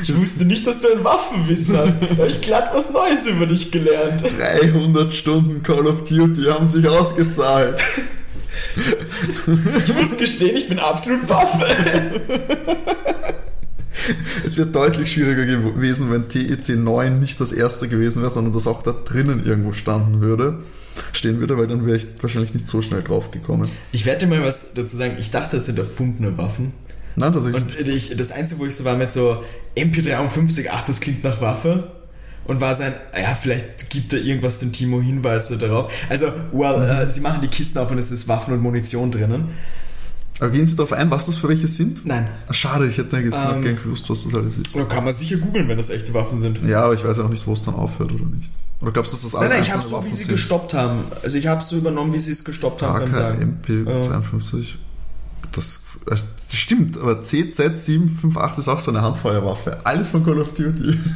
Ich 0.03 0.15
wusste 0.15 0.45
nicht, 0.45 0.65
dass 0.67 0.81
du 0.81 0.91
ein 0.91 1.03
Waffenwissen 1.03 1.77
hast. 1.77 2.01
Da 2.01 2.17
habe 2.17 2.27
ich 2.27 2.41
glatt 2.41 2.71
was 2.73 2.91
Neues 2.91 3.27
über 3.27 3.45
dich 3.45 3.71
gelernt. 3.71 4.21
300 4.21 5.13
Stunden 5.13 5.63
Call 5.63 5.87
of 5.87 6.03
Duty 6.03 6.43
haben 6.43 6.67
sich 6.67 6.87
ausgezahlt. 6.87 7.79
Ich 9.85 9.93
muss 9.95 10.17
gestehen, 10.17 10.55
ich 10.55 10.67
bin 10.67 10.79
absolut 10.79 11.27
Waffe. 11.29 11.65
Es 14.45 14.57
wird 14.57 14.75
deutlich 14.75 15.11
schwieriger 15.11 15.45
gewesen, 15.45 16.11
wenn 16.11 16.29
TEC 16.29 16.77
9 16.77 17.19
nicht 17.19 17.41
das 17.41 17.51
erste 17.51 17.87
gewesen 17.87 18.21
wäre, 18.21 18.31
sondern 18.31 18.53
das 18.53 18.67
auch 18.67 18.81
da 18.83 18.93
drinnen 18.93 19.45
irgendwo 19.45 19.73
standen 19.73 20.21
würde, 20.21 20.59
stehen 21.11 21.39
würde, 21.39 21.57
weil 21.57 21.67
dann 21.67 21.85
wäre 21.85 21.97
ich 21.97 22.07
wahrscheinlich 22.21 22.53
nicht 22.53 22.67
so 22.67 22.81
schnell 22.81 23.03
drauf 23.03 23.31
gekommen. 23.31 23.69
Ich 23.91 24.05
werde 24.05 24.25
dir 24.25 24.27
mal 24.27 24.43
was 24.43 24.73
dazu 24.73 24.95
sagen. 24.95 25.17
Ich 25.19 25.31
dachte, 25.31 25.57
das 25.57 25.65
sind 25.65 25.77
erfundene 25.77 26.37
Waffen. 26.37 26.73
Nein, 27.19 27.33
das 27.33 27.45
Und 27.45 27.75
ich, 27.79 28.15
das 28.15 28.31
Einzige, 28.31 28.59
wo 28.61 28.65
ich 28.67 28.75
so 28.75 28.85
war 28.85 28.95
mit 28.95 29.11
so 29.11 29.43
MP53, 29.75 30.67
ach, 30.71 30.83
das 30.83 30.99
klingt 31.01 31.23
nach 31.23 31.41
Waffe. 31.41 31.91
Und 32.45 32.61
war 32.61 32.73
sein, 32.75 32.93
ja, 33.19 33.33
vielleicht 33.33 33.89
gibt 33.89 34.13
da 34.13 34.17
irgendwas 34.17 34.59
dem 34.59 34.71
Timo 34.71 35.01
Hinweise 35.01 35.57
darauf. 35.57 35.91
Also, 36.09 36.27
well, 36.53 36.77
Mhm. 36.77 37.07
äh, 37.07 37.09
sie 37.09 37.19
machen 37.19 37.41
die 37.41 37.49
Kisten 37.49 37.77
auf 37.79 37.91
und 37.91 37.97
es 37.97 38.09
ist 38.11 38.27
Waffen 38.29 38.53
und 38.53 38.61
Munition 38.61 39.11
drinnen. 39.11 39.49
Aber 40.39 40.49
gehen 40.51 40.67
Sie 40.67 40.75
darauf 40.75 40.93
ein, 40.93 41.09
was 41.09 41.25
das 41.25 41.37
für 41.37 41.49
welche 41.49 41.67
sind? 41.67 42.05
Nein. 42.05 42.27
Ah, 42.47 42.53
Schade, 42.53 42.87
ich 42.87 42.97
hätte 42.99 43.17
jetzt 43.17 43.43
noch 43.43 43.55
Ähm, 43.55 43.63
gern 43.63 43.75
gewusst, 43.75 44.07
was 44.09 44.23
das 44.23 44.35
alles 44.35 44.59
ist. 44.59 44.75
Oder 44.75 44.85
kann 44.85 45.03
man 45.03 45.13
sicher 45.15 45.37
googeln, 45.37 45.67
wenn 45.67 45.77
das 45.77 45.89
echte 45.89 46.13
Waffen 46.13 46.37
sind. 46.39 46.59
Ja, 46.63 46.83
aber 46.83 46.93
ich 46.93 47.03
weiß 47.03 47.17
auch 47.19 47.29
nicht, 47.29 47.45
wo 47.47 47.53
es 47.53 47.63
dann 47.63 47.73
aufhört 47.73 48.11
oder 48.13 48.25
nicht. 48.25 48.51
Oder 48.79 48.91
glaubst 48.91 49.11
du, 49.11 49.15
dass 49.15 49.23
das 49.23 49.33
Nein, 49.33 49.41
alle 49.45 49.53
nein, 49.55 49.63
ich 49.63 49.73
habe 49.73 49.87
so, 49.87 50.05
wie 50.05 50.11
sie 50.11 50.15
sind? 50.17 50.31
gestoppt 50.33 50.75
haben. 50.75 51.01
Also 51.23 51.37
ich 51.39 51.47
habe 51.47 51.63
so 51.63 51.75
übernommen, 51.77 52.13
wie 52.13 52.19
sie 52.19 52.31
es 52.31 52.43
gestoppt 52.45 52.83
haben 52.83 53.05
AK, 53.07 53.13
Sagen. 53.15 53.59
MP53. 53.65 54.75
Das, 55.51 55.85
das 56.09 56.25
stimmt, 56.53 56.97
aber 56.97 57.19
CZ758 57.19 58.59
ist 58.59 58.67
auch 58.67 58.79
so 58.79 58.91
eine 58.91 59.01
Handfeuerwaffe. 59.01 59.85
Alles 59.85 60.09
von 60.09 60.23
Call 60.23 60.39
of 60.39 60.53
Duty. 60.53 60.97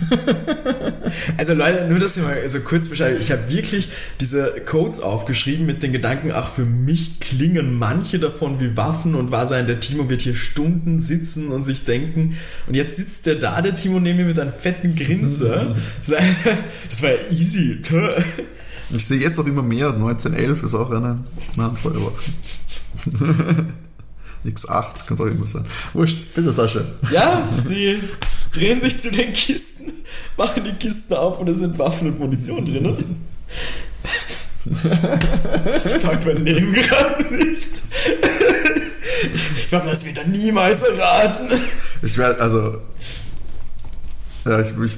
Also 1.37 1.53
Leute, 1.53 1.87
nur 1.89 1.99
dass 1.99 2.15
ihr 2.15 2.23
mal 2.23 2.47
so 2.47 2.59
kurz 2.61 2.87
Bescheid, 2.87 3.17
ich 3.19 3.31
habe 3.31 3.49
wirklich 3.49 3.89
diese 4.21 4.53
Codes 4.65 5.01
aufgeschrieben 5.01 5.65
mit 5.65 5.83
den 5.83 5.91
Gedanken, 5.91 6.31
ach 6.33 6.47
für 6.47 6.65
mich 6.65 7.19
klingen 7.19 7.77
manche 7.77 8.17
davon 8.17 8.61
wie 8.61 8.77
Waffen 8.77 9.15
und 9.15 9.29
war 9.29 9.45
sein, 9.45 9.67
der 9.67 9.81
Timo 9.81 10.09
wird 10.09 10.21
hier 10.21 10.35
Stunden 10.35 11.01
sitzen 11.01 11.49
und 11.49 11.65
sich 11.65 11.83
denken 11.83 12.37
und 12.67 12.75
jetzt 12.75 12.95
sitzt 12.95 13.25
der 13.25 13.35
da, 13.35 13.61
der 13.61 13.75
Timo 13.75 13.99
neben 13.99 14.19
mir 14.19 14.25
mit 14.25 14.39
einem 14.39 14.53
fetten 14.53 14.95
Grinser. 14.95 15.75
Das 16.89 17.03
war 17.03 17.09
ja 17.09 17.17
easy. 17.31 17.81
Ich 18.95 19.05
sehe 19.05 19.19
jetzt 19.19 19.39
auch 19.39 19.45
immer 19.45 19.63
mehr. 19.63 19.89
1911 19.93 20.63
ist 20.63 20.73
auch 20.73 20.91
eine, 20.91 21.19
eine 21.55 21.63
Handfeuerwaffe. 21.63 22.31
X8 24.45 25.05
kann 25.07 25.17
auch 25.19 25.25
irgendwas 25.25 25.51
sein. 25.51 25.65
Wurscht, 25.93 26.33
bitte 26.33 26.51
Sascha. 26.51 26.81
Ja, 27.11 27.47
sie 27.57 27.99
drehen 28.53 28.79
sich 28.79 28.99
zu 28.99 29.11
den 29.11 29.33
Kisten, 29.33 29.91
machen 30.37 30.63
die 30.63 30.73
Kisten 30.73 31.13
auf 31.13 31.39
und 31.39 31.47
es 31.49 31.59
sind 31.59 31.77
Waffen 31.79 32.09
und 32.09 32.19
Munition 32.19 32.65
drin. 32.65 32.95
Ich 35.85 36.01
pack 36.01 36.25
mein 36.25 36.45
Leben 36.45 36.73
gerade 36.73 37.35
nicht. 37.35 37.71
Ich 39.57 39.71
weiß, 39.71 39.85
das 39.85 40.05
wird 40.05 40.17
er 40.17 40.27
niemals 40.27 40.83
erraten. 40.83 41.47
Ich 42.01 42.17
werde, 42.17 42.39
also. 42.41 42.77
Ja, 44.45 44.59
ich, 44.59 44.69
ich, 44.83 44.97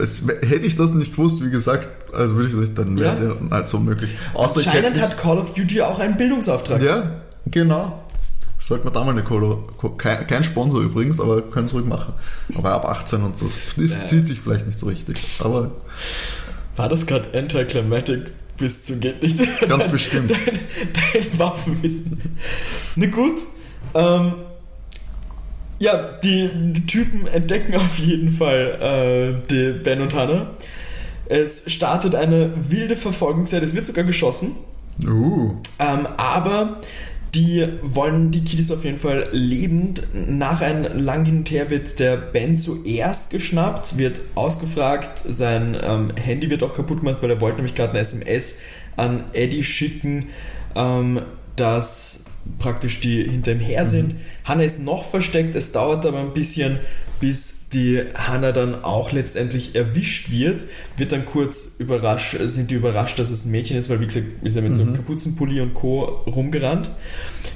es, 0.00 0.22
hätte 0.26 0.64
ich 0.64 0.76
das 0.76 0.94
nicht 0.94 1.12
gewusst, 1.16 1.44
wie 1.44 1.50
gesagt, 1.50 1.88
also 2.14 2.36
würde 2.36 2.48
ich 2.48 2.54
nicht, 2.54 2.78
dann 2.78 2.96
wäre 2.98 3.10
es 3.10 3.18
Ja. 3.18 3.30
ja. 3.30 3.34
halt 3.50 3.68
so 3.68 3.80
möglich. 3.80 4.10
Außer 4.32 4.58
Anscheinend 4.60 5.00
hat 5.00 5.16
Call 5.16 5.38
of 5.38 5.54
Duty 5.54 5.82
auch 5.82 5.98
einen 5.98 6.16
Bildungsauftrag. 6.16 6.80
Ja, 6.82 7.10
genau. 7.46 8.05
Sollte 8.58 8.84
man 8.84 8.94
da 8.94 9.04
mal 9.04 9.10
eine 9.10 9.22
Colo, 9.22 9.68
Co- 9.76 9.90
kein, 9.90 10.26
kein 10.26 10.42
Sponsor 10.42 10.80
übrigens, 10.80 11.20
aber 11.20 11.42
können 11.42 11.66
es 11.66 11.74
ruhig 11.74 11.84
machen. 11.86 12.14
Aber 12.56 12.72
ab 12.72 12.84
18 12.86 13.22
und 13.22 13.34
das 13.40 13.56
zieht 14.08 14.26
sich 14.26 14.40
vielleicht 14.40 14.66
nicht 14.66 14.78
so 14.78 14.86
richtig. 14.86 15.16
Aber 15.40 15.70
War 16.76 16.88
das 16.88 17.06
gerade 17.06 17.26
anticlimactic 17.38 18.22
bis 18.56 18.84
zum 18.84 19.00
geht 19.00 19.22
nicht? 19.22 19.38
Ganz 19.68 19.88
bestimmt. 19.88 20.30
Dein, 20.32 20.58
dein 21.22 21.38
Waffenwissen. 21.38 22.18
Na 22.96 23.06
gut. 23.06 23.34
Ähm, 23.94 24.32
ja, 25.78 26.12
die, 26.24 26.48
Typen 26.86 27.26
entdecken 27.26 27.74
auf 27.76 27.98
jeden 27.98 28.30
Fall 28.32 28.78
äh, 29.42 29.46
die 29.50 29.78
Ben 29.82 30.00
und 30.00 30.14
Hannah. 30.14 30.50
Es 31.26 31.70
startet 31.70 32.14
eine 32.14 32.50
wilde 32.70 32.96
Verfolgungsjagd. 32.96 33.62
Es 33.62 33.74
wird 33.74 33.84
sogar 33.84 34.04
geschossen. 34.04 34.52
uh, 35.06 35.54
Ähm, 35.78 36.06
aber 36.16 36.80
die 37.36 37.68
wollen 37.82 38.30
die 38.30 38.42
Kiddies 38.42 38.70
auf 38.70 38.84
jeden 38.84 38.98
Fall 38.98 39.28
lebend. 39.30 40.02
Nach 40.14 40.62
einem 40.62 40.86
langen 41.04 41.26
Hin 41.26 41.36
und 41.38 41.50
Her 41.50 41.68
wird 41.68 42.00
der 42.00 42.16
Ben 42.16 42.56
zuerst 42.56 43.30
geschnappt, 43.30 43.98
wird 43.98 44.22
ausgefragt, 44.34 45.22
sein 45.28 45.76
ähm, 45.82 46.12
Handy 46.16 46.48
wird 46.48 46.62
auch 46.62 46.72
kaputt 46.72 47.00
gemacht, 47.00 47.18
weil 47.20 47.30
er 47.30 47.40
wollte 47.40 47.56
nämlich 47.56 47.74
gerade 47.74 47.90
eine 47.90 48.00
SMS 48.00 48.62
an 48.96 49.22
Eddie 49.34 49.62
schicken, 49.62 50.30
ähm, 50.74 51.20
dass 51.56 52.24
praktisch 52.58 53.00
die 53.00 53.24
hinter 53.24 53.52
ihm 53.52 53.60
her 53.60 53.84
sind. 53.84 54.14
Hannah 54.44 54.62
ist 54.62 54.84
noch 54.84 55.04
versteckt, 55.04 55.54
es 55.54 55.72
dauert 55.72 56.06
aber 56.06 56.20
ein 56.20 56.32
bisschen, 56.32 56.78
bis 57.20 57.68
die 57.72 58.02
Hannah 58.14 58.52
dann 58.52 58.82
auch 58.84 59.12
letztendlich 59.12 59.74
erwischt 59.74 60.30
wird, 60.30 60.66
wird 60.96 61.12
dann 61.12 61.24
kurz 61.24 61.76
überrascht, 61.78 62.36
sind 62.38 62.70
die 62.70 62.74
überrascht, 62.74 63.18
dass 63.18 63.30
es 63.30 63.46
ein 63.46 63.52
Mädchen 63.52 63.76
ist, 63.76 63.88
weil 63.88 64.00
wie 64.00 64.06
gesagt, 64.06 64.26
ist 64.42 64.56
er 64.56 64.62
mit 64.62 64.76
so 64.76 64.82
einem 64.82 64.94
Kapuzenpulli 64.94 65.60
und 65.60 65.74
Co. 65.74 66.04
rumgerannt. 66.26 66.90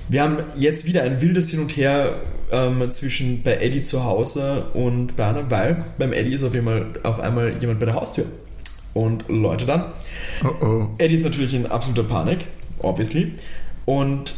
Wir 0.08 0.22
haben 0.22 0.38
jetzt 0.56 0.86
wieder 0.86 1.02
ein 1.02 1.20
wildes 1.20 1.50
Hin 1.50 1.60
und 1.60 1.76
Her 1.76 2.20
ähm, 2.50 2.90
zwischen 2.90 3.42
bei 3.42 3.56
Eddie 3.56 3.82
zu 3.82 4.04
Hause 4.04 4.66
und 4.74 5.16
bei 5.16 5.26
Anna, 5.26 5.50
weil 5.50 5.84
beim 5.98 6.12
Eddie 6.12 6.32
ist 6.32 6.42
auf 6.42 6.54
einmal, 6.54 6.86
auf 7.02 7.20
einmal 7.20 7.56
jemand 7.58 7.80
bei 7.80 7.86
der 7.86 7.94
Haustür 7.94 8.26
und 8.94 9.24
Leute 9.28 9.66
dann. 9.66 9.84
oh 10.44 10.64
oh. 10.64 10.88
Eddie 10.98 11.14
ist 11.14 11.24
natürlich 11.24 11.54
in 11.54 11.66
absoluter 11.66 12.04
Panik, 12.04 12.46
obviously, 12.80 13.34
und 13.84 14.34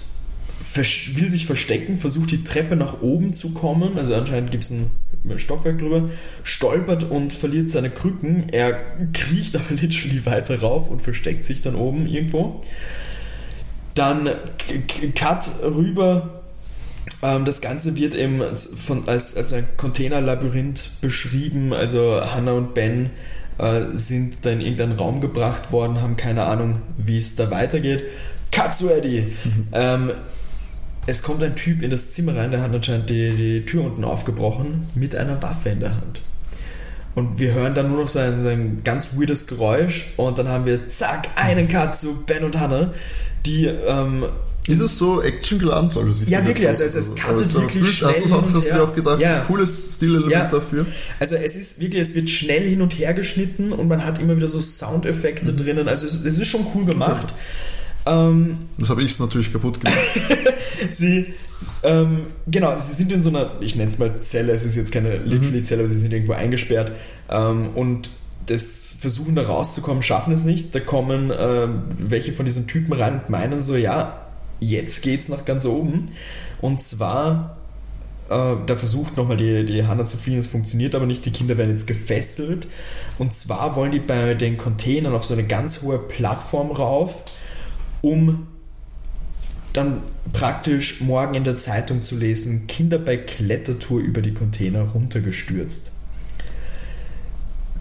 will 0.62 1.28
sich 1.28 1.46
verstecken, 1.46 1.98
versucht 1.98 2.30
die 2.30 2.44
Treppe 2.44 2.76
nach 2.76 3.02
oben 3.02 3.34
zu 3.34 3.50
kommen, 3.50 3.98
also 3.98 4.14
anscheinend 4.14 4.50
gibt 4.50 4.64
es 4.64 4.70
ein 4.70 4.90
Stockwerk 5.36 5.78
drüber, 5.78 6.08
stolpert 6.42 7.04
und 7.04 7.32
verliert 7.32 7.70
seine 7.70 7.90
Krücken. 7.90 8.48
Er 8.50 8.78
kriecht 9.12 9.56
aber 9.56 9.74
literally 9.74 10.24
weiter 10.24 10.60
rauf 10.60 10.90
und 10.90 11.02
versteckt 11.02 11.44
sich 11.44 11.62
dann 11.62 11.74
oben 11.74 12.06
irgendwo. 12.06 12.60
Dann 13.94 14.30
Cut 15.14 15.44
rüber. 15.64 16.42
Ähm, 17.22 17.44
das 17.44 17.60
Ganze 17.60 17.96
wird 17.96 18.14
eben 18.14 18.42
von, 18.56 19.08
als, 19.08 19.36
als 19.36 19.52
ein 19.52 19.66
Containerlabyrinth 19.76 21.00
beschrieben. 21.00 21.72
Also 21.72 22.20
Hannah 22.20 22.52
und 22.52 22.74
Ben 22.74 23.10
äh, 23.58 23.82
sind 23.92 24.44
da 24.46 24.50
in 24.50 24.60
irgendeinen 24.60 24.92
Raum 24.92 25.20
gebracht 25.20 25.72
worden, 25.72 26.00
haben 26.00 26.16
keine 26.16 26.44
Ahnung, 26.44 26.80
wie 26.96 27.18
es 27.18 27.36
da 27.36 27.50
weitergeht. 27.50 28.02
Cut 28.50 28.76
zu 28.76 28.90
Eddie! 28.90 29.24
Ähm, 29.72 30.12
es 31.06 31.22
kommt 31.22 31.42
ein 31.42 31.56
Typ 31.56 31.82
in 31.82 31.90
das 31.90 32.12
Zimmer 32.12 32.36
rein, 32.36 32.50
der 32.50 32.60
hat 32.62 32.72
anscheinend 32.74 33.10
die, 33.10 33.30
die 33.32 33.64
Tür 33.64 33.84
unten 33.84 34.04
aufgebrochen 34.04 34.86
mit 34.94 35.16
einer 35.16 35.42
Waffe 35.42 35.70
in 35.70 35.80
der 35.80 35.94
Hand. 35.96 36.20
Und 37.14 37.38
wir 37.38 37.52
hören 37.52 37.74
dann 37.74 37.90
nur 37.90 38.02
noch 38.02 38.08
so 38.08 38.20
ein, 38.20 38.42
so 38.42 38.48
ein 38.48 38.82
ganz 38.84 39.10
weirdes 39.16 39.46
Geräusch 39.46 40.12
und 40.16 40.38
dann 40.38 40.48
haben 40.48 40.64
wir 40.64 40.88
zack, 40.88 41.28
einen 41.36 41.68
Cut 41.68 41.96
zu 41.96 42.24
Ben 42.24 42.42
und 42.44 42.58
Hannah, 42.58 42.90
die 43.44 43.66
ähm, 43.66 44.24
Ist 44.68 44.80
es 44.80 44.96
so 44.96 45.20
actiongeladen? 45.20 45.90
Soll 45.90 46.08
es 46.10 46.20
sich 46.20 46.28
Ja, 46.30 46.42
wirklich, 46.46 46.66
also 46.68 46.84
es- 46.84 46.94
es 46.94 47.10
aber 47.10 47.32
cuttet 47.34 47.50
so 47.50 47.60
wirklich 47.62 47.82
fühlt- 47.82 48.08
Hast 48.10 48.22
du 48.22 48.28
schnell 48.28 48.38
auch, 48.38 48.44
hin 48.46 48.54
und 48.54 48.64
du 48.64 48.70
her. 48.70 48.84
auch 48.84 48.94
gedacht, 48.94 49.20
Ja. 49.20 49.40
cooles 49.40 49.96
Stilelement 49.96 50.30
Ja. 50.32 50.46
dafür? 50.48 50.86
Also 51.18 51.34
es 51.34 51.56
ist 51.56 51.80
wirklich, 51.80 52.00
es 52.00 52.14
wird 52.14 52.30
schnell 52.30 52.62
hin 52.66 52.80
und 52.80 52.92
her 52.98 53.12
geschnitten 53.12 53.72
und 53.72 53.88
man 53.88 54.04
hat 54.04 54.20
immer 54.22 54.36
wieder 54.36 54.48
so 54.48 54.60
Soundeffekte 54.60 55.52
drinnen. 55.52 55.88
Also 55.88 56.06
es, 56.06 56.14
es 56.24 56.38
ist 56.38 56.46
schon 56.46 56.64
cool 56.74 56.84
gemacht. 56.86 57.34
Ähm, 58.06 58.58
Das 58.78 58.90
habe 58.90 59.02
ich 59.02 59.18
natürlich 59.18 59.52
kaputt 59.52 59.80
gemacht. 59.80 59.98
sie, 60.90 61.34
ähm, 61.82 62.26
genau, 62.46 62.76
sie 62.76 62.92
sind 62.94 63.12
in 63.12 63.22
so 63.22 63.30
einer, 63.30 63.50
ich 63.60 63.76
nenne 63.76 63.90
es 63.90 63.98
mal 63.98 64.20
Zelle, 64.20 64.52
es 64.52 64.64
ist 64.64 64.76
jetzt 64.76 64.92
keine 64.92 65.16
literally 65.18 65.62
Zelle, 65.62 65.80
aber 65.80 65.88
sie 65.88 65.98
sind 65.98 66.12
irgendwo 66.12 66.32
eingesperrt 66.32 66.92
ähm, 67.30 67.68
und 67.74 68.10
das 68.46 68.98
Versuchen 69.00 69.34
da 69.34 69.42
rauszukommen, 69.42 70.02
schaffen 70.02 70.32
es 70.32 70.44
nicht. 70.44 70.74
Da 70.74 70.80
kommen 70.80 71.32
ähm, 71.36 71.82
welche 71.96 72.32
von 72.32 72.44
diesen 72.44 72.66
Typen 72.66 72.92
rein 72.92 73.20
und 73.20 73.30
meinen 73.30 73.60
so, 73.60 73.76
ja, 73.76 74.26
jetzt 74.60 75.02
geht's 75.02 75.28
nach 75.28 75.44
ganz 75.44 75.64
oben. 75.64 76.06
Und 76.60 76.82
zwar, 76.82 77.56
äh, 78.28 78.56
da 78.66 78.76
versucht 78.76 79.16
nochmal 79.16 79.36
die, 79.36 79.64
die 79.64 79.86
Hanna 79.86 80.04
zu 80.04 80.16
fliehen, 80.16 80.38
es 80.38 80.48
funktioniert 80.48 80.94
aber 80.94 81.06
nicht, 81.06 81.24
die 81.24 81.30
Kinder 81.30 81.56
werden 81.56 81.70
jetzt 81.70 81.86
gefesselt. 81.86 82.66
Und 83.18 83.34
zwar 83.34 83.76
wollen 83.76 83.92
die 83.92 84.00
bei 84.00 84.34
den 84.34 84.56
Containern 84.56 85.14
auf 85.14 85.24
so 85.24 85.34
eine 85.34 85.44
ganz 85.44 85.82
hohe 85.82 85.98
Plattform 85.98 86.70
rauf, 86.70 87.22
um 88.02 88.46
dann 89.72 90.02
praktisch 90.32 91.00
morgen 91.00 91.34
in 91.34 91.44
der 91.44 91.56
Zeitung 91.56 92.04
zu 92.04 92.16
lesen, 92.16 92.66
Kinder 92.66 92.98
bei 92.98 93.16
Klettertour 93.16 94.00
über 94.00 94.20
die 94.20 94.34
Container 94.34 94.82
runtergestürzt. 94.82 95.92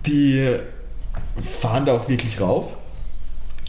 Die 0.05 0.55
fahren 1.43 1.86
da 1.86 1.97
auch 1.97 2.07
wirklich 2.07 2.39
rauf. 2.39 2.78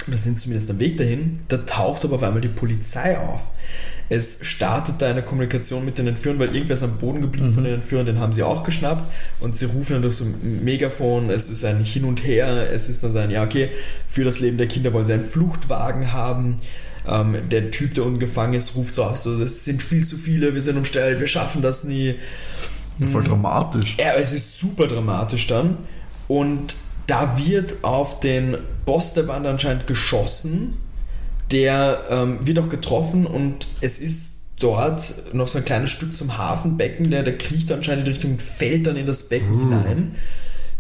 Wir 0.07 0.19
sind 0.19 0.41
zumindest 0.41 0.71
am 0.71 0.79
Weg 0.79 0.97
dahin. 0.97 1.39
Da 1.49 1.59
taucht 1.59 2.05
aber 2.05 2.17
auf 2.17 2.23
einmal 2.23 2.41
die 2.41 2.49
Polizei 2.49 3.19
auf. 3.19 3.49
Es 4.13 4.41
startet 4.43 4.97
da 4.99 5.09
eine 5.09 5.23
Kommunikation 5.23 5.87
mit 5.87 5.97
den 5.97 6.07
Entführern, 6.07 6.39
weil 6.39 6.55
irgendwer 6.55 6.75
ist 6.75 6.83
am 6.83 6.99
Boden 6.99 7.23
geblieben 7.23 7.49
mhm. 7.49 7.55
von 7.55 7.65
den 7.65 7.75
Entführern, 7.75 8.05
den 8.05 8.21
haben 8.21 8.35
sie 8.35 8.43
auch 8.43 8.63
geschnappt 8.63 9.11
und 9.41 9.57
sie 9.57 9.65
rufen 9.65 9.95
dann 9.95 10.03
durch 10.03 10.17
so 10.17 10.25
ein 10.25 10.63
Megafon, 10.63 11.31
es 11.31 11.49
ist 11.49 11.65
ein 11.65 11.83
Hin 11.83 12.05
und 12.05 12.23
Her, 12.23 12.71
es 12.71 12.91
ist 12.91 13.03
dann 13.03 13.13
so 13.13 13.19
ein, 13.19 13.31
ja 13.31 13.43
okay, 13.43 13.71
für 14.07 14.23
das 14.23 14.41
Leben 14.41 14.59
der 14.59 14.69
Kinder 14.69 14.93
wollen 14.93 15.07
sie 15.07 15.15
einen 15.15 15.25
Fluchtwagen 15.25 16.13
haben. 16.13 16.57
Ähm, 17.09 17.37
der 17.51 17.71
Typ, 17.71 17.95
der 17.95 18.05
ungefangen 18.05 18.53
ist, 18.53 18.77
ruft 18.77 18.95
so 18.95 19.05
aus, 19.05 19.23
so, 19.23 19.43
es 19.43 19.65
sind 19.65 19.83
viel 19.83 20.05
zu 20.05 20.19
viele, 20.19 20.53
wir 20.53 20.61
sind 20.61 20.77
umstellt, 20.77 21.19
wir 21.19 21.27
schaffen 21.27 21.63
das 21.63 21.85
nie. 21.85 22.15
Voll 23.11 23.25
dramatisch. 23.25 23.97
Ja, 23.99 24.13
es 24.15 24.35
ist 24.35 24.59
super 24.59 24.89
dramatisch 24.89 25.47
dann. 25.47 25.79
Und 26.29 26.77
da 27.07 27.39
wird 27.39 27.77
auf 27.83 28.21
den 28.21 28.59
Boss 28.85 29.15
der 29.15 29.23
Bande 29.23 29.49
anscheinend 29.49 29.87
geschossen. 29.87 30.77
Der 31.53 32.05
ähm, 32.11 32.39
wird 32.47 32.59
auch 32.59 32.69
getroffen 32.69 33.27
und 33.27 33.67
es 33.81 33.99
ist 33.99 34.43
dort 34.59 35.35
noch 35.35 35.49
so 35.49 35.59
ein 35.59 35.65
kleines 35.65 35.91
Stück 35.91 36.17
zum 36.17 36.39
Hafenbecken. 36.39 37.11
Der, 37.11 37.23
der 37.23 37.37
kriecht 37.37 37.71
anscheinend 37.71 38.07
in 38.07 38.13
Richtung, 38.13 38.39
fällt 38.39 38.87
dann 38.87 38.97
in 38.97 39.07
das 39.07 39.29
Becken 39.29 39.55
uh. 39.55 39.61
hinein. 39.61 40.17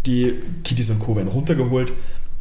Die 0.06 0.34
Kiddies 0.64 0.90
und 0.90 0.98
Co. 1.00 1.16
werden 1.16 1.28
runtergeholt. 1.28 1.92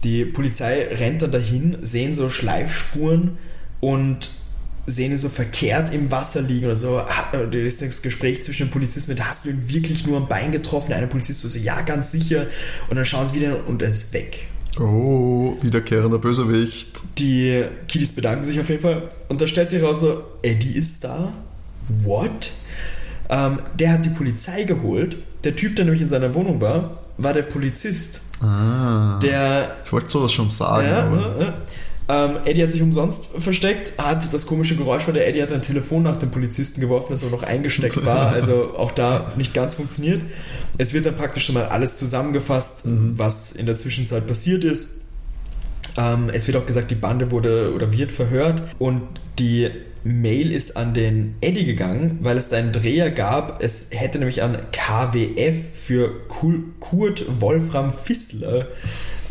Die 0.03 0.25
Polizei 0.25 0.87
rennt 0.95 1.21
dann 1.21 1.31
dahin, 1.31 1.77
sehen 1.81 2.15
so 2.15 2.29
Schleifspuren 2.29 3.37
und 3.79 4.29
sehen 4.87 5.11
ihn 5.11 5.17
so 5.17 5.29
verkehrt 5.29 5.93
im 5.93 6.09
Wasser 6.09 6.41
liegen 6.41 6.65
oder 6.65 6.75
so. 6.75 7.01
Da 7.31 7.57
ist 7.57 7.81
das 7.81 8.01
Gespräch 8.01 8.41
zwischen 8.41 8.67
dem 8.67 8.71
Polizisten 8.71 9.11
mit, 9.11 9.23
hast 9.23 9.45
du 9.45 9.49
ihn 9.49 9.69
wirklich 9.69 10.07
nur 10.07 10.17
am 10.17 10.27
Bein 10.27 10.51
getroffen? 10.51 10.93
Einer 10.93 11.07
Polizist 11.07 11.41
so, 11.41 11.59
ja, 11.59 11.81
ganz 11.81 12.11
sicher. 12.11 12.47
Und 12.89 12.95
dann 12.95 13.05
schauen 13.05 13.27
sie 13.27 13.35
wieder 13.35 13.67
und 13.67 13.81
er 13.81 13.89
ist 13.89 14.13
weg. 14.13 14.47
Oh, 14.79 15.55
wiederkehrender 15.61 16.17
Bösewicht. 16.17 17.03
Die 17.17 17.63
Kiddies 17.87 18.13
bedanken 18.13 18.43
sich 18.43 18.59
auf 18.59 18.69
jeden 18.69 18.81
Fall. 18.81 19.03
Und 19.29 19.41
da 19.41 19.47
stellt 19.47 19.69
sich 19.69 19.83
raus 19.83 19.99
so, 19.99 20.23
Eddie 20.41 20.75
ist 20.75 21.03
da? 21.03 21.33
What? 22.03 22.51
Ähm, 23.29 23.59
der 23.77 23.93
hat 23.93 24.05
die 24.05 24.09
Polizei 24.09 24.63
geholt. 24.63 25.17
Der 25.43 25.55
Typ, 25.55 25.75
der 25.75 25.85
nämlich 25.85 26.01
in 26.01 26.09
seiner 26.09 26.33
Wohnung 26.35 26.61
war, 26.61 26.91
war 27.17 27.33
der 27.33 27.43
Polizist. 27.43 28.21
Ah. 28.41 29.19
Der, 29.21 29.71
ich 29.85 29.91
wollte 29.91 30.09
sowas 30.09 30.31
schon 30.31 30.49
sagen. 30.49 30.87
Ja, 30.87 31.03
aber. 31.03 31.53
Ähm, 32.11 32.39
Eddie 32.43 32.63
hat 32.63 32.73
sich 32.73 32.81
umsonst 32.81 33.27
versteckt, 33.37 33.93
hat 33.97 34.33
das 34.33 34.45
komische 34.45 34.75
Geräusch 34.75 35.07
war, 35.07 35.13
der 35.13 35.29
Eddie 35.29 35.41
hat 35.41 35.53
ein 35.53 35.61
Telefon 35.61 36.03
nach 36.03 36.17
dem 36.17 36.29
Polizisten 36.29 36.81
geworfen, 36.81 37.13
das 37.13 37.23
aber 37.23 37.31
noch 37.31 37.43
eingesteckt 37.43 38.05
war, 38.05 38.27
also 38.33 38.73
auch 38.75 38.91
da 38.91 39.31
nicht 39.37 39.53
ganz 39.53 39.75
funktioniert. 39.75 40.21
Es 40.77 40.93
wird 40.93 41.05
dann 41.05 41.15
praktisch 41.15 41.45
schon 41.45 41.55
mal 41.55 41.65
alles 41.65 41.97
zusammengefasst, 41.97 42.85
mhm. 42.85 43.13
was 43.15 43.53
in 43.53 43.65
der 43.65 43.77
Zwischenzeit 43.77 44.27
passiert 44.27 44.65
ist. 44.65 45.03
Ähm, 45.95 46.29
es 46.33 46.47
wird 46.47 46.57
auch 46.57 46.65
gesagt, 46.65 46.91
die 46.91 46.95
Bande 46.95 47.31
wurde 47.31 47.73
oder 47.73 47.93
wird 47.93 48.11
verhört 48.11 48.61
und 48.77 49.03
die 49.39 49.69
Mail 50.03 50.51
ist 50.51 50.75
an 50.75 50.93
den 50.93 51.35
Eddie 51.39 51.63
gegangen, 51.63 52.19
weil 52.23 52.37
es 52.37 52.49
da 52.49 52.57
einen 52.57 52.73
Dreher 52.73 53.09
gab. 53.09 53.63
Es 53.63 53.91
hätte 53.91 54.19
nämlich 54.19 54.43
an 54.43 54.57
KWF 54.73 55.55
für 55.81 56.11
Kurt 56.27 57.39
Wolfram 57.39 57.93
Fissler 57.93 58.67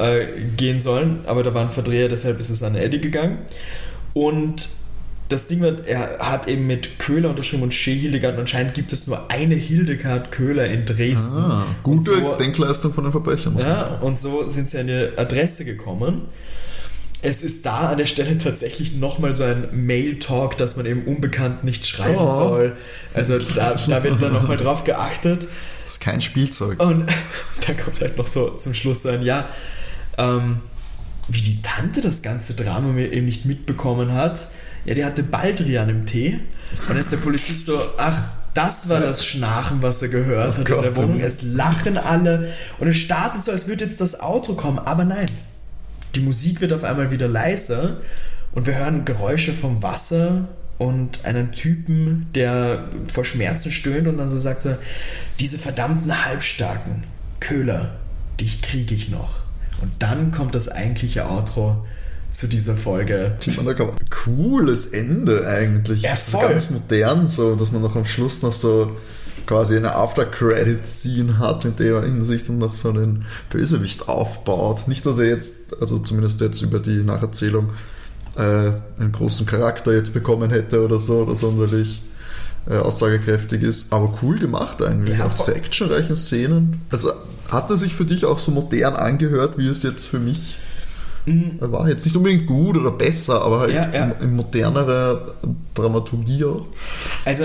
äh, 0.01 0.27
gehen 0.57 0.81
sollen, 0.81 1.21
aber 1.27 1.43
da 1.43 1.55
war 1.55 1.63
ein 1.63 1.71
Verdreher, 1.71 2.09
deshalb 2.09 2.41
ist 2.41 2.51
es 2.51 2.63
an 2.63 2.75
Eddie 2.75 3.01
gegangen. 3.01 3.39
Und 4.15 4.69
das 5.31 5.47
Ding 5.47 5.61
wird, 5.61 5.87
er 5.87 6.19
hat 6.19 6.49
eben 6.49 6.67
mit 6.67 6.99
Köhler 6.99 7.31
unterschrieben 7.31 7.63
und 7.63 7.73
Shea 7.73 7.95
Hildegard 7.95 8.35
und 8.35 8.41
anscheinend 8.41 8.75
gibt 8.75 8.93
es 8.93 9.07
nur 9.07 9.31
eine 9.31 9.55
Hildegard 9.55 10.33
Köhler 10.33 10.67
in 10.67 10.85
Dresden. 10.85 11.39
Ah, 11.39 11.67
gute 11.85 12.11
so, 12.11 12.35
Denkleistung 12.35 12.93
von 12.93 13.05
den 13.05 13.13
Verbrechern. 13.13 13.57
Ja, 13.57 13.99
und 14.01 14.19
so 14.19 14.49
sind 14.49 14.69
sie 14.69 14.79
an 14.79 14.89
die 14.89 15.09
Adresse 15.17 15.65
gekommen. 15.65 16.23
Es 17.23 17.45
ist 17.45 17.65
da 17.65 17.91
an 17.91 17.99
der 17.99 18.07
Stelle 18.07 18.39
tatsächlich 18.39 18.95
nochmal 18.97 19.35
so 19.35 19.45
ein 19.45 19.69
Mail-Talk, 19.73 20.57
dass 20.57 20.77
man 20.77 20.87
eben 20.87 21.05
unbekannt 21.05 21.63
nicht 21.63 21.87
schreiben 21.87 22.17
oh. 22.19 22.27
soll. 22.27 22.77
Also 23.15 23.39
da, 23.39 23.75
da 23.75 24.03
wird 24.03 24.21
dann 24.23 24.33
nochmal 24.33 24.57
drauf 24.57 24.85
geachtet. 24.85 25.47
Das 25.83 25.93
ist 25.93 26.01
kein 26.01 26.23
Spielzeug. 26.23 26.83
Und 26.83 27.07
dann 27.67 27.77
kommt 27.77 28.01
halt 28.01 28.17
noch 28.17 28.27
so 28.27 28.51
zum 28.51 28.75
Schluss 28.75 29.07
ein, 29.07 29.23
ja, 29.23 29.49
ähm, 30.21 30.61
wie 31.29 31.41
die 31.41 31.63
Tante 31.63 32.01
das 32.01 32.23
ganze 32.23 32.55
Drama 32.55 32.97
eben 32.99 33.27
nicht 33.27 33.47
mitbekommen 33.47 34.13
hat. 34.13 34.49
Ja, 34.85 34.95
die 34.95 35.05
hatte 35.05 35.23
Baldrian 35.23 35.89
im 35.89 36.07
Tee. 36.07 36.39
Und 36.81 36.91
dann 36.91 36.97
ist 36.97 37.13
der 37.13 37.19
Polizist 37.19 37.67
so, 37.67 37.81
ach, 37.99 38.23
das 38.55 38.89
war 38.89 39.01
das 39.01 39.25
Schnarchen, 39.25 39.83
was 39.83 40.03
er 40.03 40.09
gehört 40.09 40.55
oh 40.55 40.59
hat 40.59 40.67
Gott, 40.67 40.77
in 40.79 40.83
der 40.83 40.97
Wohnung. 40.97 41.21
Es 41.21 41.43
lachen 41.43 41.97
alle 41.97 42.53
und 42.79 42.89
es 42.89 42.97
startet 42.97 43.45
so, 43.45 43.53
als 43.53 43.69
würde 43.69 43.85
jetzt 43.85 44.01
das 44.01 44.21
Auto 44.21 44.55
kommen. 44.55 44.79
Aber 44.79 45.05
nein, 45.05 45.27
die 46.15 46.21
Musik 46.21 46.61
wird 46.61 46.73
auf 46.73 46.85
einmal 46.85 47.11
wieder 47.11 47.29
leiser 47.29 47.99
und 48.53 48.67
wir 48.67 48.77
hören 48.77 49.05
Geräusche 49.05 49.53
vom 49.53 49.83
Wasser 49.83 50.49
und 50.79 51.25
einen 51.25 51.53
Typen, 51.53 52.29
der 52.35 52.89
vor 53.13 53.25
Schmerzen 53.25 53.71
stöhnt 53.71 54.09
und 54.09 54.19
dann 54.19 54.29
so 54.29 54.39
sagt 54.39 54.65
er, 54.67 54.79
diese 55.39 55.59
verdammten 55.59 56.25
Halbstarken, 56.25 57.05
Köhler, 57.39 57.93
dich 58.41 58.63
kriege 58.63 58.95
ich 58.95 59.11
noch. 59.11 59.40
Und 59.83 59.93
dann 59.99 60.31
kommt 60.31 60.55
das 60.55 60.69
eigentliche 60.69 61.29
Outro 61.29 61.85
zu 62.33 62.47
dieser 62.47 62.77
Folge. 62.77 63.33
Cooles 64.11 64.87
Ende 64.87 65.47
eigentlich. 65.49 66.03
Ja, 66.03 66.13
ist 66.13 66.33
ganz 66.33 66.71
modern, 66.71 67.27
so, 67.27 67.57
dass 67.57 67.73
man 67.73 67.83
noch 67.83 67.97
am 67.97 68.07
Schluss 68.07 68.43
noch 68.43 68.53
so 68.53 68.97
quasi 69.47 69.77
eine 69.77 69.95
After-Credit-Scene 69.95 71.39
hat, 71.39 71.65
in 71.65 71.75
der 71.77 72.03
Hinsicht 72.03 72.49
und 72.51 72.59
noch 72.59 72.75
so 72.75 72.91
einen 72.91 73.25
Bösewicht 73.51 74.09
aufbaut. 74.09 74.87
Nicht, 74.87 75.05
dass 75.07 75.19
er 75.19 75.27
jetzt, 75.27 75.81
also 75.81 75.99
zumindest 75.99 76.41
jetzt 76.41 76.63
über 76.63 76.79
die 76.79 77.03
Nacherzählung, 77.03 77.71
äh, 78.37 78.43
einen 79.01 79.13
großen 79.13 79.47
Charakter 79.47 79.93
jetzt 79.93 80.15
bekommen 80.15 80.51
hätte 80.51 80.85
oder 80.85 80.99
so, 80.99 81.23
oder 81.23 81.35
sonderlich 81.35 82.03
äh, 82.69 82.77
aussagekräftig 82.77 83.63
ist, 83.63 83.93
aber 83.93 84.17
cool 84.23 84.39
gemacht 84.39 84.83
eigentlich. 84.83 85.19
Ja, 85.19 85.27
Auf 85.27 85.35
diese 85.35 85.55
actionreichen 85.55 86.15
Szenen. 86.15 86.81
Also 86.91 87.13
hat 87.53 87.71
er 87.71 87.77
sich 87.77 87.95
für 87.95 88.05
dich 88.05 88.25
auch 88.25 88.39
so 88.39 88.51
modern 88.51 88.95
angehört, 88.95 89.59
wie 89.59 89.69
es 89.69 89.83
jetzt 89.83 90.07
für 90.07 90.19
mich 90.19 90.59
mhm. 91.27 91.59
war? 91.61 91.89
Jetzt 91.89 92.05
nicht 92.05 92.17
unbedingt 92.17 92.47
gut 92.47 92.77
oder 92.77 92.91
besser, 92.91 93.43
aber 93.43 93.61
halt 93.61 93.75
ja, 93.75 93.89
ja. 93.93 94.11
in, 94.21 94.37
modernerer 94.37 95.35
Dramaturgie 95.75 96.45
auch. 96.45 96.67
Also 97.25 97.45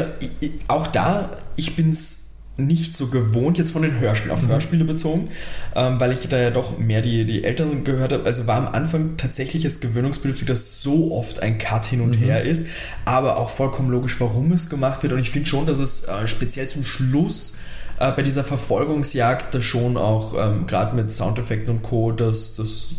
auch 0.67 0.87
da, 0.87 1.29
ich 1.55 1.75
bin 1.75 1.89
es 1.89 2.25
nicht 2.57 2.95
so 2.95 3.07
gewohnt 3.07 3.57
jetzt 3.57 3.71
von 3.71 3.81
den 3.81 3.99
Hörspielen, 3.99 4.33
auf 4.33 4.43
mhm. 4.43 4.47
Hörspiele 4.47 4.85
bezogen, 4.85 5.27
ähm, 5.75 5.99
weil 5.99 6.13
ich 6.13 6.27
da 6.29 6.37
ja 6.37 6.51
doch 6.51 6.77
mehr 6.77 7.01
die, 7.01 7.25
die 7.25 7.43
Älteren 7.43 7.83
gehört 7.83 8.13
habe. 8.13 8.23
Also 8.23 8.47
war 8.47 8.55
am 8.55 8.67
Anfang 8.67 9.17
tatsächlich 9.17 9.65
es 9.65 9.81
gewöhnungsbedürftig, 9.81 10.47
dass 10.47 10.81
so 10.81 11.11
oft 11.11 11.41
ein 11.41 11.57
Cut 11.57 11.85
hin 11.85 11.99
und 11.99 12.11
mhm. 12.11 12.23
her 12.23 12.43
ist, 12.43 12.67
aber 13.03 13.37
auch 13.37 13.49
vollkommen 13.49 13.89
logisch, 13.89 14.21
warum 14.21 14.53
es 14.53 14.69
gemacht 14.69 15.03
wird. 15.03 15.11
Und 15.11 15.19
ich 15.19 15.31
finde 15.31 15.49
schon, 15.49 15.65
dass 15.65 15.79
es 15.79 16.07
äh, 16.07 16.27
speziell 16.27 16.69
zum 16.69 16.85
Schluss 16.85 17.59
äh, 17.99 18.11
bei 18.11 18.21
dieser 18.21 18.43
Verfolgungsjagd 18.43 19.53
da 19.53 19.61
schon 19.61 19.97
auch 19.97 20.33
ähm, 20.37 20.67
gerade 20.67 20.95
mit 20.95 21.11
Soundeffekten 21.11 21.69
und 21.69 21.83
Co. 21.83 22.11
das, 22.11 22.55
das 22.55 22.95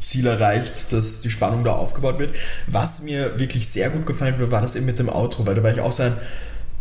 Ziel 0.00 0.26
erreicht, 0.26 0.92
dass 0.92 1.20
die 1.20 1.30
Spannung 1.30 1.64
da 1.64 1.72
aufgebaut 1.72 2.18
wird. 2.18 2.34
Was 2.66 3.02
mir 3.02 3.38
wirklich 3.38 3.68
sehr 3.68 3.90
gut 3.90 4.06
gefallen 4.06 4.38
hat, 4.38 4.50
war 4.50 4.62
das 4.62 4.76
eben 4.76 4.86
mit 4.86 4.98
dem 4.98 5.08
Outro, 5.08 5.46
weil 5.46 5.54
da 5.54 5.62
war 5.62 5.72
ich 5.72 5.80
auch 5.80 5.92
so 5.92 6.04
ein 6.04 6.14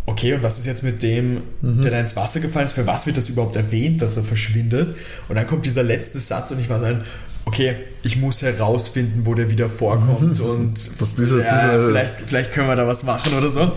okay, 0.08 0.34
und 0.34 0.42
was 0.42 0.58
ist 0.58 0.66
jetzt 0.66 0.84
mit 0.84 1.04
dem, 1.04 1.42
mhm. 1.62 1.82
der 1.82 1.92
da 1.92 2.00
ins 2.00 2.16
Wasser 2.16 2.40
gefallen 2.40 2.66
ist? 2.66 2.72
Für 2.74 2.88
was 2.88 3.06
wird 3.06 3.18
das 3.18 3.30
überhaupt 3.30 3.56
erwähnt, 3.56 4.02
dass 4.02 4.18
er 4.18 4.24
verschwindet? 4.24 4.96
Und 5.28 5.36
dann 5.36 5.46
kommt 5.46 5.66
dieser 5.66 5.84
letzte 5.84 6.20
Satz 6.20 6.50
und 6.52 6.60
ich 6.60 6.70
war 6.70 6.80
so 6.80 6.86
ein, 6.86 7.04
okay, 7.46 7.76
ich 8.04 8.18
muss 8.18 8.42
herausfinden, 8.42 9.26
wo 9.26 9.36
der 9.36 9.52
wieder 9.52 9.70
vorkommt 9.70 10.40
und 10.42 10.80
was 11.00 11.16
diese, 11.16 11.44
ja, 11.44 11.54
diese 11.54 11.88
vielleicht, 11.88 12.14
vielleicht 12.26 12.54
können 12.54 12.68
wir 12.68 12.76
da 12.76 12.88
was 12.88 13.04
machen 13.04 13.34
oder 13.38 13.50
so. 13.50 13.72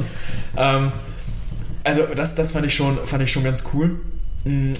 ähm, 0.56 0.92
also 1.90 2.14
das, 2.14 2.34
das 2.36 2.52
fand, 2.52 2.66
ich 2.66 2.74
schon, 2.74 2.96
fand 3.04 3.22
ich 3.22 3.32
schon 3.32 3.42
ganz 3.42 3.64
cool. 3.74 4.00
Mm, 4.44 4.72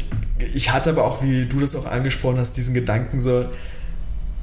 ich 0.55 0.71
hatte 0.71 0.91
aber 0.91 1.05
auch, 1.05 1.23
wie 1.23 1.47
du 1.47 1.61
das 1.61 1.75
auch 1.75 1.87
angesprochen 1.87 2.39
hast, 2.39 2.57
diesen 2.57 2.73
Gedanken 2.73 3.21
so, 3.21 3.47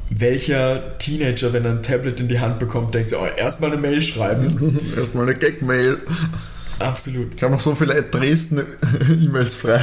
welcher 0.10 0.98
Teenager, 1.00 1.54
wenn 1.54 1.66
er 1.66 1.72
ein 1.72 1.84
Tablet 1.84 2.20
in 2.20 2.28
die 2.28 2.40
Hand 2.40 2.60
bekommt, 2.60 2.94
denkt 2.94 3.10
so, 3.10 3.18
oh, 3.20 3.26
erstmal 3.38 3.72
eine 3.72 3.82
Mail 3.82 4.02
schreiben. 4.02 4.80
erstmal 4.98 5.24
eine 5.24 5.36
Gag-Mail. 5.36 5.98
Absolut. 6.80 7.36
Ich 7.36 7.44
habe 7.44 7.54
noch 7.54 7.60
so 7.60 7.74
viele 7.74 8.04
Dresden-E-Mails 8.04 9.56
frei. 9.62 9.82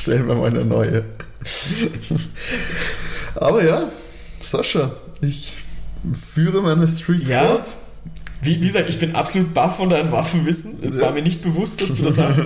Stellen 0.00 0.26
wir 0.28 0.34
mal 0.34 0.46
eine 0.46 0.64
neue. 0.64 1.04
Aber 3.34 3.64
ja, 3.64 3.88
Sascha, 4.40 4.92
ich 5.20 5.58
führe 6.32 6.62
meine 6.62 6.86
Street 6.86 7.26
ja. 7.26 7.44
fort. 7.44 7.74
Wie, 8.42 8.60
wie 8.60 8.66
gesagt, 8.66 8.88
ich 8.88 8.98
bin 8.98 9.14
absolut 9.14 9.52
baff 9.52 9.76
von 9.76 9.90
deinem 9.90 10.12
Waffenwissen. 10.12 10.78
Es 10.82 10.96
ja. 10.96 11.02
war 11.02 11.12
mir 11.12 11.22
nicht 11.22 11.42
bewusst, 11.42 11.80
dass 11.80 11.94
du 11.94 12.04
das 12.04 12.18
hast. 12.18 12.42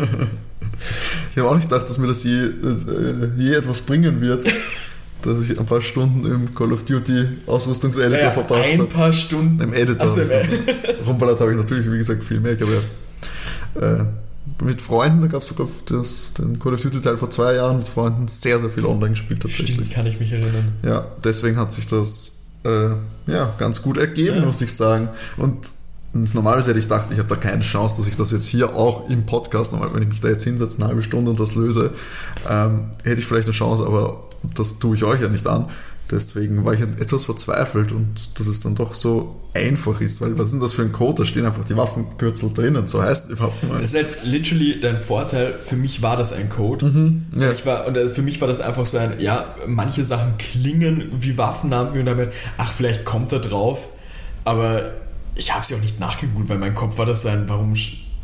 Ich 1.31 1.39
habe 1.39 1.49
auch 1.49 1.57
nicht 1.57 1.69
gedacht, 1.69 1.89
dass 1.89 1.99
mir 1.99 2.09
das 2.09 2.25
je, 2.25 2.41
äh, 2.41 3.31
je 3.37 3.55
etwas 3.55 3.83
bringen 3.83 4.21
wird, 4.21 4.47
dass 5.23 5.43
ich 5.43 5.59
ein 5.59 5.67
paar 5.67 5.81
Stunden 5.81 6.27
im 6.27 6.55
Call 6.55 6.73
of 6.73 6.85
Duty 6.85 7.25
Ausrüstungseditor 7.47 8.19
ja, 8.19 8.31
verbracht 8.31 8.61
habe. 8.61 8.83
Ein 8.83 8.89
paar 8.89 9.13
Stunden. 9.13 9.61
Im 9.63 9.73
Editor. 9.73 10.03
Also, 10.03 10.23
Rumballert 11.07 11.41
habe 11.41 11.53
ich 11.53 11.57
natürlich, 11.57 11.91
wie 11.91 11.99
gesagt, 11.99 12.25
viel 12.25 12.41
mehr. 12.41 12.53
Ich 12.53 12.61
habe 12.61 14.01
äh, 14.01 14.05
mit 14.65 14.81
Freunden, 14.81 15.21
da 15.21 15.27
gab 15.29 15.43
es 15.43 15.49
sogar 15.49 15.69
das, 15.87 16.35
den 16.35 16.59
Call 16.59 16.75
of 16.75 16.81
Duty 16.81 17.01
Teil 17.01 17.17
vor 17.17 17.31
zwei 17.31 17.55
Jahren 17.55 17.79
mit 17.79 17.89
Freunden 17.89 18.29
sehr, 18.29 18.61
sehr 18.61 18.71
viel 18.71 18.87
online 18.87 19.11
gespielt 19.11 19.43
tatsächlich. 19.43 19.77
Stimmt, 19.77 19.93
kann 19.93 20.07
ich 20.07 20.21
mich 20.21 20.33
erinnern. 20.33 20.73
Ja, 20.83 21.07
deswegen 21.25 21.57
hat 21.57 21.73
sich 21.73 21.87
das 21.87 22.43
äh, 22.65 22.91
ja, 23.27 23.55
ganz 23.59 23.83
gut 23.83 23.99
ergeben, 23.99 24.39
ja. 24.39 24.45
muss 24.45 24.61
ich 24.61 24.73
sagen. 24.73 25.09
Und 25.37 25.57
normalerweise 26.13 26.71
hätte 26.71 26.79
ich 26.79 26.87
gedacht, 26.87 27.09
ich 27.11 27.19
habe 27.19 27.29
da 27.29 27.37
keine 27.37 27.63
Chance, 27.63 27.97
dass 27.99 28.07
ich 28.07 28.17
das 28.17 28.33
jetzt 28.33 28.47
hier 28.47 28.75
auch 28.75 29.09
im 29.09 29.25
Podcast, 29.25 29.73
wenn 29.73 30.03
ich 30.03 30.09
mich 30.09 30.21
da 30.21 30.29
jetzt 30.29 30.45
hinsetze, 30.45 30.79
eine 30.79 30.89
halbe 30.89 31.03
Stunde 31.03 31.31
und 31.31 31.41
das 31.41 31.55
löse, 31.55 31.93
ähm, 32.49 32.87
hätte 33.05 33.21
ich 33.21 33.27
vielleicht 33.27 33.47
eine 33.47 33.55
Chance, 33.55 33.87
aber 33.87 34.25
das 34.55 34.79
tue 34.79 34.97
ich 34.97 35.05
euch 35.05 35.21
ja 35.21 35.29
nicht 35.29 35.47
an. 35.47 35.67
Deswegen 36.11 36.65
war 36.67 36.75
ich 36.75 36.81
etwas 36.81 37.25
verzweifelt 37.25 37.93
und 37.93 38.39
dass 38.39 38.47
es 38.47 38.61
dann 38.61 38.75
doch 38.75 38.93
so 38.93 39.41
einfach 39.55 40.01
ist, 40.03 40.21
weil 40.21 40.39
was 40.39 40.51
denn 40.51 40.61
das 40.61 40.73
für 40.73 40.83
ein 40.83 40.93
Code? 40.93 41.23
Da 41.23 41.25
stehen 41.25 41.47
einfach 41.47 41.65
die 41.65 41.77
Waffenkürzel 41.77 42.53
drinnen, 42.53 42.87
so 42.87 43.03
heißt 43.03 43.31
die 43.31 43.41
Waffen. 43.41 43.71
Das 43.71 43.95
ist 43.95 43.95
halt 43.95 44.25
literally 44.25 44.79
dein 44.81 44.99
Vorteil. 44.99 45.55
Für 45.59 45.77
mich 45.77 46.03
war 46.03 46.19
das 46.19 46.35
ein 46.35 46.51
Code. 46.51 46.85
Mhm, 46.85 47.27
ja. 47.37 47.51
ich 47.53 47.65
war, 47.65 47.87
und 47.87 47.97
äh, 47.97 48.09
für 48.09 48.21
mich 48.21 48.43
war 48.43 48.49
das 48.49 48.61
einfach 48.61 48.85
so 48.85 48.99
ein, 48.99 49.21
ja, 49.21 49.55
manche 49.67 50.05
Sachen 50.05 50.37
klingen 50.37 51.11
wie 51.17 51.39
Waffennamen 51.39 51.99
und 51.99 52.05
damit, 52.05 52.33
ach, 52.59 52.73
vielleicht 52.73 53.07
kommt 53.07 53.33
er 53.33 53.41
drauf, 53.41 53.89
aber 54.45 54.83
ich 55.35 55.55
habe 55.55 55.65
sie 55.65 55.75
auch 55.75 55.81
nicht 55.81 56.01
nachgegoogelt, 56.01 56.49
weil 56.49 56.59
mein 56.59 56.75
Kopf 56.75 56.99
war 56.99 57.07
das 57.07 57.23
so 57.23 57.29
ein, 57.29 57.49
warum, 57.49 57.75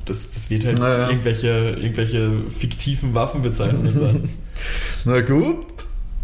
das, 0.05 0.31
das 0.31 0.51
wird 0.51 0.65
halt 0.65 0.79
naja. 0.79 1.09
irgendwelche, 1.09 1.77
irgendwelche 1.81 2.31
fiktiven 2.49 3.15
Waffenbezeichnungen 3.15 3.93
sein. 3.93 4.29
Na 5.05 5.21
gut, 5.21 5.67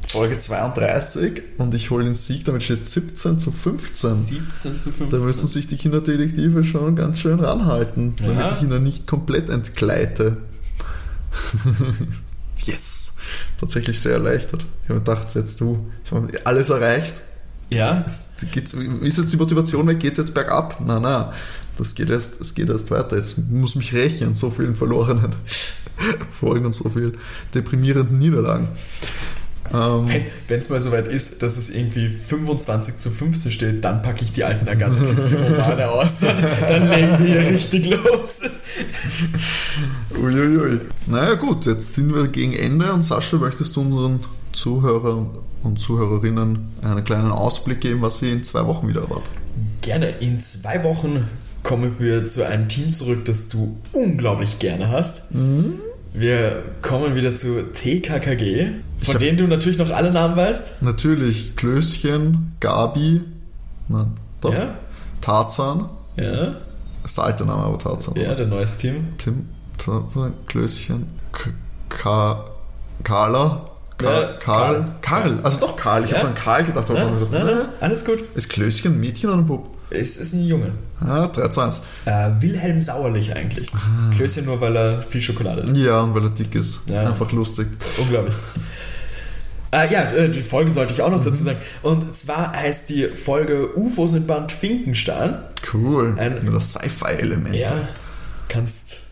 Folge 0.07 0.39
32 0.39 1.43
und 1.59 1.75
ich 1.75 1.91
hole 1.91 2.05
den 2.05 2.15
Sieg, 2.15 2.45
damit 2.45 2.63
steht 2.63 2.87
17 2.87 3.39
zu 3.39 3.51
15. 3.51 4.15
17 4.15 4.79
zu 4.79 4.91
15. 4.91 5.11
Da 5.11 5.25
müssen 5.25 5.47
sich 5.47 5.67
die 5.67 5.77
Kinderdetektive 5.77 6.65
schon 6.65 6.97
ganz 6.97 7.21
schön 7.21 7.41
ranhalten, 7.41 8.15
ja. 8.21 8.29
damit 8.29 8.53
ich 8.53 8.63
ihnen 8.63 8.83
nicht 8.83 9.07
komplett 9.07 9.49
entgleite. 9.49 10.37
yes! 12.65 13.17
Tatsächlich 13.59 14.01
sehr 14.01 14.13
erleichtert. 14.13 14.67
Ich 14.85 14.91
habe 14.91 15.01
gedacht, 15.01 15.35
jetzt 15.35 15.61
du, 15.61 15.91
ich 16.05 16.13
habe 16.13 16.29
alles 16.45 16.71
erreicht. 16.71 17.23
Ja. 17.75 17.99
Ist, 18.01 18.47
ist 18.55 19.19
jetzt 19.19 19.33
die 19.33 19.37
Motivation 19.37 19.87
weg? 19.87 20.01
Geht 20.01 20.13
es 20.13 20.19
jetzt 20.19 20.35
bergab? 20.35 20.81
Nein, 20.81 21.03
nein. 21.03 21.27
Das 21.77 21.95
geht 21.95 22.11
erst, 22.11 22.41
das 22.41 22.55
geht 22.55 22.69
erst 22.69 22.91
weiter. 22.91 23.17
Ich 23.19 23.35
muss 23.51 23.75
mich 23.75 23.93
rächen 23.93 24.35
so 24.35 24.51
vielen 24.51 24.77
verlorenen 24.77 25.35
Folgen 26.41 26.67
und 26.67 26.73
so 26.75 26.89
viel 26.89 27.15
deprimierenden 27.53 28.19
Niederlagen. 28.19 28.69
Ähm, 29.73 30.07
Wenn 30.47 30.59
es 30.59 30.69
mal 30.69 30.79
soweit 30.79 31.09
ist, 31.09 31.43
dass 31.43 31.57
es 31.57 31.71
irgendwie 31.71 32.11
25 32.11 32.99
zu 32.99 33.11
15 33.11 33.51
steht, 33.51 33.85
dann 33.85 34.03
packe 34.03 34.23
ich 34.23 34.33
die 34.33 34.45
alten 34.45 34.69
Agatha 34.69 35.01
Christie-Romane 35.01 35.89
aus. 35.89 36.19
Dann, 36.21 36.37
dann 36.69 36.91
legen 36.91 37.19
wir 37.19 37.41
hier 37.41 37.51
richtig 37.51 37.87
los. 37.87 38.43
Uiuiui. 40.21 40.81
Naja, 41.07 41.35
gut, 41.35 41.67
jetzt 41.67 41.95
sind 41.95 42.15
wir 42.15 42.29
gegen 42.29 42.53
Ende 42.53 42.93
und 42.93 43.03
Sascha, 43.03 43.39
möchtest 43.39 43.75
du 43.77 43.81
unseren 43.81 44.21
Zuhörern 44.53 45.31
und 45.65 45.81
Zuhörerinnen 45.81 46.59
einen 46.83 47.05
kleinen 47.05 47.33
Ausblick 47.33 47.81
geben, 47.81 48.03
was 48.03 48.19
sie 48.19 48.31
in 48.31 48.45
zwei 48.45 48.67
Wochen 48.67 48.87
wieder 48.87 49.03
erwartet? 49.03 49.31
Gerne. 49.83 50.09
In 50.21 50.41
zwei 50.41 50.85
Wochen 50.85 51.27
kommen 51.63 51.99
wir 51.99 52.25
zu 52.27 52.47
einem 52.47 52.69
Team 52.69 52.93
zurück, 52.93 53.25
das 53.25 53.49
du 53.49 53.77
unglaublich 53.93 54.59
gerne 54.59 54.91
hast. 54.91 55.35
Mhm. 55.35 55.81
Wir 56.13 56.63
kommen 56.81 57.17
wieder 57.17 57.35
zu 57.35 57.73
TKKG, 57.73 58.69
von 58.99 59.19
denen 59.19 59.37
du 59.37 59.49
natürlich 59.49 59.79
noch 59.79 59.91
alle 59.91 60.13
Namen 60.13 60.37
weißt. 60.37 60.83
Natürlich 60.83 61.57
Klößchen, 61.57 62.53
Gabi, 62.61 63.23
nein, 63.89 64.13
doch, 64.41 64.53
ja? 64.55 64.79
Tarzan. 65.21 65.89
Ja. 66.17 66.55
Das 67.03 67.11
ist 67.11 67.19
der 67.19 67.25
alte 67.25 67.45
Name, 67.45 67.65
aber 67.65 67.79
Tarzan. 67.79 68.15
Ja, 68.15 68.35
der 68.35 68.47
neues 68.47 68.77
Team. 68.77 69.09
Tim, 69.19 69.49
Tarzan, 69.77 70.35
Klößchen, 70.47 71.07
K 71.89 72.45
Carla. 73.03 73.65
Karl, 73.97 74.39
Karl, 74.41 74.85
Karl, 75.03 75.39
also 75.43 75.61
doch 75.61 75.77
Karl. 75.77 76.05
Ich 76.05 76.11
ja? 76.11 76.19
habe 76.19 76.29
an 76.29 76.35
Karl 76.35 76.65
gedacht. 76.65 76.91
Aber 76.91 76.99
ja, 76.99 77.11
gesagt, 77.11 77.33
nein, 77.33 77.47
nein, 77.47 77.67
alles 77.81 78.05
gut. 78.05 78.19
Ist 78.35 78.49
Klößchen 78.51 78.93
ein 78.93 79.01
Mädchen 79.01 79.31
oder 79.31 79.39
ein 79.39 79.47
Bub? 79.47 79.71
Es 79.91 80.17
ist 80.17 80.33
ein 80.33 80.45
Junge. 80.45 80.73
Ah, 81.01 81.29
3 81.29 81.49
zu 81.49 81.61
1. 81.61 81.83
Äh, 82.07 82.31
Wilhelm 82.41 82.81
Sauerlich 82.81 83.35
eigentlich. 83.37 83.73
Ah. 83.73 84.13
Klößchen 84.17 84.47
nur, 84.47 84.61
weil 84.61 84.77
er 84.77 85.03
viel 85.03 85.21
Schokolade 85.21 85.63
ist. 85.63 85.77
Ja, 85.77 86.01
und 86.01 86.15
weil 86.15 86.25
er 86.25 86.31
dick 86.31 86.55
ist. 86.55 86.89
Ja. 86.89 87.03
Einfach 87.03 87.31
lustig. 87.33 87.69
Unglaublich. 87.99 88.37
Äh, 89.71 89.93
ja, 89.93 90.03
äh, 90.13 90.29
die 90.29 90.43
Folge 90.43 90.71
sollte 90.71 90.93
ich 90.93 91.03
auch 91.03 91.11
noch 91.11 91.21
mhm. 91.21 91.25
dazu 91.25 91.45
sagen. 91.45 91.59
Und 91.83 92.17
zwar 92.17 92.53
heißt 92.53 92.89
die 92.89 93.09
Folge 93.09 93.77
UFOs 93.77 94.15
in 94.15 94.27
Band 94.27 94.53
Finkenstein. 94.53 95.39
Cool. 95.73 96.15
Ein, 96.19 96.45
Nur 96.45 96.55
das 96.55 96.73
Sci-Fi-Element. 96.73 97.55
Ja, 97.55 97.73
kannst 98.49 99.04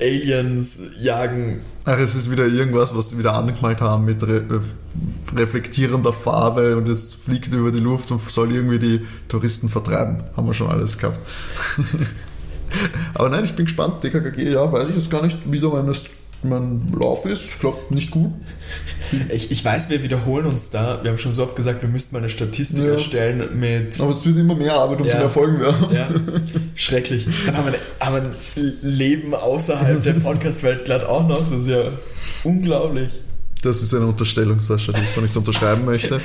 Aliens 0.00 0.80
jagen. 1.00 1.60
Ach, 1.84 1.98
es 1.98 2.14
ist 2.14 2.30
wieder 2.30 2.46
irgendwas, 2.46 2.94
was 2.94 3.10
sie 3.10 3.18
wieder 3.18 3.34
angemalt 3.34 3.80
haben 3.80 4.04
mit 4.04 4.22
re 4.22 4.38
äh, 4.38 5.36
reflektierender 5.36 6.12
Farbe 6.12 6.76
und 6.76 6.88
es 6.88 7.14
fliegt 7.14 7.52
über 7.52 7.70
die 7.70 7.80
Luft 7.80 8.10
und 8.10 8.20
soll 8.30 8.52
irgendwie 8.52 8.78
die 8.78 9.00
Touristen 9.28 9.68
vertreiben. 9.68 10.22
Haben 10.36 10.46
wir 10.46 10.54
schon 10.54 10.68
alles 10.68 10.98
gehabt. 10.98 11.18
Aber 13.14 13.28
nein, 13.28 13.44
ich 13.44 13.54
bin 13.54 13.66
gespannt. 13.66 14.02
DKKG, 14.02 14.50
ja, 14.50 14.70
weiß 14.70 14.88
ich 14.88 14.96
jetzt 14.96 15.10
gar 15.10 15.22
nicht, 15.22 15.38
wie 15.46 15.60
da 15.60 15.68
meine 15.68 15.86
mein 16.46 16.82
Lauf 16.98 17.26
ist. 17.26 17.60
Glaube, 17.60 17.78
nicht 17.90 18.10
gut. 18.10 18.32
Ich, 19.32 19.50
ich 19.50 19.64
weiß, 19.64 19.90
wir 19.90 20.02
wiederholen 20.02 20.46
uns 20.46 20.70
da. 20.70 21.02
Wir 21.02 21.10
haben 21.10 21.18
schon 21.18 21.32
so 21.32 21.44
oft 21.44 21.54
gesagt, 21.54 21.82
wir 21.82 21.88
müssten 21.88 22.14
mal 22.14 22.20
eine 22.20 22.28
Statistik 22.28 22.84
ja. 22.84 22.92
erstellen 22.92 23.58
mit. 23.58 24.00
Aber 24.00 24.10
es 24.10 24.26
wird 24.26 24.36
immer 24.38 24.54
mehr 24.54 24.74
Arbeit, 24.74 25.00
um 25.00 25.06
ja. 25.06 25.12
zu 25.12 25.18
erfolgen 25.18 25.60
werden. 25.60 25.86
Ja. 25.92 26.08
Schrecklich. 26.74 27.26
Dann 27.46 27.56
haben 27.56 27.72
wir, 27.72 27.78
haben 28.00 28.14
wir 28.14 28.22
ein 28.22 28.72
Leben 28.82 29.34
außerhalb 29.34 30.02
der 30.02 30.14
Podcast-Welt 30.14 30.84
glatt 30.86 31.04
auch 31.04 31.26
noch. 31.28 31.48
Das 31.50 31.62
ist 31.62 31.68
ja 31.68 31.92
unglaublich. 32.44 33.20
Das 33.62 33.82
ist 33.82 33.94
eine 33.94 34.06
Unterstellung, 34.06 34.60
Sascha, 34.60 34.92
die 34.92 35.02
ich 35.02 35.10
so 35.10 35.20
nicht 35.20 35.36
unterschreiben 35.36 35.84
möchte. 35.84 36.20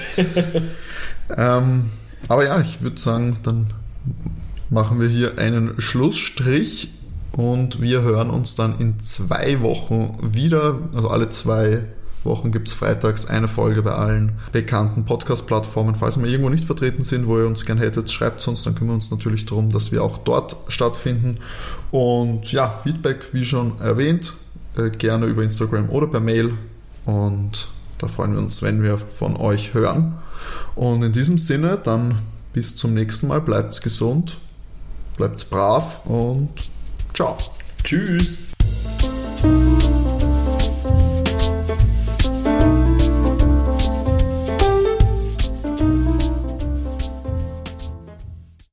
ähm, 1.38 1.86
aber 2.28 2.46
ja, 2.46 2.60
ich 2.60 2.82
würde 2.82 3.00
sagen, 3.00 3.38
dann 3.44 3.68
machen 4.70 5.00
wir 5.00 5.08
hier 5.08 5.38
einen 5.38 5.80
Schlussstrich 5.80 6.90
und 7.38 7.82
wir 7.82 8.02
hören 8.02 8.30
uns 8.30 8.56
dann 8.56 8.78
in 8.80 9.00
zwei 9.00 9.62
Wochen 9.62 10.18
wieder. 10.22 10.80
Also 10.94 11.10
alle 11.10 11.30
zwei 11.30 11.84
Wochen 12.24 12.52
gibt 12.52 12.68
es 12.68 12.74
freitags 12.74 13.26
eine 13.26 13.48
Folge 13.48 13.82
bei 13.82 13.94
allen 13.94 14.34
bekannten 14.52 15.06
Podcast-Plattformen. 15.06 15.96
Falls 15.96 16.20
wir 16.20 16.28
irgendwo 16.28 16.50
nicht 16.50 16.66
vertreten 16.66 17.04
sind, 17.04 17.28
wo 17.28 17.40
ihr 17.40 17.48
uns 17.48 17.66
gerne 17.66 17.82
hättet, 17.82 18.12
schreibt 18.12 18.42
es 18.42 18.48
uns, 18.48 18.64
dann 18.64 18.76
kümmern 18.76 18.92
wir 18.92 18.96
uns 18.96 19.12
natürlich 19.12 19.46
darum, 19.46 19.70
dass 19.70 19.92
wir 19.92 20.04
auch 20.04 20.20
dort 20.20 20.56
stattfinden. 20.68 21.38
Und 21.90 22.52
ja, 22.52 22.70
Feedback, 22.84 23.34
wie 23.34 23.46
schon 23.46 23.80
erwähnt, 23.80 24.34
äh, 24.78 24.90
gerne 24.90 25.26
über 25.26 25.44
Instagram 25.44 25.90
oder 25.90 26.08
per 26.08 26.20
Mail. 26.20 26.54
Und 27.06 27.70
da 27.98 28.08
freuen 28.08 28.34
wir 28.34 28.40
uns, 28.40 28.62
wenn 28.62 28.84
wir 28.84 28.98
von 28.98 29.38
euch 29.38 29.74
hören. 29.74 30.16
Und 30.76 31.04
in 31.04 31.14
diesem 31.14 31.38
Sinne, 31.38 31.80
dann 31.82 32.16
bis 32.54 32.76
zum 32.76 32.94
nächsten 32.94 33.28
Mal. 33.28 33.42
Bleibt 33.42 33.82
gesund, 33.82 34.38
bleibt 35.18 35.50
brav 35.50 36.06
und 36.06 36.50
Ciao. 37.14 37.38
Tschüss. 37.84 38.52